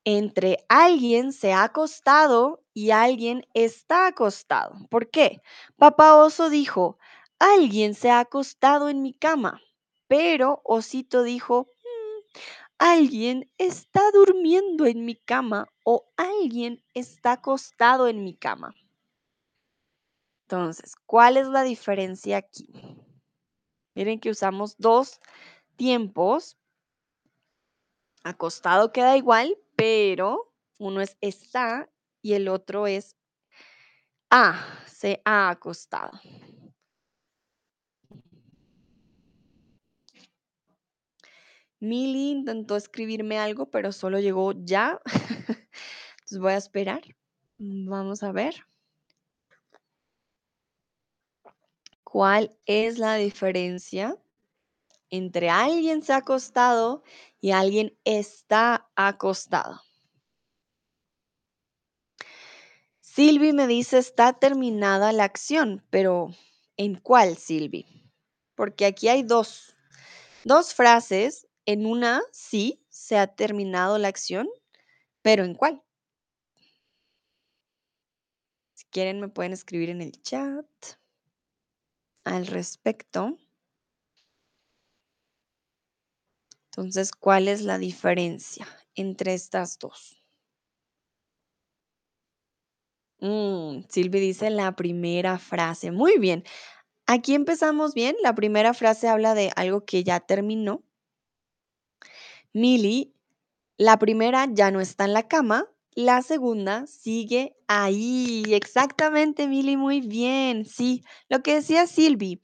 entre 0.04 0.64
alguien 0.68 1.32
se 1.32 1.52
ha 1.52 1.64
acostado 1.64 2.62
y 2.74 2.90
alguien 2.90 3.46
está 3.54 4.06
acostado? 4.08 4.74
¿Por 4.90 5.10
qué? 5.10 5.40
Papá 5.76 6.16
oso 6.16 6.50
dijo, 6.50 6.98
alguien 7.38 7.94
se 7.94 8.10
ha 8.10 8.20
acostado 8.20 8.88
en 8.88 9.02
mi 9.02 9.14
cama, 9.14 9.60
pero 10.08 10.60
osito 10.64 11.22
dijo, 11.22 11.68
"Mm, 11.84 12.40
alguien 12.78 13.50
está 13.58 14.02
durmiendo 14.12 14.86
en 14.86 15.04
mi 15.04 15.16
cama 15.16 15.68
o 15.84 16.10
alguien 16.16 16.82
está 16.94 17.32
acostado 17.32 18.08
en 18.08 18.24
mi 18.24 18.36
cama. 18.36 18.74
Entonces, 20.46 20.96
¿cuál 21.06 21.36
es 21.36 21.46
la 21.46 21.62
diferencia 21.62 22.38
aquí? 22.38 22.68
Miren 23.94 24.18
que 24.18 24.30
usamos 24.30 24.76
dos 24.78 25.20
tiempos 25.76 26.58
Acostado 28.24 28.92
queda 28.92 29.16
igual, 29.16 29.56
pero 29.76 30.52
uno 30.78 31.00
es 31.00 31.16
está 31.20 31.88
y 32.20 32.34
el 32.34 32.48
otro 32.48 32.86
es 32.86 33.16
ha, 34.30 34.84
se 34.86 35.22
ha 35.24 35.48
acostado. 35.48 36.10
Mili 41.80 42.30
intentó 42.30 42.76
escribirme 42.76 43.38
algo, 43.38 43.70
pero 43.70 43.92
solo 43.92 44.18
llegó 44.18 44.52
ya. 44.52 45.00
Entonces 45.06 46.38
voy 46.40 46.52
a 46.52 46.56
esperar. 46.56 47.02
Vamos 47.58 48.22
a 48.22 48.32
ver. 48.32 48.66
¿Cuál 52.04 52.56
es 52.66 52.98
la 52.98 53.16
diferencia 53.16 54.16
entre 55.10 55.50
alguien 55.50 56.02
se 56.02 56.12
ha 56.12 56.18
acostado 56.18 57.02
y 57.40 57.50
alguien 57.50 57.96
está 58.04 58.88
acostado? 58.96 59.80
Silvi 63.00 63.52
me 63.52 63.66
dice, 63.66 63.98
está 63.98 64.32
terminada 64.32 65.10
la 65.12 65.24
acción, 65.24 65.84
pero 65.90 66.28
¿en 66.76 66.94
cuál, 66.94 67.36
Silvi? 67.36 67.84
Porque 68.54 68.86
aquí 68.86 69.08
hay 69.08 69.24
dos, 69.24 69.74
dos 70.44 70.72
frases. 70.72 71.47
En 71.68 71.84
una 71.84 72.22
sí 72.32 72.82
se 72.88 73.18
ha 73.18 73.26
terminado 73.26 73.98
la 73.98 74.08
acción, 74.08 74.48
pero 75.20 75.44
¿en 75.44 75.54
cuál? 75.54 75.82
Si 78.72 78.86
quieren 78.86 79.20
me 79.20 79.28
pueden 79.28 79.52
escribir 79.52 79.90
en 79.90 80.00
el 80.00 80.12
chat 80.22 80.64
al 82.24 82.46
respecto. 82.46 83.36
Entonces, 86.70 87.12
¿cuál 87.12 87.48
es 87.48 87.60
la 87.60 87.76
diferencia 87.76 88.66
entre 88.94 89.34
estas 89.34 89.78
dos? 89.78 90.22
Mm, 93.20 93.82
Silvi 93.90 94.20
dice 94.20 94.48
la 94.48 94.74
primera 94.74 95.38
frase. 95.38 95.90
Muy 95.90 96.16
bien. 96.18 96.44
Aquí 97.06 97.34
empezamos 97.34 97.94
bien. 97.94 98.16
La 98.22 98.34
primera 98.34 98.74
frase 98.74 99.08
habla 99.08 99.34
de 99.34 99.52
algo 99.56 99.84
que 99.84 100.04
ya 100.04 100.20
terminó. 100.20 100.87
Mili, 102.58 103.14
la 103.78 103.98
primera 103.98 104.46
ya 104.50 104.70
no 104.70 104.80
está 104.80 105.04
en 105.04 105.12
la 105.14 105.28
cama. 105.28 105.66
La 105.92 106.22
segunda 106.22 106.86
sigue 106.86 107.56
ahí. 107.68 108.42
Exactamente, 108.48 109.48
Mili, 109.48 109.76
muy 109.76 110.00
bien. 110.00 110.64
Sí, 110.64 111.04
lo 111.28 111.42
que 111.42 111.54
decía 111.54 111.86
Silvi. 111.86 112.42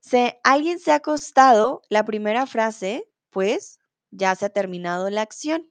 Se, 0.00 0.40
alguien 0.44 0.78
se 0.78 0.92
ha 0.92 0.96
acostado, 0.96 1.82
la 1.88 2.04
primera 2.04 2.46
frase, 2.46 3.08
pues 3.30 3.78
ya 4.10 4.34
se 4.34 4.46
ha 4.46 4.50
terminado 4.50 5.10
la 5.10 5.22
acción. 5.22 5.70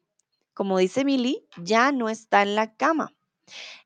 Como 0.53 0.77
dice 0.77 1.05
Mili, 1.05 1.47
ya 1.57 1.91
no 1.91 2.09
está 2.09 2.41
en 2.43 2.55
la 2.55 2.75
cama. 2.75 3.13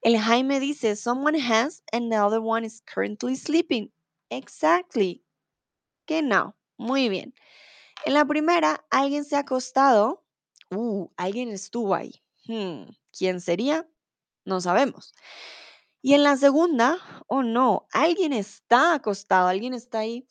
El 0.01 0.17
Jaime 0.19 0.59
dice, 0.59 0.95
someone 0.95 1.39
has 1.39 1.83
and 1.91 2.11
the 2.11 2.17
other 2.19 2.39
one 2.39 2.65
is 2.65 2.81
currently 2.81 3.35
sleeping. 3.35 3.91
Exactly. 4.29 5.23
Genau. 6.07 6.55
Muy 6.77 7.09
bien. 7.09 7.33
En 8.05 8.13
la 8.13 8.23
primera, 8.23 8.85
alguien 8.91 9.25
se 9.25 9.35
ha 9.35 9.39
acostado. 9.39 10.23
Uh, 10.69 11.09
alguien 11.17 11.49
estuvo 11.49 11.95
ahí. 11.95 12.23
Hmm, 12.45 12.83
¿Quién 13.11 13.41
sería? 13.41 13.89
No 14.45 14.61
sabemos. 14.61 15.15
Y 16.03 16.13
en 16.13 16.21
la 16.21 16.37
segunda, 16.37 16.99
oh 17.25 17.41
no, 17.41 17.87
alguien 17.91 18.31
está 18.31 18.93
acostado, 18.93 19.47
alguien 19.47 19.73
está 19.73 19.99
ahí 19.99 20.27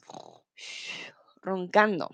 roncando. 1.43 2.11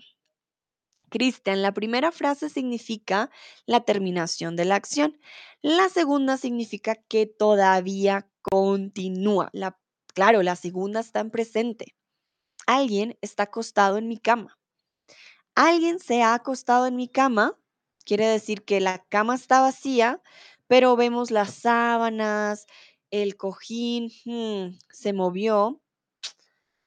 Cristian, 1.09 1.61
la 1.61 1.73
primera 1.73 2.11
frase 2.11 2.49
significa 2.49 3.29
la 3.67 3.81
terminación 3.81 4.55
de 4.55 4.65
la 4.65 4.75
acción. 4.75 5.19
La 5.61 5.89
segunda 5.89 6.37
significa 6.37 6.95
que 6.95 7.27
todavía 7.27 8.27
continúa. 8.41 9.51
La, 9.53 9.79
claro, 10.15 10.41
la 10.41 10.55
segunda 10.55 11.01
está 11.01 11.19
en 11.19 11.29
presente. 11.29 11.95
Alguien 12.65 13.15
está 13.21 13.43
acostado 13.43 13.99
en 13.99 14.07
mi 14.07 14.17
cama. 14.17 14.57
Alguien 15.55 15.99
se 15.99 16.23
ha 16.23 16.33
acostado 16.33 16.87
en 16.87 16.95
mi 16.95 17.07
cama. 17.07 17.57
Quiere 18.05 18.27
decir 18.27 18.63
que 18.63 18.79
la 18.79 19.03
cama 19.09 19.35
está 19.35 19.61
vacía, 19.61 20.21
pero 20.67 20.95
vemos 20.95 21.31
las 21.31 21.53
sábanas, 21.53 22.65
el 23.11 23.35
cojín, 23.35 24.11
hmm, 24.25 24.77
se 24.89 25.13
movió. 25.13 25.81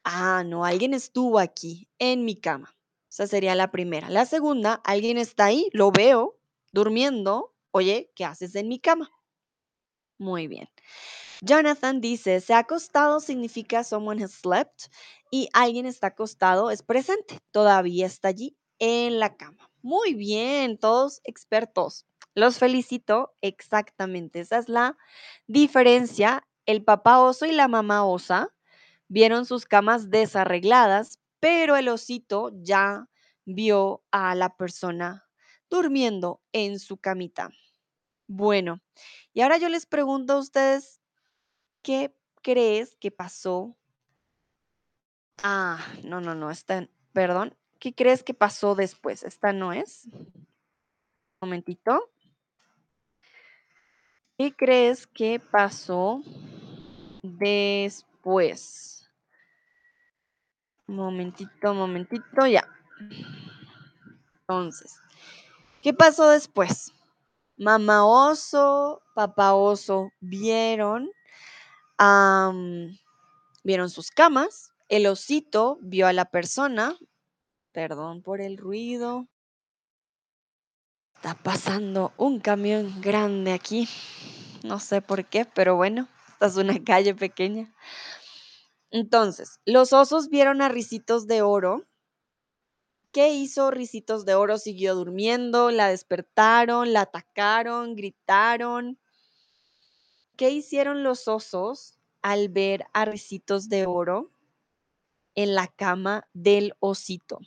Ah, 0.04 0.42
no, 0.44 0.64
alguien 0.64 0.94
estuvo 0.94 1.38
aquí 1.38 1.88
en 1.98 2.24
mi 2.24 2.36
cama. 2.36 2.76
Esa 3.10 3.26
sería 3.26 3.54
la 3.54 3.70
primera. 3.70 4.10
La 4.10 4.26
segunda, 4.26 4.74
alguien 4.84 5.18
está 5.18 5.46
ahí, 5.46 5.68
lo 5.72 5.92
veo, 5.92 6.38
durmiendo. 6.72 7.54
Oye, 7.70 8.10
¿qué 8.14 8.24
haces 8.24 8.54
en 8.54 8.68
mi 8.68 8.80
cama? 8.80 9.10
Muy 10.18 10.48
bien. 10.48 10.68
Jonathan 11.46 12.00
dice, 12.00 12.40
se 12.40 12.54
ha 12.54 12.60
acostado 12.60 13.20
significa 13.20 13.84
someone 13.84 14.24
has 14.24 14.32
slept 14.32 14.86
y 15.30 15.50
alguien 15.52 15.84
está 15.84 16.06
acostado 16.06 16.70
es 16.70 16.82
presente, 16.82 17.38
todavía 17.50 18.06
está 18.06 18.28
allí 18.28 18.56
en 18.78 19.18
la 19.18 19.36
cama. 19.36 19.70
Muy 19.82 20.14
bien, 20.14 20.78
todos 20.78 21.20
expertos. 21.24 22.06
Los 22.34 22.56
felicito 22.56 23.34
exactamente. 23.42 24.40
Esa 24.40 24.56
es 24.56 24.70
la 24.70 24.96
diferencia. 25.46 26.48
El 26.64 26.82
papá 26.82 27.20
oso 27.20 27.44
y 27.44 27.52
la 27.52 27.68
mamá 27.68 28.06
osa 28.06 28.48
vieron 29.08 29.44
sus 29.44 29.66
camas 29.66 30.08
desarregladas, 30.08 31.18
pero 31.40 31.76
el 31.76 31.90
osito 31.90 32.52
ya 32.54 33.06
vio 33.44 34.02
a 34.10 34.34
la 34.34 34.56
persona 34.56 35.28
durmiendo 35.68 36.40
en 36.52 36.78
su 36.78 36.96
camita. 36.96 37.50
Bueno, 38.26 38.80
y 39.34 39.42
ahora 39.42 39.58
yo 39.58 39.68
les 39.68 39.84
pregunto 39.84 40.32
a 40.32 40.38
ustedes, 40.38 41.02
¿qué 41.84 42.12
crees 42.42 42.96
que 42.96 43.12
pasó? 43.12 43.76
Ah, 45.42 45.78
no, 46.02 46.20
no, 46.20 46.34
no, 46.34 46.50
esta, 46.50 46.88
perdón. 47.12 47.56
¿Qué 47.78 47.94
crees 47.94 48.24
que 48.24 48.34
pasó 48.34 48.74
después? 48.74 49.22
Esta 49.22 49.52
no 49.52 49.72
es. 49.72 50.06
Un 50.06 50.32
momentito. 51.42 52.10
¿Qué 54.38 54.56
crees 54.56 55.06
que 55.06 55.38
pasó 55.38 56.22
después? 57.22 59.06
Momentito, 60.86 61.74
momentito, 61.74 62.46
ya. 62.46 62.66
Entonces, 64.40 64.98
¿qué 65.82 65.92
pasó 65.92 66.30
después? 66.30 66.92
Mamá 67.56 68.04
oso, 68.06 69.02
papá 69.14 69.54
oso 69.54 70.10
vieron, 70.20 71.10
vieron 71.98 73.90
sus 73.90 74.10
camas, 74.10 74.72
el 74.88 75.06
osito 75.06 75.78
vio 75.80 76.06
a 76.06 76.12
la 76.12 76.26
persona, 76.26 76.96
perdón 77.72 78.22
por 78.22 78.40
el 78.40 78.56
ruido, 78.56 79.28
está 81.16 81.34
pasando 81.34 82.12
un 82.16 82.40
camión 82.40 83.00
grande 83.00 83.52
aquí, 83.52 83.88
no 84.62 84.78
sé 84.78 85.00
por 85.00 85.24
qué, 85.24 85.46
pero 85.46 85.76
bueno, 85.76 86.08
esta 86.28 86.46
es 86.46 86.56
una 86.56 86.82
calle 86.84 87.14
pequeña. 87.14 87.72
Entonces, 88.90 89.58
los 89.64 89.92
osos 89.92 90.28
vieron 90.28 90.62
a 90.62 90.68
Ricitos 90.68 91.26
de 91.26 91.42
Oro. 91.42 91.84
¿Qué 93.10 93.32
hizo 93.34 93.70
Ricitos 93.70 94.24
de 94.24 94.34
Oro? 94.34 94.58
Siguió 94.58 94.94
durmiendo, 94.94 95.70
la 95.70 95.88
despertaron, 95.88 96.92
la 96.92 97.00
atacaron, 97.02 97.96
gritaron. 97.96 98.98
¿Qué 100.36 100.50
hicieron 100.50 101.04
los 101.04 101.28
osos 101.28 102.00
al 102.20 102.48
ver 102.48 102.86
a 102.92 103.04
Ricitos 103.04 103.68
de 103.68 103.86
Oro 103.86 104.32
en 105.36 105.54
la 105.54 105.68
cama 105.68 106.28
del 106.32 106.74
osito? 106.80 107.38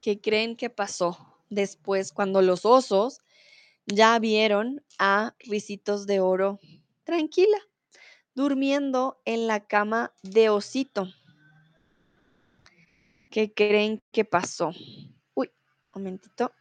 ¿Qué 0.00 0.20
creen 0.20 0.54
que 0.54 0.70
pasó 0.70 1.40
después 1.50 2.12
cuando 2.12 2.40
los 2.40 2.64
osos 2.64 3.20
ya 3.86 4.16
vieron 4.20 4.84
a 5.00 5.34
Ricitos 5.40 6.06
de 6.06 6.20
Oro 6.20 6.60
tranquila, 7.02 7.58
durmiendo 8.34 9.20
en 9.24 9.48
la 9.48 9.66
cama 9.66 10.12
de 10.22 10.50
osito? 10.50 11.08
¿Qué 13.28 13.52
creen 13.52 14.00
que 14.12 14.24
pasó? 14.24 14.70
Uy, 15.34 15.50
un 15.94 16.02
momentito. 16.02 16.52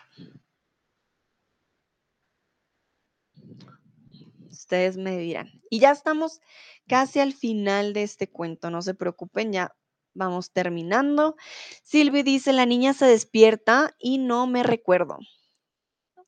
Ustedes 4.49 4.97
me 4.97 5.17
dirán. 5.17 5.49
Y 5.69 5.79
ya 5.79 5.91
estamos 5.91 6.41
casi 6.87 7.19
al 7.19 7.33
final 7.33 7.93
de 7.93 8.03
este 8.03 8.29
cuento, 8.29 8.69
no 8.69 8.81
se 8.81 8.93
preocupen, 8.93 9.51
ya 9.51 9.75
vamos 10.13 10.51
terminando. 10.51 11.35
Silvi 11.83 12.23
dice, 12.23 12.53
la 12.53 12.65
niña 12.65 12.93
se 12.93 13.05
despierta 13.05 13.95
y 13.99 14.17
no 14.19 14.47
me 14.47 14.63
recuerdo. 14.63 15.17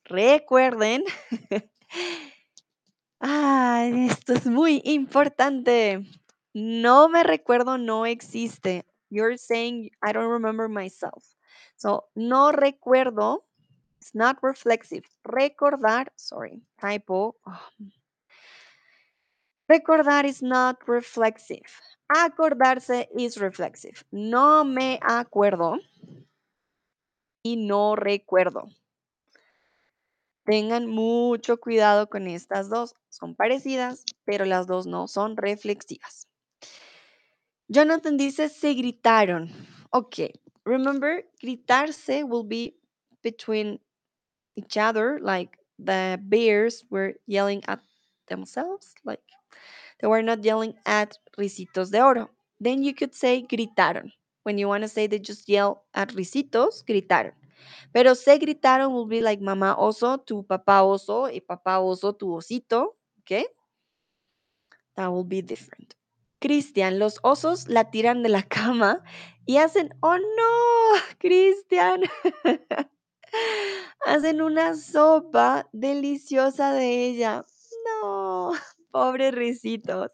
Recuerden. 0.04 1.04
Esto 3.20 4.34
es 4.34 4.46
muy 4.46 4.82
importante. 4.84 6.04
No 6.52 7.08
me 7.08 7.22
recuerdo 7.22 7.78
no 7.78 8.06
existe. 8.06 8.86
You're 9.10 9.38
saying 9.38 9.90
I 10.02 10.12
don't 10.12 10.30
remember 10.30 10.68
myself. 10.68 11.24
So, 11.76 12.08
no 12.14 12.52
recuerdo. 12.52 13.46
It's 14.06 14.14
not 14.14 14.38
reflexive. 14.40 15.02
Recordar, 15.26 16.06
sorry, 16.14 16.62
typo. 16.80 17.34
Oh, 17.44 17.68
Recordar 19.68 20.24
is 20.24 20.42
not 20.42 20.76
reflexive. 20.86 21.66
Acordarse 22.08 23.08
is 23.18 23.36
reflexive. 23.36 24.04
No 24.12 24.64
me 24.64 25.00
acuerdo 25.02 25.80
y 27.42 27.56
no 27.56 27.96
recuerdo. 27.96 28.68
Tengan 30.44 30.86
mucho 30.86 31.56
cuidado 31.56 32.08
con 32.08 32.28
estas 32.28 32.68
dos. 32.68 32.94
Son 33.08 33.34
parecidas, 33.34 34.04
pero 34.24 34.44
las 34.44 34.68
dos 34.68 34.86
no 34.86 35.08
son 35.08 35.36
reflexivas. 35.36 36.28
Jonathan 37.66 38.16
dice, 38.16 38.50
se 38.50 38.72
gritaron. 38.74 39.50
Ok, 39.90 40.30
remember, 40.64 41.28
gritarse 41.40 42.22
will 42.22 42.46
be 42.46 42.78
between 43.20 43.80
each 44.56 44.76
other, 44.76 45.18
like 45.22 45.58
the 45.78 46.18
bears 46.22 46.84
were 46.90 47.14
yelling 47.26 47.62
at 47.68 47.80
themselves, 48.28 48.94
like 49.04 49.20
They 50.00 50.08
were 50.08 50.22
not 50.22 50.44
yelling 50.44 50.74
at 50.84 51.18
Ricitos 51.38 51.90
de 51.90 52.02
Oro. 52.02 52.30
Then 52.60 52.82
you 52.82 52.94
could 52.94 53.14
say 53.14 53.42
gritaron. 53.42 54.12
When 54.42 54.58
you 54.58 54.68
want 54.68 54.82
to 54.82 54.88
say 54.88 55.06
they 55.06 55.18
just 55.18 55.48
yell 55.48 55.84
at 55.94 56.10
Ricitos, 56.14 56.84
gritaron. 56.84 57.32
Pero 57.92 58.14
se 58.14 58.38
gritaron 58.38 58.92
will 58.92 59.06
be 59.06 59.20
like 59.22 59.40
mamá 59.40 59.76
oso, 59.78 60.18
tu 60.24 60.44
papá 60.44 60.82
oso, 60.82 61.28
y 61.32 61.40
papá 61.40 61.80
oso, 61.80 62.16
tu 62.16 62.28
osito. 62.36 62.96
Okay? 63.20 63.46
That 64.96 65.08
will 65.08 65.24
be 65.24 65.42
different. 65.42 65.94
Cristian, 66.40 66.98
los 66.98 67.18
osos 67.24 67.68
la 67.68 67.84
tiran 67.90 68.22
de 68.22 68.28
la 68.28 68.42
cama 68.48 69.02
y 69.46 69.56
hacen, 69.56 69.90
oh 70.02 70.16
no, 70.18 71.00
Cristian. 71.18 72.02
hacen 74.06 74.42
una 74.42 74.76
sopa 74.76 75.68
deliciosa 75.72 76.72
de 76.72 77.06
ella. 77.06 77.44
No. 78.02 78.52
Pobres 78.90 79.34
risitos. 79.34 80.10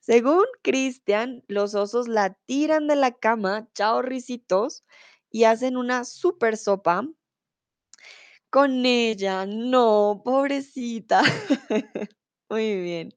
Según 0.00 0.44
Cristian, 0.62 1.44
los 1.48 1.74
osos 1.74 2.08
la 2.08 2.34
tiran 2.46 2.86
de 2.86 2.96
la 2.96 3.12
cama, 3.12 3.68
chao 3.74 4.02
risitos, 4.02 4.84
y 5.30 5.44
hacen 5.44 5.76
una 5.76 6.04
super 6.04 6.56
sopa 6.56 7.06
con 8.50 8.84
ella. 8.84 9.46
No, 9.46 10.22
pobrecita. 10.24 11.22
Muy 12.48 12.80
bien. 12.80 13.14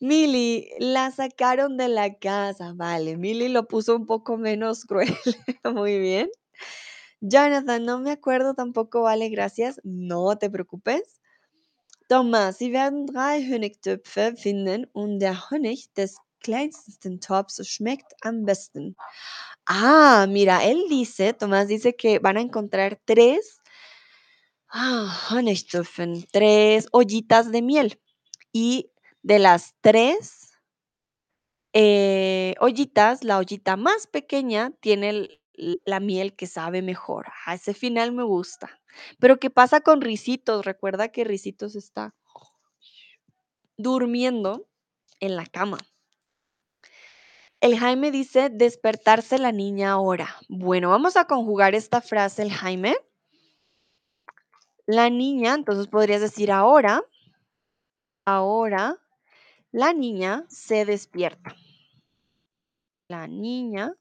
Milly, 0.00 0.68
la 0.80 1.10
sacaron 1.10 1.76
de 1.76 1.88
la 1.88 2.18
casa. 2.18 2.72
Vale, 2.74 3.16
Milly 3.16 3.48
lo 3.48 3.66
puso 3.66 3.96
un 3.96 4.06
poco 4.06 4.36
menos 4.36 4.84
cruel. 4.86 5.16
Muy 5.64 5.98
bien. 5.98 6.30
Jonathan, 7.26 7.84
no 7.86 7.98
me 8.00 8.10
acuerdo 8.12 8.52
tampoco, 8.54 9.02
vale, 9.02 9.30
gracias. 9.30 9.80
No 9.82 10.36
te 10.36 10.50
preocupes. 10.50 11.20
Thomas, 12.08 12.58
Sie 12.58 12.72
werden 12.72 13.06
drei 13.06 13.42
Honigtöpfe 13.48 14.36
finden 14.36 14.86
und 14.92 15.20
der 15.20 15.50
Honig 15.50 15.92
des 15.94 16.16
kleinsten 16.40 17.20
Topfs 17.20 17.60
schmeckt 17.66 18.12
am 18.22 18.44
besten. 18.44 18.96
Ah, 19.66 20.26
mira, 20.28 20.64
él 20.64 20.84
dice, 20.90 21.32
Tomás 21.34 21.68
dice 21.68 21.94
que 21.96 22.18
van 22.20 22.36
a 22.36 22.42
encontrar 22.42 22.98
tres 23.06 23.58
ah, 24.68 25.30
tres 26.32 26.86
ollitas 26.92 27.50
de 27.52 27.62
miel. 27.62 28.00
Y 28.52 28.90
de 29.22 29.38
las 29.38 29.74
tres 29.80 30.50
eh, 31.72 32.54
ollitas, 32.60 33.24
la 33.24 33.38
ollita 33.38 33.76
más 33.76 34.06
pequeña 34.06 34.70
tiene 34.80 35.10
el- 35.10 35.40
la 35.56 36.00
miel 36.00 36.34
que 36.34 36.46
sabe 36.46 36.82
mejor. 36.82 37.26
Ah, 37.46 37.54
ese 37.54 37.74
final 37.74 38.12
me 38.12 38.24
gusta. 38.24 38.80
Pero 39.18 39.38
¿qué 39.38 39.50
pasa 39.50 39.80
con 39.80 40.00
Risitos? 40.00 40.64
Recuerda 40.64 41.08
que 41.08 41.24
Risitos 41.24 41.76
está 41.76 42.14
durmiendo 43.76 44.68
en 45.20 45.36
la 45.36 45.46
cama. 45.46 45.78
El 47.60 47.78
Jaime 47.78 48.10
dice 48.10 48.50
despertarse 48.50 49.38
la 49.38 49.52
niña 49.52 49.92
ahora. 49.92 50.36
Bueno, 50.48 50.90
vamos 50.90 51.16
a 51.16 51.26
conjugar 51.26 51.74
esta 51.74 52.00
frase, 52.00 52.42
el 52.42 52.52
Jaime. 52.52 52.96
La 54.86 55.08
niña, 55.08 55.54
entonces 55.54 55.88
podrías 55.88 56.20
decir 56.20 56.52
ahora, 56.52 57.02
ahora 58.26 58.98
la 59.72 59.94
niña 59.94 60.44
se 60.48 60.84
despierta. 60.84 61.56
La 63.08 63.26
niña 63.26 63.94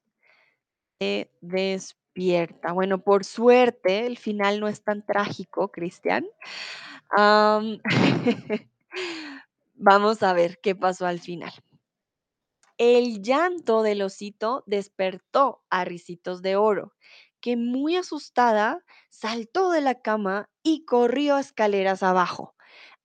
despierta. 1.42 2.72
Bueno, 2.72 3.00
por 3.04 3.26
suerte, 3.26 4.06
el 4.06 4.18
final 4.18 4.60
no 4.60 4.68
es 4.68 4.84
tan 4.84 5.06
trágico, 5.06 5.72
Cristian. 5.72 6.26
Am, 7.10 7.80
vamos 9.76 10.24
a 10.24 10.34
ver 10.34 10.60
qué 10.62 10.76
pasó 10.76 11.06
al 11.06 11.20
final. 11.20 11.54
El 12.78 13.22
llanto 13.22 13.84
del 13.84 14.02
osito 14.02 14.64
despertó 14.66 15.64
a 15.70 15.86
Ricitos 15.86 16.42
de 16.42 16.56
Oro, 16.56 16.94
que 17.40 17.56
muy 17.56 17.96
asustada 17.96 18.84
saltó 19.10 19.70
de 19.70 19.82
la 19.82 20.02
cama 20.02 20.50
y 20.64 20.86
corrió 20.86 21.38
escaleras 21.38 22.02
abajo 22.02 22.56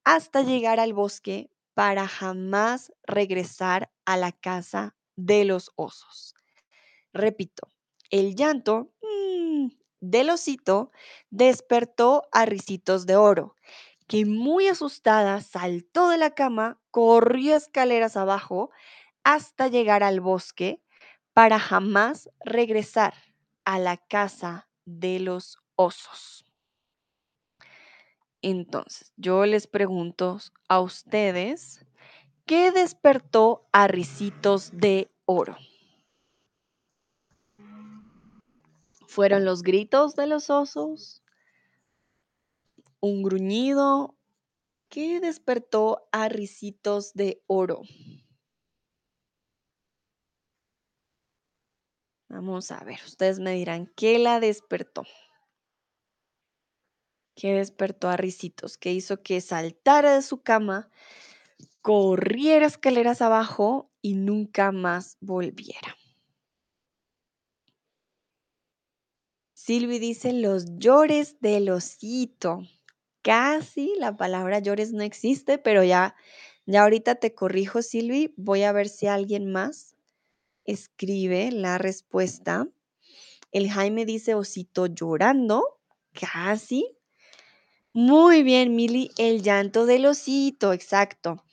hasta 0.05 0.43
llegar 0.43 0.81
al 0.81 0.95
bosque 0.95 1.51
para 1.75 2.09
jamás 2.09 2.93
regresar 3.05 3.91
a 4.07 4.17
la 4.17 4.33
casa 4.33 4.97
de 5.17 5.45
los 5.45 5.71
osos. 5.77 6.35
Repito, 7.13 7.71
el 8.11 8.35
llanto 8.35 8.91
mm, 9.03 9.69
del 10.01 10.31
osito 10.31 10.91
despertó 11.31 12.29
a 12.33 12.47
Ricitos 12.47 13.07
de 13.07 13.17
Oro, 13.17 13.55
que 14.07 14.25
muy 14.25 14.69
asustada 14.69 15.41
saltó 15.41 16.09
de 16.09 16.19
la 16.19 16.35
cama, 16.35 16.81
corrió 16.91 17.57
escaleras 17.57 18.17
abajo 18.17 18.71
hasta 19.25 19.69
llegar 19.69 20.03
al 20.03 20.21
bosque 20.21 20.83
para 21.35 21.59
jamás 21.59 22.31
regresar 22.45 23.15
a 23.65 23.79
la 23.79 23.97
casa 23.97 24.69
de 24.87 25.21
los 25.21 25.59
osos. 25.77 26.45
Entonces, 28.41 29.13
yo 29.17 29.45
les 29.47 29.67
pregunto 29.67 30.39
a 30.69 30.81
ustedes, 30.81 31.85
¿qué 32.47 32.71
despertó 32.73 33.69
a 33.73 33.89
Ricitos 33.89 34.71
de 34.73 35.11
Oro? 35.27 35.57
¿Fueron 39.09 39.47
los 39.47 39.63
gritos 39.63 40.15
de 40.17 40.27
los 40.27 40.51
osos? 40.51 41.23
¿Un 43.01 43.23
gruñido? 43.23 44.19
¿Qué 44.91 45.19
despertó 45.19 46.07
a 46.13 46.29
Ricitos 46.29 47.15
de 47.15 47.43
Oro? 47.47 47.81
Vamos 52.29 52.71
a 52.71 52.85
ver, 52.85 53.01
ustedes 53.07 53.39
me 53.39 53.55
dirán, 53.55 53.91
¿qué 53.97 54.19
la 54.19 54.41
despertó? 54.41 55.05
¿Qué 57.35 57.55
despertó 57.55 58.11
a 58.11 58.19
Ricitos? 58.19 58.77
¿Qué 58.77 58.93
hizo 58.93 59.23
que 59.23 59.41
saltara 59.41 60.17
de 60.17 60.23
su 60.23 60.43
cama, 60.43 60.91
corriera 61.81 62.67
escaleras 62.67 63.23
abajo 63.23 63.91
y 64.03 64.13
nunca 64.13 64.71
más 64.71 65.17
volviera? 65.21 65.98
Silvi 69.69 69.99
dice 69.99 70.33
los 70.33 70.79
llores 70.79 71.41
del 71.41 71.69
osito. 71.69 72.63
Casi 73.21 73.93
la 73.99 74.17
palabra 74.17 74.61
llores 74.61 74.95
no 74.95 75.03
existe, 75.03 75.59
pero 75.59 75.85
ya, 75.85 76.17
ya 76.65 76.85
ahorita 76.85 77.17
te 77.17 77.35
corrijo, 77.35 77.83
Silvi. 77.83 78.33
Voy 78.39 78.63
a 78.63 78.73
ver 78.73 78.89
si 78.89 79.09
alguien 79.09 79.53
más 79.53 79.95
escribe 80.65 81.53
la 81.53 81.77
respuesta. 81.77 82.67
El 83.53 83.71
Jaime 83.71 84.07
dice 84.07 84.35
osito 84.35 84.87
llorando. 84.87 85.63
Casi. 86.19 86.97
Muy 87.93 88.43
bien, 88.43 88.75
Mili, 88.75 89.11
el 89.19 89.43
llanto 89.43 89.85
del 89.85 90.07
osito, 90.07 90.73
exacto. 90.73 91.45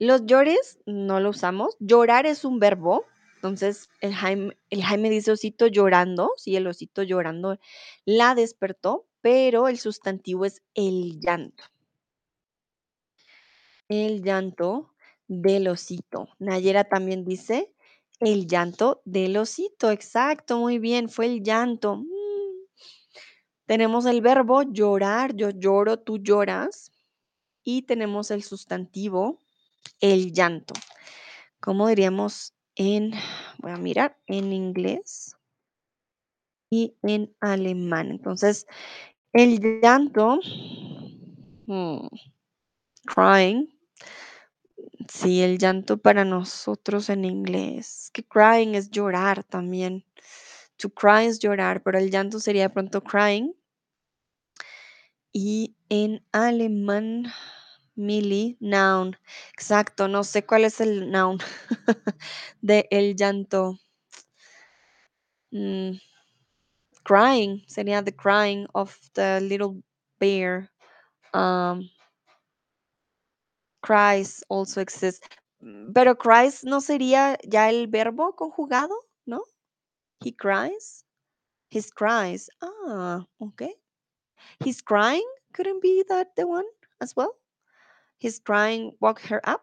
Los 0.00 0.26
llores 0.26 0.80
no 0.86 1.20
lo 1.20 1.30
usamos. 1.30 1.76
Llorar 1.78 2.26
es 2.26 2.44
un 2.44 2.58
verbo. 2.58 3.04
Entonces, 3.40 3.88
el 4.02 4.12
Jaime, 4.14 5.08
dice 5.08 5.32
osito 5.32 5.66
llorando. 5.66 6.34
Sí, 6.36 6.56
el 6.56 6.66
osito 6.66 7.02
llorando 7.02 7.58
la 8.04 8.34
despertó, 8.34 9.06
pero 9.22 9.66
el 9.66 9.78
sustantivo 9.78 10.44
es 10.44 10.62
el 10.74 11.18
llanto. 11.20 11.64
El 13.88 14.22
llanto 14.22 14.92
del 15.26 15.68
osito. 15.68 16.28
Nayera 16.38 16.84
también 16.84 17.24
dice 17.24 17.72
el 18.18 18.46
llanto 18.46 19.00
del 19.06 19.38
osito. 19.38 19.90
Exacto, 19.90 20.58
muy 20.58 20.78
bien, 20.78 21.08
fue 21.08 21.24
el 21.24 21.42
llanto. 21.42 21.96
Mm. 21.96 22.66
Tenemos 23.64 24.04
el 24.04 24.20
verbo 24.20 24.64
llorar, 24.64 25.34
yo 25.34 25.48
lloro, 25.48 25.98
tú 25.98 26.18
lloras. 26.18 26.92
Y 27.64 27.82
tenemos 27.82 28.30
el 28.30 28.42
sustantivo, 28.42 29.38
el 29.98 30.30
llanto. 30.30 30.74
¿Cómo 31.58 31.88
diríamos 31.88 32.52
voy 33.58 33.72
a 33.72 33.76
mirar, 33.76 34.16
en 34.26 34.52
inglés 34.52 35.36
y 36.70 36.96
en 37.02 37.34
alemán? 37.40 38.10
Entonces, 38.10 38.66
el 39.32 39.60
llanto, 39.82 40.40
hmm, 41.66 42.06
crying, 43.06 43.68
sí, 45.08 45.42
el 45.42 45.58
llanto 45.58 45.98
para 45.98 46.24
nosotros 46.24 47.10
en 47.10 47.24
inglés, 47.24 48.10
que 48.12 48.24
crying 48.24 48.74
es 48.74 48.90
llorar 48.90 49.44
también. 49.44 50.04
To 50.78 50.88
cry 50.88 51.26
es 51.26 51.38
llorar, 51.38 51.82
pero 51.82 51.98
el 51.98 52.10
llanto 52.10 52.40
sería 52.40 52.62
de 52.62 52.70
pronto 52.70 53.02
crying. 53.04 53.52
Y 55.32 55.76
en 55.90 56.24
alemán, 56.32 57.26
Mili, 57.96 58.56
noun. 58.60 59.16
Exacto, 59.52 60.08
no 60.08 60.24
sé 60.24 60.44
cuál 60.46 60.64
es 60.64 60.80
el 60.80 61.10
noun 61.10 61.38
de 62.62 62.86
el 62.90 63.14
llanto. 63.16 63.78
Mm, 65.52 65.98
crying 67.04 67.62
sería 67.68 68.02
the 68.02 68.12
crying 68.12 68.66
of 68.74 68.98
the 69.14 69.40
little 69.40 69.82
bear. 70.18 70.70
Um, 71.34 71.90
cries 73.82 74.42
also 74.48 74.80
exists. 74.80 75.26
Mm, 75.62 75.92
Pero 75.94 76.16
cries 76.16 76.64
no 76.64 76.80
sería 76.80 77.38
ya 77.44 77.68
el 77.70 77.86
verbo 77.88 78.34
conjugado, 78.36 78.94
¿no? 79.26 79.42
He 80.24 80.32
cries. 80.32 81.04
His 81.70 81.90
cries. 81.92 82.50
Ah, 82.62 83.26
okay. 83.40 83.74
He's 84.64 84.82
crying. 84.82 85.26
Couldn't 85.54 85.82
be 85.82 86.04
that 86.08 86.36
the 86.36 86.46
one 86.46 86.66
as 87.00 87.16
well. 87.16 87.39
He's 88.20 88.38
crying. 88.38 88.96
Walk 89.00 89.20
her 89.30 89.40
up. 89.44 89.62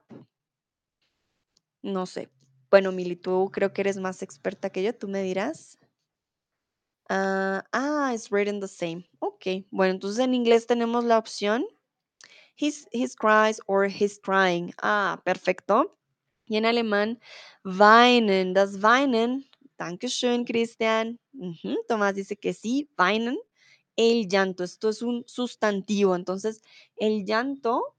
No 1.81 2.05
sé. 2.05 2.29
Bueno, 2.69 2.91
Mili, 2.91 3.15
tú 3.15 3.49
creo 3.53 3.71
que 3.71 3.81
eres 3.81 3.97
más 3.97 4.21
experta 4.21 4.69
que 4.69 4.83
yo. 4.83 4.93
Tú 4.93 5.07
me 5.07 5.21
dirás. 5.21 5.77
Ah, 7.09 7.63
ah, 7.71 8.11
it's 8.13 8.31
written 8.31 8.59
the 8.59 8.67
same. 8.67 9.05
Ok. 9.19 9.65
Bueno, 9.71 9.93
entonces 9.93 10.19
en 10.19 10.33
inglés 10.33 10.67
tenemos 10.67 11.05
la 11.05 11.17
opción 11.17 11.65
his, 12.57 12.87
his 12.91 13.15
cries 13.15 13.59
or 13.67 13.85
his 13.85 14.19
crying. 14.19 14.73
Ah, 14.81 15.21
perfecto. 15.23 15.95
Y 16.47 16.57
en 16.57 16.65
alemán, 16.65 17.19
weinen. 17.63 18.53
Das 18.53 18.77
weinen. 18.81 19.45
Dankeschön, 19.77 20.45
Christian. 20.45 21.19
Ujú, 21.33 21.77
Tomás 21.87 22.15
dice 22.15 22.35
que 22.35 22.53
sí, 22.53 22.89
weinen. 22.97 23.37
El 23.95 24.27
llanto. 24.27 24.63
Esto 24.63 24.89
es 24.89 25.01
un 25.01 25.23
sustantivo. 25.27 26.15
Entonces, 26.15 26.61
el 26.97 27.25
llanto 27.25 27.95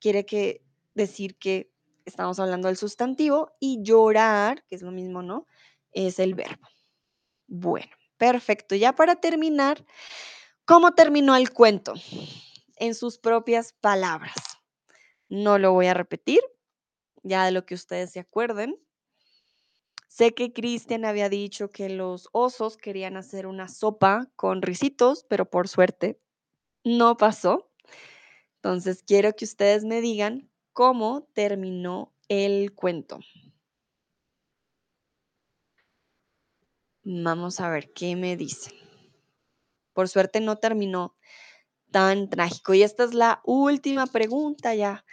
quiere 0.00 0.24
que 0.26 0.64
decir 0.94 1.36
que 1.36 1.70
estamos 2.04 2.38
hablando 2.40 2.68
del 2.68 2.76
sustantivo 2.76 3.52
y 3.60 3.82
llorar, 3.82 4.64
que 4.66 4.74
es 4.74 4.82
lo 4.82 4.90
mismo, 4.90 5.22
¿no? 5.22 5.46
Es 5.92 6.18
el 6.18 6.34
verbo. 6.34 6.66
Bueno, 7.46 7.90
perfecto. 8.16 8.74
Ya 8.74 8.94
para 8.94 9.16
terminar, 9.16 9.84
¿cómo 10.64 10.92
terminó 10.94 11.36
el 11.36 11.52
cuento? 11.52 11.94
En 12.76 12.94
sus 12.94 13.18
propias 13.18 13.72
palabras. 13.72 14.34
No 15.28 15.58
lo 15.58 15.72
voy 15.72 15.86
a 15.86 15.94
repetir, 15.94 16.40
ya 17.22 17.44
de 17.44 17.52
lo 17.52 17.66
que 17.66 17.74
ustedes 17.74 18.12
se 18.12 18.20
acuerden. 18.20 18.78
Sé 20.08 20.34
que 20.34 20.52
Cristian 20.52 21.04
había 21.04 21.28
dicho 21.28 21.70
que 21.70 21.88
los 21.88 22.28
osos 22.32 22.76
querían 22.76 23.16
hacer 23.16 23.46
una 23.46 23.68
sopa 23.68 24.28
con 24.36 24.62
risitos, 24.62 25.24
pero 25.28 25.48
por 25.48 25.68
suerte 25.68 26.20
no 26.82 27.16
pasó. 27.16 27.67
Entonces 28.62 29.04
quiero 29.06 29.34
que 29.34 29.44
ustedes 29.44 29.84
me 29.84 30.00
digan 30.00 30.50
cómo 30.72 31.28
terminó 31.32 32.12
el 32.28 32.74
cuento. 32.74 33.20
Vamos 37.04 37.60
a 37.60 37.70
ver 37.70 37.92
qué 37.92 38.16
me 38.16 38.36
dicen. 38.36 38.74
Por 39.92 40.08
suerte 40.08 40.40
no 40.40 40.56
terminó 40.56 41.16
tan 41.90 42.28
trágico. 42.28 42.74
Y 42.74 42.82
esta 42.82 43.04
es 43.04 43.14
la 43.14 43.40
última 43.44 44.06
pregunta 44.06 44.74
ya. 44.74 45.04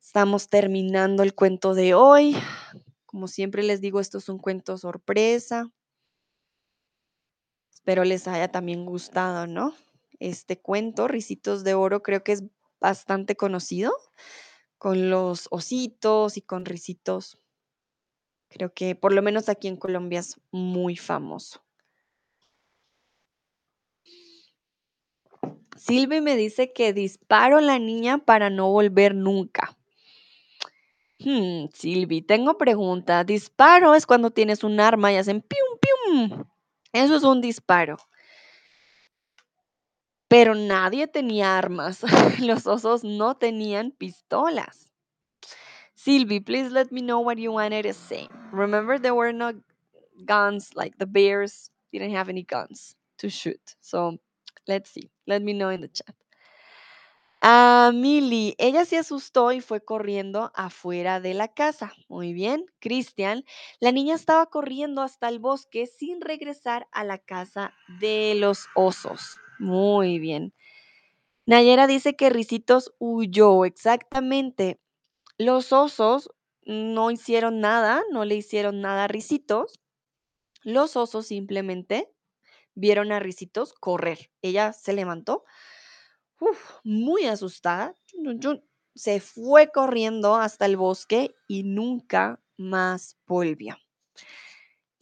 Estamos 0.00 0.48
terminando 0.48 1.22
el 1.22 1.34
cuento 1.34 1.74
de 1.74 1.94
hoy. 1.94 2.36
Como 3.06 3.28
siempre 3.28 3.62
les 3.62 3.80
digo, 3.80 4.00
esto 4.00 4.18
es 4.18 4.28
un 4.28 4.38
cuento 4.38 4.78
sorpresa. 4.78 5.70
Espero 7.72 8.04
les 8.04 8.26
haya 8.26 8.48
también 8.48 8.84
gustado, 8.84 9.46
¿no? 9.46 9.74
Este 10.18 10.60
cuento, 10.60 11.08
Ricitos 11.08 11.62
de 11.64 11.74
Oro, 11.74 12.02
creo 12.02 12.24
que 12.24 12.32
es 12.32 12.42
bastante 12.80 13.36
conocido 13.36 13.92
con 14.78 15.10
los 15.10 15.48
ositos 15.50 16.36
y 16.36 16.42
con 16.42 16.64
risitos. 16.64 17.38
Creo 18.48 18.72
que 18.72 18.94
por 18.94 19.12
lo 19.12 19.22
menos 19.22 19.48
aquí 19.48 19.68
en 19.68 19.76
Colombia 19.76 20.20
es 20.20 20.40
muy 20.50 20.96
famoso. 20.96 21.62
Silvi 25.76 26.20
me 26.20 26.36
dice 26.36 26.72
que 26.72 26.92
disparo 26.92 27.60
la 27.60 27.78
niña 27.78 28.18
para 28.18 28.50
no 28.50 28.70
volver 28.70 29.14
nunca. 29.14 29.76
Hmm, 31.20 31.66
Silvi, 31.72 32.22
tengo 32.22 32.58
pregunta. 32.58 33.24
Disparo 33.24 33.94
es 33.94 34.06
cuando 34.06 34.30
tienes 34.30 34.64
un 34.64 34.80
arma 34.80 35.12
y 35.12 35.16
hacen 35.16 35.40
pium, 35.40 36.28
pium. 36.28 36.44
Eso 36.92 37.16
es 37.16 37.22
un 37.22 37.40
disparo. 37.40 37.96
Pero 40.28 40.54
nadie 40.54 41.06
tenía 41.06 41.56
armas. 41.56 42.02
Los 42.40 42.66
osos 42.66 43.02
no 43.02 43.36
tenían 43.36 43.90
pistolas. 43.92 44.88
Silvi, 45.94 46.40
please 46.40 46.70
let 46.70 46.92
me 46.92 47.00
know 47.00 47.20
what 47.20 47.38
you 47.38 47.52
wanted 47.52 47.82
to 47.82 47.92
say. 47.92 48.28
Remember, 48.52 48.98
there 49.00 49.14
were 49.14 49.32
no 49.32 49.52
guns, 50.24 50.70
like 50.76 50.96
the 50.98 51.06
bears 51.06 51.70
didn't 51.92 52.14
have 52.14 52.28
any 52.28 52.44
guns 52.44 52.94
to 53.18 53.28
shoot. 53.28 53.60
So 53.80 54.18
let's 54.68 54.90
see. 54.90 55.10
Let 55.26 55.42
me 55.42 55.54
know 55.54 55.70
in 55.70 55.80
the 55.80 55.88
chat. 55.88 56.14
Ah, 57.40 57.92
Mili, 57.94 58.56
ella 58.58 58.84
se 58.84 58.98
asustó 58.98 59.52
y 59.52 59.60
fue 59.60 59.80
corriendo 59.80 60.50
afuera 60.54 61.20
de 61.20 61.34
la 61.34 61.48
casa. 61.48 61.92
Muy 62.08 62.32
bien. 62.32 62.66
Cristian, 62.80 63.44
la 63.80 63.92
niña 63.92 64.16
estaba 64.16 64.46
corriendo 64.46 65.02
hasta 65.02 65.28
el 65.28 65.38
bosque 65.38 65.86
sin 65.86 66.20
regresar 66.20 66.88
a 66.90 67.04
la 67.04 67.18
casa 67.18 67.72
de 68.00 68.34
los 68.34 68.66
osos. 68.74 69.38
Muy 69.58 70.18
bien. 70.18 70.54
Nayera 71.46 71.86
dice 71.86 72.16
que 72.16 72.30
Ricitos 72.30 72.94
huyó, 72.98 73.64
exactamente. 73.64 74.80
Los 75.38 75.72
osos 75.72 76.30
no 76.64 77.10
hicieron 77.10 77.60
nada, 77.60 78.02
no 78.12 78.24
le 78.24 78.36
hicieron 78.36 78.80
nada 78.82 79.04
a 79.04 79.08
Ricitos. 79.08 79.80
Los 80.62 80.96
osos 80.96 81.26
simplemente 81.28 82.10
vieron 82.74 83.12
a 83.12 83.20
Ricitos 83.20 83.74
correr. 83.74 84.30
Ella 84.42 84.72
se 84.72 84.92
levantó, 84.94 85.44
muy 86.84 87.26
asustada, 87.26 87.94
se 88.94 89.20
fue 89.20 89.70
corriendo 89.72 90.34
hasta 90.36 90.66
el 90.66 90.76
bosque 90.76 91.34
y 91.46 91.62
nunca 91.62 92.40
más 92.56 93.16
volvió. 93.26 93.76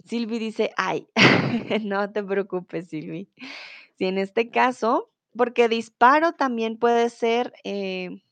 Silvi 0.04 0.38
dice, 0.38 0.70
ay, 0.76 1.08
no 1.84 2.10
te 2.12 2.22
preocupes, 2.22 2.88
Silvi. 2.88 3.28
Si 3.98 4.04
en 4.04 4.18
este 4.18 4.50
caso, 4.50 5.10
porque 5.36 5.68
disparo 5.68 6.32
también 6.32 6.78
puede 6.78 7.08
ser, 7.08 7.52
eh, 7.64 8.22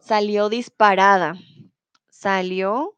salió 0.00 0.48
disparada, 0.48 1.34
salió, 2.08 2.96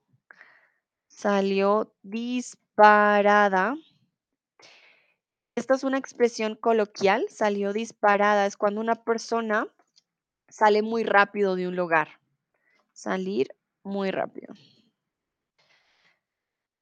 salió 1.07 1.95
disparada. 2.03 3.77
Esta 5.57 5.75
es 5.75 5.85
una 5.85 5.99
expresión 5.99 6.55
coloquial, 6.55 7.27
salió 7.31 7.73
disparada, 7.73 8.47
es 8.47 8.57
cuando 8.57 8.81
una 8.81 9.03
persona 9.03 9.69
sale 10.49 10.83
muy 10.83 11.03
rápido 11.03 11.57
de 11.57 11.66
un 11.66 11.77
lugar. 11.77 12.20
Salir 12.93 13.49
muy 13.83 14.11
rápido. 14.11 14.55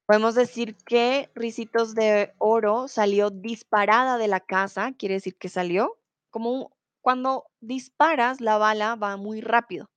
Podemos 0.07 0.37
decir 0.37 0.77
que 0.77 1.31
Ricitos 1.35 1.95
de 1.95 2.33
Oro 2.39 2.87
salió 2.87 3.31
disparada 3.31 4.19
de 4.19 4.29
la 4.29 4.41
casa, 4.41 4.93
quiere 4.93 5.17
decir 5.17 5.37
que 5.37 5.49
salió 5.49 5.99
como 6.31 6.77
cuando 7.01 7.47
disparas, 7.61 8.41
la 8.41 8.59
bala 8.59 8.95
va 8.95 9.17
muy 9.17 9.41
rápido. 9.41 9.91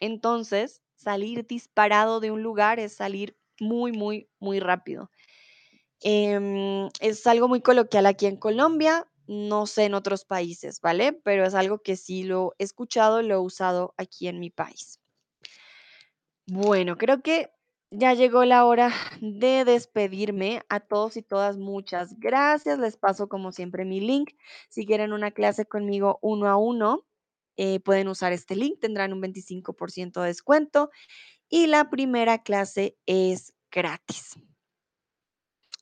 Entonces, 0.00 0.82
salir 0.94 1.46
disparado 1.46 2.20
de 2.20 2.30
un 2.30 2.42
lugar 2.42 2.78
es 2.78 2.94
salir 2.94 3.36
muy, 3.60 3.92
muy, 3.92 4.28
muy 4.38 4.60
rápido. 4.60 5.10
Em, 6.00 6.88
es 7.00 7.26
algo 7.26 7.48
muy 7.48 7.60
coloquial 7.62 8.06
aquí 8.06 8.26
en 8.26 8.36
Colombia, 8.36 9.06
no 9.26 9.66
sé 9.66 9.84
en 9.84 9.94
otros 9.94 10.24
países, 10.24 10.80
¿vale? 10.80 11.12
Pero 11.12 11.44
es 11.46 11.54
algo 11.54 11.78
que 11.78 11.96
sí 11.96 12.24
lo 12.24 12.54
he 12.58 12.64
escuchado, 12.64 13.22
lo 13.22 13.34
he 13.34 13.38
usado 13.38 13.94
aquí 13.96 14.28
en 14.28 14.40
mi 14.40 14.50
país. 14.50 15.00
Bueno, 16.46 16.98
creo 16.98 17.22
que 17.22 17.50
ya 17.92 18.14
llegó 18.14 18.44
la 18.44 18.64
hora 18.64 18.90
de 19.20 19.64
despedirme. 19.64 20.62
A 20.68 20.80
todos 20.80 21.16
y 21.16 21.22
todas, 21.22 21.58
muchas 21.58 22.18
gracias. 22.18 22.78
Les 22.78 22.96
paso 22.96 23.28
como 23.28 23.52
siempre 23.52 23.84
mi 23.84 24.00
link. 24.00 24.30
Si 24.68 24.86
quieren 24.86 25.12
una 25.12 25.30
clase 25.30 25.66
conmigo 25.66 26.18
uno 26.22 26.48
a 26.48 26.56
uno, 26.56 27.06
eh, 27.56 27.80
pueden 27.80 28.08
usar 28.08 28.32
este 28.32 28.56
link, 28.56 28.80
tendrán 28.80 29.12
un 29.12 29.20
25% 29.20 30.22
de 30.22 30.28
descuento 30.28 30.90
y 31.50 31.66
la 31.66 31.90
primera 31.90 32.42
clase 32.42 32.96
es 33.06 33.52
gratis. 33.70 34.38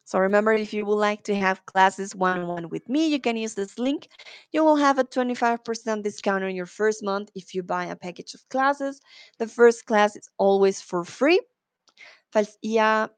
So 0.05 0.19
remember, 0.19 0.53
if 0.53 0.75
you 0.75 0.85
would 0.85 0.99
like 0.99 1.23
to 1.25 1.37
have 1.37 1.65
classes 1.67 2.17
one-on-one 2.17 2.69
with 2.69 2.89
me, 2.89 3.07
you 3.07 3.21
can 3.21 3.37
use 3.37 3.55
this 3.55 3.79
link. 3.79 4.09
You 4.51 4.65
will 4.65 4.75
have 4.75 4.99
a 4.99 5.05
25% 5.05 6.03
discount 6.03 6.43
on 6.43 6.57
your 6.57 6.67
first 6.67 7.05
month 7.05 7.31
if 7.37 7.55
you 7.55 7.63
buy 7.63 7.85
a 7.85 7.95
package 7.95 8.35
of 8.35 8.49
classes. 8.49 9.01
The 9.39 9.47
first 9.47 9.87
class 9.87 10.17
is 10.17 10.29
always 10.37 10.83
for 10.83 11.05
free. 11.05 11.39
Falls 12.31 12.59
ihr 12.61 13.11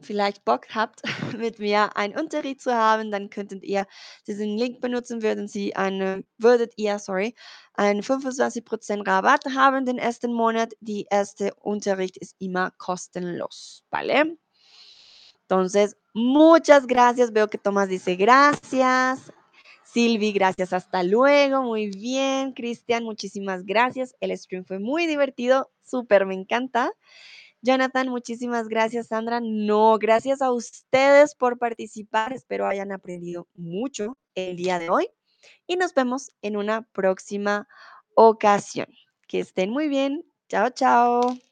vielleicht 0.00 0.44
Bock 0.44 0.66
habt, 0.74 1.02
mit 1.36 1.58
mir 1.58 1.96
einen 1.96 2.18
Unterricht 2.18 2.60
zu 2.60 2.74
haben, 2.74 3.10
dann 3.10 3.30
könntet 3.30 3.62
ihr 3.64 3.86
diesen 4.26 4.56
Link 4.56 4.80
benutzen, 4.80 5.22
würden 5.22 5.48
Sie 5.48 5.76
eine, 5.76 6.24
würdet 6.38 6.72
ihr, 6.76 6.98
sorry, 6.98 7.34
einen 7.74 8.02
25% 8.02 9.06
Rabatt 9.06 9.44
haben 9.54 9.84
den 9.84 9.98
ersten 9.98 10.32
Monat. 10.32 10.72
Die 10.80 11.06
erste 11.10 11.54
Unterricht 11.54 12.16
ist 12.16 12.34
immer 12.38 12.70
kostenlos, 12.72 13.84
¿vale? 13.90 14.36
Entonces, 15.42 15.96
muchas 16.14 16.86
gracias. 16.86 17.32
Veo 17.32 17.48
que 17.48 17.58
Tomás 17.58 17.88
dice 17.88 18.16
gracias. 18.16 19.32
Silvi, 19.82 20.32
gracias, 20.32 20.72
hasta 20.72 21.02
luego. 21.02 21.62
Muy 21.62 21.88
bien. 21.88 22.52
Cristian, 22.52 23.02
muchísimas 23.02 23.64
gracias. 23.64 24.14
El 24.20 24.36
stream 24.38 24.64
fue 24.64 24.78
muy 24.78 25.06
divertido. 25.06 25.72
Súper, 25.82 26.26
me 26.26 26.34
encanta. 26.34 26.92
Jonathan, 27.62 28.08
muchísimas 28.08 28.68
gracias. 28.68 29.08
Sandra, 29.08 29.40
no, 29.42 29.98
gracias 29.98 30.40
a 30.40 30.52
ustedes 30.52 31.34
por 31.34 31.58
participar. 31.58 32.32
Espero 32.32 32.66
hayan 32.66 32.92
aprendido 32.92 33.48
mucho 33.54 34.16
el 34.34 34.56
día 34.56 34.78
de 34.78 34.88
hoy 34.88 35.08
y 35.66 35.76
nos 35.76 35.94
vemos 35.94 36.32
en 36.42 36.56
una 36.56 36.82
próxima 36.82 37.68
ocasión. 38.14 38.86
Que 39.26 39.40
estén 39.40 39.70
muy 39.70 39.88
bien. 39.88 40.24
Chao, 40.48 40.70
chao. 40.70 41.49